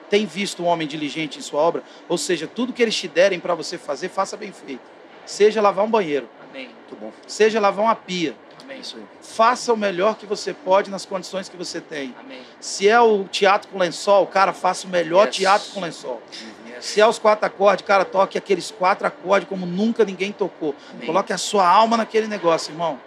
Tem 0.09 0.26
visto 0.26 0.62
um 0.62 0.66
homem 0.66 0.88
diligente 0.88 1.38
em 1.38 1.42
sua 1.42 1.61
obra? 1.61 1.82
Ou 2.09 2.18
seja, 2.18 2.46
tudo 2.48 2.72
que 2.72 2.82
eles 2.82 2.96
te 2.96 3.07
derem 3.07 3.38
para 3.38 3.55
você 3.55 3.78
fazer, 3.78 4.09
faça 4.09 4.36
bem 4.36 4.51
feito. 4.53 4.82
Seja 5.24 5.62
lavar 5.62 5.84
um 5.84 5.90
banheiro, 5.90 6.28
Amém. 6.51 6.66
Muito 6.66 6.96
bom. 7.01 7.12
seja 7.28 7.61
lavar 7.61 7.84
uma 7.84 7.94
pia. 7.94 8.34
Amém. 8.61 8.80
Isso 8.80 8.96
aí. 8.96 9.05
Faça 9.22 9.72
o 9.72 9.76
melhor 9.76 10.16
que 10.16 10.26
você 10.26 10.53
pode 10.53 10.90
nas 10.90 11.07
condições 11.07 11.48
que 11.48 11.57
você 11.57 11.80
tem. 11.80 12.12
Amém. 12.18 12.42
Se 12.59 12.88
é 12.88 13.01
o 13.01 13.24
teatro 13.24 13.68
com 13.70 13.78
lençol, 13.78 14.26
cara, 14.26 14.53
faça 14.53 14.88
o 14.88 14.90
melhor 14.90 15.26
Yes. 15.28 15.36
teatro 15.36 15.70
com 15.72 15.80
lençol. 15.80 16.20
Yes. 16.32 16.44
Se 16.81 17.01
é 17.01 17.07
os 17.07 17.18
quatro 17.18 17.47
acordes, 17.47 17.85
cara, 17.87 18.05
toque 18.05 18.37
aqueles 18.39 18.70
quatro 18.70 19.07
acordes 19.07 19.49
como 19.49 19.66
nunca 19.66 20.05
ninguém 20.05 20.33
tocou. 20.33 20.74
Amém. 20.93 21.07
Coloque 21.07 21.33
a 21.33 21.39
sua 21.39 21.68
alma 21.68 21.97
naquele 21.97 22.26
negócio, 22.26 22.72
irmão. 22.72 22.99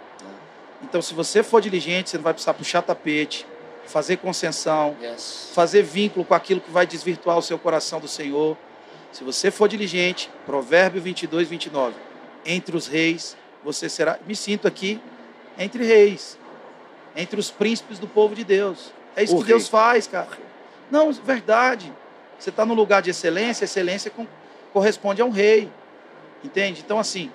Então, 0.82 1.00
se 1.02 1.12
você 1.14 1.42
for 1.42 1.60
diligente, 1.60 2.10
você 2.10 2.16
não 2.16 2.24
vai 2.24 2.32
precisar 2.34 2.54
puxar 2.54 2.82
tapete, 2.82 3.46
fazer 3.86 4.18
concessão, 4.18 4.96
Yes. 5.02 5.50
fazer 5.54 5.82
vínculo 5.82 6.24
com 6.24 6.34
aquilo 6.34 6.60
que 6.60 6.70
vai 6.70 6.86
desvirtuar 6.86 7.36
o 7.38 7.42
seu 7.42 7.58
coração 7.58 8.00
do 8.00 8.08
Senhor. 8.08 8.56
Se 9.12 9.24
você 9.24 9.50
for 9.50 9.68
diligente, 9.68 10.30
Provérbio 10.46 11.00
22, 11.00 11.48
29. 11.48 11.94
Entre 12.44 12.76
os 12.76 12.86
reis, 12.86 13.36
você 13.64 13.88
será. 13.88 14.18
Me 14.26 14.36
sinto 14.36 14.68
aqui 14.68 15.00
entre 15.58 15.84
reis, 15.84 16.38
entre 17.16 17.38
os 17.40 17.50
príncipes 17.50 17.98
do 17.98 18.06
povo 18.06 18.34
de 18.34 18.44
Deus. 18.44 18.92
É 19.16 19.22
isso 19.22 19.34
O 19.34 19.38
que 19.38 19.44
rei. 19.44 19.54
Deus 19.56 19.68
faz, 19.68 20.06
cara. 20.06 20.28
Não, 20.90 21.12
verdade. 21.12 21.92
Você 22.38 22.50
está 22.50 22.64
no 22.64 22.74
lugar 22.74 23.00
de 23.02 23.10
excelência, 23.10 23.64
excelência 23.64 24.10
com- 24.10 24.26
corresponde 24.72 25.22
a 25.22 25.24
um 25.24 25.30
rei. 25.30 25.70
Entende? 26.42 26.82
Então, 26.84 26.98
assim, 26.98 27.30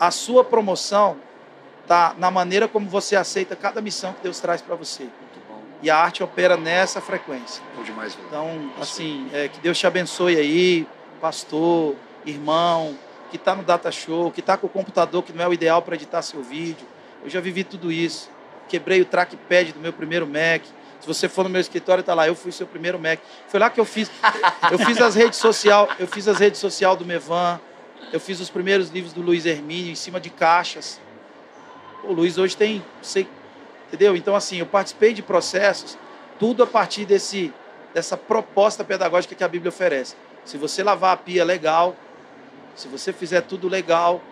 a 0.00 0.10
sua 0.10 0.42
promoção 0.42 1.16
está 1.82 2.14
na 2.16 2.30
maneira 2.30 2.66
como 2.66 2.88
você 2.88 3.14
aceita 3.14 3.54
cada 3.54 3.80
missão 3.80 4.12
que 4.14 4.22
Deus 4.22 4.40
traz 4.40 4.62
para 4.62 4.74
você. 4.74 5.02
Muito 5.02 5.48
bom. 5.48 5.60
E 5.82 5.90
a 5.90 5.96
arte 5.98 6.22
opera 6.22 6.56
nessa 6.56 7.00
frequência. 7.00 7.62
Bom 7.76 7.82
demais, 7.82 8.14
velho. 8.14 8.26
Então, 8.26 8.70
assim, 8.80 9.28
é, 9.34 9.48
que 9.48 9.60
Deus 9.60 9.78
te 9.78 9.86
abençoe 9.86 10.36
aí, 10.36 10.86
pastor, 11.20 11.94
irmão, 12.24 12.96
que 13.30 13.36
está 13.36 13.54
no 13.54 13.62
Data 13.62 13.90
Show, 13.92 14.30
que 14.30 14.40
está 14.40 14.56
com 14.56 14.66
o 14.66 14.70
computador 14.70 15.22
que 15.22 15.32
não 15.32 15.44
é 15.44 15.48
o 15.48 15.52
ideal 15.52 15.82
para 15.82 15.94
editar 15.94 16.22
seu 16.22 16.42
vídeo. 16.42 16.86
Eu 17.22 17.28
já 17.28 17.40
vivi 17.40 17.64
tudo 17.64 17.92
isso. 17.92 18.30
Quebrei 18.68 19.02
o 19.02 19.04
trackpad 19.04 19.72
do 19.72 19.80
meu 19.80 19.92
primeiro 19.92 20.26
Mac. 20.26 20.62
Se 21.04 21.06
você 21.08 21.28
for 21.28 21.44
no 21.44 21.50
meu 21.50 21.60
escritório, 21.60 22.02
tá 22.02 22.14
lá, 22.14 22.26
eu 22.26 22.34
fui 22.34 22.50
seu 22.50 22.66
primeiro 22.66 22.98
Mac. 22.98 23.20
Foi 23.48 23.60
lá 23.60 23.68
que 23.68 23.78
eu 23.78 23.84
fiz. 23.84 24.10
Eu 24.72 24.78
fiz 24.78 24.98
as 25.02 25.14
redes 25.14 25.38
sociais, 25.38 25.86
eu 25.98 26.06
fiz 26.06 26.26
as 26.26 26.38
redes 26.38 26.58
sociais 26.58 26.96
do 26.96 27.04
Mevan. 27.04 27.60
Eu 28.10 28.18
fiz 28.18 28.40
os 28.40 28.48
primeiros 28.48 28.88
livros 28.88 29.12
do 29.12 29.20
Luiz 29.20 29.44
Hermínio 29.44 29.92
em 29.92 29.94
cima 29.94 30.18
de 30.18 30.30
caixas. 30.30 30.98
O 32.04 32.12
Luiz 32.14 32.38
hoje 32.38 32.56
tem, 32.56 32.82
sei, 33.02 33.28
entendeu? 33.86 34.16
Então 34.16 34.34
assim, 34.34 34.60
eu 34.60 34.64
participei 34.64 35.12
de 35.12 35.20
processos, 35.20 35.98
tudo 36.38 36.62
a 36.62 36.66
partir 36.66 37.04
desse 37.04 37.52
dessa 37.92 38.16
proposta 38.16 38.82
pedagógica 38.82 39.34
que 39.34 39.44
a 39.44 39.48
Bíblia 39.48 39.68
oferece. 39.68 40.16
Se 40.42 40.56
você 40.56 40.82
lavar 40.82 41.12
a 41.12 41.16
pia 41.18 41.44
legal, 41.44 41.94
se 42.74 42.88
você 42.88 43.12
fizer 43.12 43.42
tudo 43.42 43.68
legal, 43.68 44.22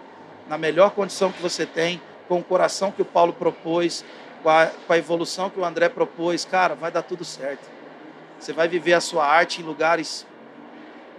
na 0.48 0.56
melhor 0.56 0.92
condição 0.92 1.30
que 1.30 1.42
você 1.42 1.66
tem, 1.66 2.00
com 2.28 2.38
o 2.38 2.42
coração 2.42 2.90
que 2.90 3.02
o 3.02 3.04
Paulo 3.04 3.34
propôs, 3.34 4.02
com 4.42 4.48
a, 4.48 4.66
com 4.66 4.92
a 4.92 4.98
evolução 4.98 5.48
que 5.48 5.58
o 5.58 5.64
André 5.64 5.88
propôs, 5.88 6.44
cara, 6.44 6.74
vai 6.74 6.90
dar 6.90 7.02
tudo 7.02 7.24
certo. 7.24 7.70
Você 8.38 8.52
vai 8.52 8.66
viver 8.66 8.94
a 8.94 9.00
sua 9.00 9.24
arte 9.24 9.62
em 9.62 9.64
lugares 9.64 10.26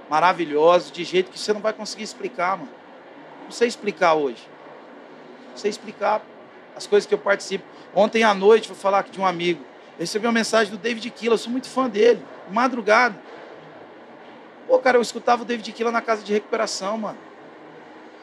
maravilhosos, 0.10 0.92
de 0.92 1.04
jeito 1.04 1.32
que 1.32 1.40
você 1.40 1.54
não 1.54 1.62
vai 1.62 1.74
conseguir 1.74 2.04
explicar, 2.04 2.58
mano. 2.58 2.70
Não 3.46 3.52
sei 3.52 3.68
explicar 3.68 4.14
hoje. 4.14 4.48
Não 5.52 5.58
sei 5.58 5.70
explicar 5.70 6.22
as 6.76 6.86
coisas 6.86 7.08
que 7.08 7.14
eu 7.14 7.18
participo. 7.18 7.64
Ontem 7.96 8.24
à 8.24 8.34
noite, 8.34 8.68
vou 8.68 8.78
falar 8.78 9.04
de 9.04 9.20
um 9.20 9.26
amigo. 9.26 9.64
Eu 9.94 10.02
recebi 10.02 10.26
uma 10.26 10.34
mensagem 10.34 10.72
do 10.72 10.78
David 10.78 11.10
Killa, 11.12 11.36
eu 11.36 11.38
sou 11.38 11.52
muito 11.52 11.70
fã 11.70 11.88
dele, 11.88 12.24
de 12.48 12.54
madrugada. 12.54 13.16
Pô, 14.68 14.80
cara, 14.80 14.98
eu 14.98 15.02
escutava 15.02 15.44
o 15.44 15.46
David 15.46 15.72
Killa 15.72 15.92
na 15.92 16.02
casa 16.02 16.24
de 16.24 16.34
recuperação, 16.34 16.98
mano. 16.98 17.18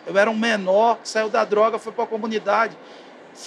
Eu 0.06 0.16
era 0.16 0.30
um 0.30 0.36
menor, 0.36 0.98
que 0.98 1.08
saiu 1.08 1.28
da 1.28 1.44
droga, 1.44 1.78
foi 1.78 1.92
para 1.92 2.04
a 2.04 2.06
comunidade, 2.06 2.76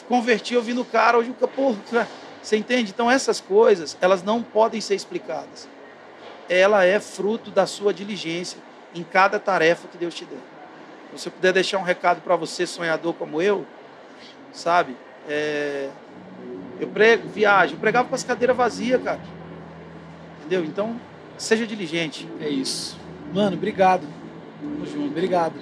converti 0.02 0.56
ouvindo 0.56 0.82
o 0.82 0.86
cara, 0.86 1.18
hoje 1.18 1.30
o 1.30 1.34
cara, 1.34 2.08
você 2.42 2.58
entende? 2.58 2.92
Então 2.92 3.10
essas 3.10 3.40
coisas, 3.40 3.98
elas 4.02 4.24
não 4.24 4.42
podem 4.42 4.82
ser 4.82 4.96
explicadas. 4.96 5.68
Ela 6.50 6.84
é 6.84 7.00
fruto 7.00 7.52
da 7.52 7.66
sua 7.66 7.94
diligência 7.94 8.60
em 8.94 9.04
cada 9.04 9.40
tarefa 9.40 9.88
que 9.88 9.98
Deus 9.98 10.14
te 10.14 10.26
der. 10.26 10.40
Se 11.16 11.20
você 11.20 11.30
puder 11.30 11.54
deixar 11.54 11.78
um 11.78 11.84
recado 11.84 12.22
para 12.22 12.36
você, 12.36 12.66
sonhador 12.66 13.14
como 13.14 13.42
eu, 13.42 13.66
sabe? 14.52 14.96
É, 15.28 15.90
eu 16.80 16.88
prego, 16.88 17.30
viajo, 17.30 17.76
eu 17.76 17.80
pregava 17.80 18.10
com 18.10 18.16
as 18.16 18.24
cadeiras 18.24 18.56
vazias, 18.56 19.02
cara. 19.02 19.22
Entendeu? 20.40 20.66
Então, 20.66 21.00
seja 21.38 21.66
diligente. 21.66 22.28
É 22.42 22.50
isso. 22.50 22.98
Mano, 23.34 23.56
obrigado. 23.56 24.06
Tamo 24.62 24.86
junto. 24.86 25.08
Obrigado. 25.08 25.54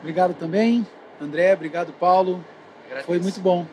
Obrigado 0.00 0.34
também, 0.34 0.86
André. 1.20 1.52
Obrigado, 1.52 1.92
Paulo. 1.92 2.44
Agradeço. 2.88 3.06
Foi 3.06 3.18
muito 3.18 3.40
bom. 3.40 3.66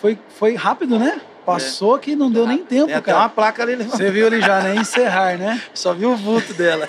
Foi, 0.00 0.18
foi 0.28 0.54
rápido, 0.54 0.98
né? 0.98 1.20
Passou 1.46 1.98
que 1.98 2.14
não 2.14 2.30
deu 2.30 2.46
nem 2.46 2.58
tempo, 2.58 2.86
Tem 2.86 2.96
até 2.96 3.12
uma 3.12 3.20
cara. 3.20 3.28
placa 3.30 3.62
ali, 3.62 3.74
levantada. 3.74 4.04
Você 4.04 4.10
viu 4.10 4.26
ali 4.26 4.40
já, 4.40 4.60
né? 4.60 4.76
Encerrar, 4.76 5.38
né? 5.38 5.60
só 5.72 5.94
viu 5.94 6.12
o 6.12 6.16
vulto 6.16 6.52
dela. 6.52 6.86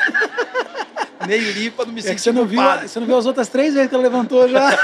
Meio 1.25 1.51
limpa, 1.53 1.85
não 1.85 1.93
me 1.93 1.99
É 1.99 2.03
senti 2.03 2.15
que 2.15 2.21
você 2.21 2.31
não, 2.31 2.45
viu, 2.45 2.61
você 2.81 2.99
não 2.99 3.07
viu 3.07 3.17
as 3.17 3.25
outras 3.25 3.47
três 3.47 3.73
vezes 3.73 3.89
que 3.89 3.95
ela 3.95 4.03
levantou 4.03 4.47
já. 4.49 4.69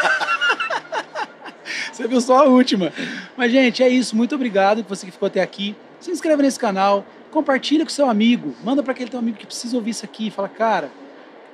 você 1.92 2.08
viu 2.08 2.22
só 2.22 2.40
a 2.40 2.44
última. 2.44 2.92
Mas, 3.36 3.52
gente, 3.52 3.84
é 3.84 3.90
isso. 3.90 4.16
Muito 4.16 4.36
obrigado 4.36 4.84
que 4.84 4.90
você 4.90 5.06
que 5.06 5.12
ficou 5.12 5.28
até 5.28 5.42
aqui. 5.42 5.76
Se 6.00 6.12
inscreve 6.12 6.42
nesse 6.42 6.60
canal, 6.60 7.06
compartilha 7.32 7.84
com 7.84 7.90
seu 7.90 8.10
amigo, 8.10 8.56
manda 8.64 8.84
para 8.84 8.92
aquele 8.92 9.10
teu 9.10 9.20
amigo 9.20 9.38
que 9.38 9.46
precisa 9.46 9.76
ouvir 9.76 9.92
isso 9.92 10.06
aqui. 10.06 10.30
Fala, 10.30 10.48
cara, 10.48 10.92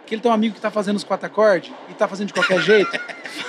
aquele 0.06 0.22
teu 0.22 0.32
amigo 0.32 0.56
que 0.56 0.62
tá 0.62 0.70
fazendo 0.70 0.98
os 0.98 1.04
quatro 1.04 1.26
acordes 1.26 1.72
e 1.90 1.94
tá 1.94 2.08
fazendo 2.08 2.28
de 2.28 2.34
qualquer 2.34 2.60
jeito, 2.62 2.92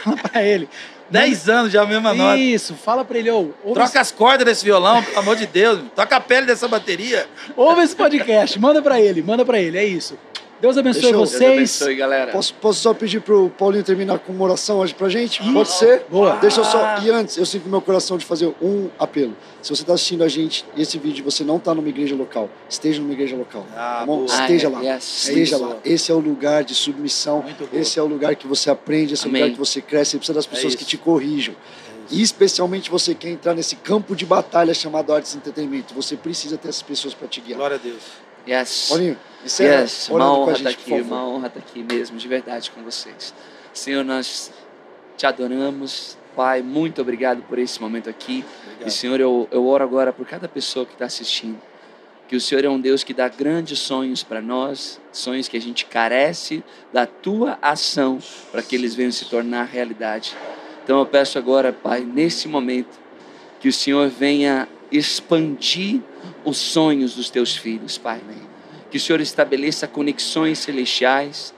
fala 0.03 0.16
para 0.16 0.43
ele. 0.43 0.68
Dez 1.12 1.46
anos 1.46 1.70
já 1.70 1.82
a 1.82 1.86
mesma 1.86 2.14
nota. 2.14 2.38
Isso, 2.38 2.74
fala 2.74 3.04
para 3.04 3.18
ele, 3.18 3.30
ô, 3.30 3.52
Troca 3.74 4.00
as 4.00 4.10
cordas 4.10 4.46
desse 4.46 4.64
violão, 4.64 5.02
pelo 5.02 5.18
amor 5.18 5.36
de 5.36 5.46
Deus. 5.46 5.80
Toca 5.94 6.16
a 6.16 6.20
pele 6.20 6.46
dessa 6.46 6.66
bateria. 6.66 7.28
ouve 7.54 7.82
esse 7.82 7.94
podcast, 7.94 8.58
manda 8.58 8.80
para 8.80 8.98
ele, 8.98 9.22
manda 9.22 9.44
para 9.44 9.60
ele, 9.60 9.76
é 9.76 9.84
isso. 9.84 10.16
Deus 10.62 10.78
abençoe 10.78 11.02
Deixa 11.02 11.14
eu- 11.16 11.18
Deus 11.18 11.30
vocês. 11.32 11.52
abençoe, 11.52 11.96
galera. 11.96 12.30
Posso, 12.30 12.54
posso 12.54 12.80
só 12.80 12.94
pedir 12.94 13.20
pro 13.20 13.50
Paulinho 13.50 13.82
terminar 13.82 14.20
com 14.20 14.32
uma 14.32 14.44
oração 14.44 14.78
hoje 14.78 14.94
pra 14.94 15.08
gente? 15.08 15.42
Ih, 15.42 15.52
Pode 15.52 15.72
ser? 15.72 16.04
boa. 16.08 16.36
Deixa 16.36 16.60
eu 16.60 16.64
só. 16.64 16.98
E 17.02 17.10
antes, 17.10 17.36
eu 17.36 17.44
sinto 17.44 17.64
no 17.64 17.70
meu 17.72 17.80
coração 17.82 18.16
de 18.16 18.24
fazer 18.24 18.46
um 18.62 18.88
apelo. 18.96 19.36
Se 19.60 19.70
você 19.74 19.82
está 19.82 19.94
assistindo 19.94 20.22
a 20.22 20.28
gente 20.28 20.64
e 20.76 20.82
esse 20.82 20.96
vídeo 20.98 21.18
e 21.20 21.22
você 21.22 21.42
não 21.42 21.56
está 21.56 21.74
numa 21.74 21.88
igreja 21.88 22.14
local, 22.14 22.48
esteja 22.68 23.00
numa 23.02 23.12
igreja 23.12 23.34
local. 23.34 23.66
Ah, 23.76 23.96
tá 24.00 24.06
bom? 24.06 24.18
boa. 24.18 24.26
Esteja 24.26 24.68
Ah, 24.68 24.70
lá. 24.70 24.80
yes. 24.94 25.04
Esteja 25.28 25.56
isso. 25.56 25.66
lá. 25.66 25.76
Esse 25.84 26.12
é 26.12 26.14
o 26.14 26.20
lugar 26.20 26.62
de 26.62 26.76
submissão. 26.76 27.42
Muito. 27.42 27.68
Esse 27.72 27.98
é 27.98 28.02
o 28.02 28.06
lugar 28.06 28.36
que 28.36 28.46
você 28.46 28.70
aprende, 28.70 29.14
esse 29.14 29.26
é 29.26 29.28
o 29.28 29.32
lugar 29.32 29.50
que 29.50 29.58
você 29.58 29.80
cresce. 29.82 30.12
Você 30.12 30.18
precisa 30.18 30.34
das 30.34 30.46
pessoas 30.46 30.74
isso. 30.74 30.78
que 30.78 30.84
te 30.84 30.96
corrijam. 30.96 31.56
E 32.08 32.22
especialmente 32.22 32.88
você 32.88 33.16
quer 33.16 33.30
entrar 33.30 33.52
nesse 33.54 33.74
campo 33.74 34.14
de 34.14 34.24
batalha 34.24 34.72
chamado 34.74 35.12
artes 35.12 35.34
e 35.34 35.38
entretenimento. 35.38 35.92
Você 35.94 36.14
precisa 36.16 36.56
ter 36.56 36.68
essas 36.68 36.82
pessoas 36.82 37.14
para 37.14 37.26
te 37.26 37.40
guiar. 37.40 37.56
Glória 37.58 37.76
a 37.76 37.80
Deus. 37.80 38.00
Yes. 38.47 38.88
Paulinho, 38.88 39.18
encerra 39.45 39.82
Yes, 39.82 40.09
uma 40.09 40.16
orando 40.16 40.34
com 40.34 40.43
honra 40.43 40.53
estar 40.53 40.70
por 40.70 40.80
aqui, 40.80 41.01
uma 41.01 41.26
honra 41.26 41.47
estar 41.49 41.61
aqui 41.61 41.82
mesmo, 41.82 42.18
de 42.18 42.28
verdade, 42.28 42.70
com 42.70 42.82
vocês. 42.82 43.34
Senhor, 43.72 44.05
nós 44.05 44.53
te 45.16 45.26
adoramos. 45.26 46.18
Pai, 46.34 46.62
muito 46.62 47.03
obrigado 47.03 47.43
por 47.43 47.59
esse 47.59 47.80
momento 47.80 48.09
aqui. 48.09 48.45
Obrigado. 48.64 48.88
E, 48.88 48.90
Senhor, 48.90 49.20
eu, 49.20 49.49
eu 49.51 49.66
oro 49.66 49.84
agora 49.84 50.12
por 50.12 50.26
cada 50.26 50.49
pessoa 50.49 50.86
que 50.86 50.93
está 50.93 51.05
assistindo. 51.05 51.61
Que 52.26 52.36
o 52.36 52.40
Senhor 52.40 52.64
é 52.64 52.68
um 52.68 52.80
Deus 52.80 53.05
que 53.05 53.12
dá 53.12 53.28
grandes 53.28 53.78
sonhos 53.78 54.22
para 54.22 54.40
nós, 54.40 54.99
sonhos 55.12 55.49
que 55.49 55.57
a 55.57 55.61
gente 55.61 55.84
carece 55.84 56.64
da 56.90 57.07
tua 57.07 57.59
ação 57.61 58.18
para 58.51 58.62
que 58.62 58.74
eles 58.74 58.95
venham 58.95 59.12
se 59.12 59.26
tornar 59.26 59.64
realidade. 59.64 60.34
Então 60.82 60.99
eu 60.99 61.07
peço 61.07 61.38
agora, 61.38 61.72
Pai, 61.72 62.01
nesse 62.01 62.49
momento, 62.49 62.99
que 63.61 63.68
o 63.68 63.72
Senhor 63.72 64.09
venha 64.09 64.66
expandir 64.90 66.01
os 66.45 66.57
sonhos 66.57 67.14
dos 67.14 67.31
teus 67.31 67.57
filhos, 67.57 67.99
Pai. 67.99 68.20
Que 68.91 68.97
o 68.97 69.01
Senhor 69.01 69.20
estabeleça 69.20 69.87
conexões 69.87 70.59
celestiais, 70.59 71.55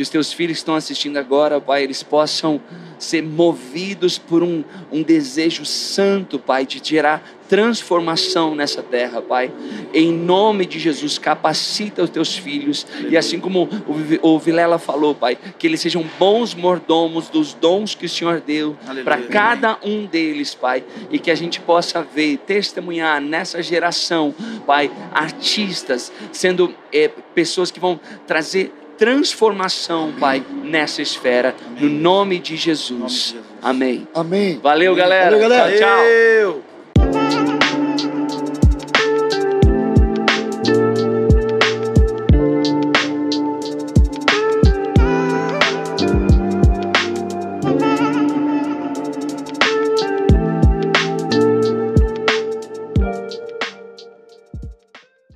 que 0.00 0.02
os 0.02 0.08
teus 0.08 0.32
filhos 0.32 0.54
que 0.56 0.60
estão 0.60 0.74
assistindo 0.74 1.18
agora, 1.18 1.60
Pai, 1.60 1.82
eles 1.82 2.02
possam 2.02 2.58
ser 2.98 3.22
movidos 3.22 4.16
por 4.18 4.42
um, 4.42 4.64
um 4.90 5.02
desejo 5.02 5.66
santo, 5.66 6.38
Pai, 6.38 6.64
de 6.64 6.80
gerar 6.82 7.22
transformação 7.46 8.54
nessa 8.54 8.82
terra, 8.82 9.20
Pai. 9.20 9.52
Em 9.92 10.10
nome 10.10 10.64
de 10.64 10.78
Jesus, 10.78 11.18
capacita 11.18 12.02
os 12.02 12.08
teus 12.08 12.34
filhos. 12.34 12.86
E 13.10 13.16
assim 13.16 13.38
como 13.38 13.68
o 13.86 13.92
Vi- 13.92 14.20
o 14.22 14.38
Vilela 14.38 14.78
falou, 14.78 15.14
Pai, 15.14 15.36
que 15.58 15.66
eles 15.66 15.80
sejam 15.82 16.02
bons 16.18 16.54
mordomos 16.54 17.28
dos 17.28 17.52
dons 17.52 17.94
que 17.94 18.06
o 18.06 18.08
Senhor 18.08 18.40
deu 18.40 18.78
para 19.04 19.18
cada 19.28 19.78
um 19.82 20.06
deles, 20.06 20.54
Pai. 20.54 20.82
E 21.10 21.18
que 21.18 21.30
a 21.30 21.34
gente 21.34 21.60
possa 21.60 22.02
ver, 22.02 22.38
testemunhar 22.38 23.20
nessa 23.20 23.62
geração, 23.62 24.34
Pai, 24.66 24.90
artistas 25.12 26.10
sendo 26.32 26.74
eh, 26.90 27.10
pessoas 27.34 27.70
que 27.70 27.78
vão 27.80 28.00
trazer 28.26 28.72
transformação, 29.00 30.12
Pai, 30.20 30.44
nessa 30.62 31.00
esfera. 31.00 31.54
No 31.80 31.88
nome 31.88 32.38
de 32.38 32.54
Jesus. 32.54 33.34
Amém. 33.62 34.06
Amém. 34.14 34.60
Valeu, 34.62 34.94
galera. 34.94 35.30
Valeu, 35.30 35.40
galera. 35.40 35.70
Tchau, 35.70 35.78
tchau. 35.78 35.96
Valeu! 35.96 37.39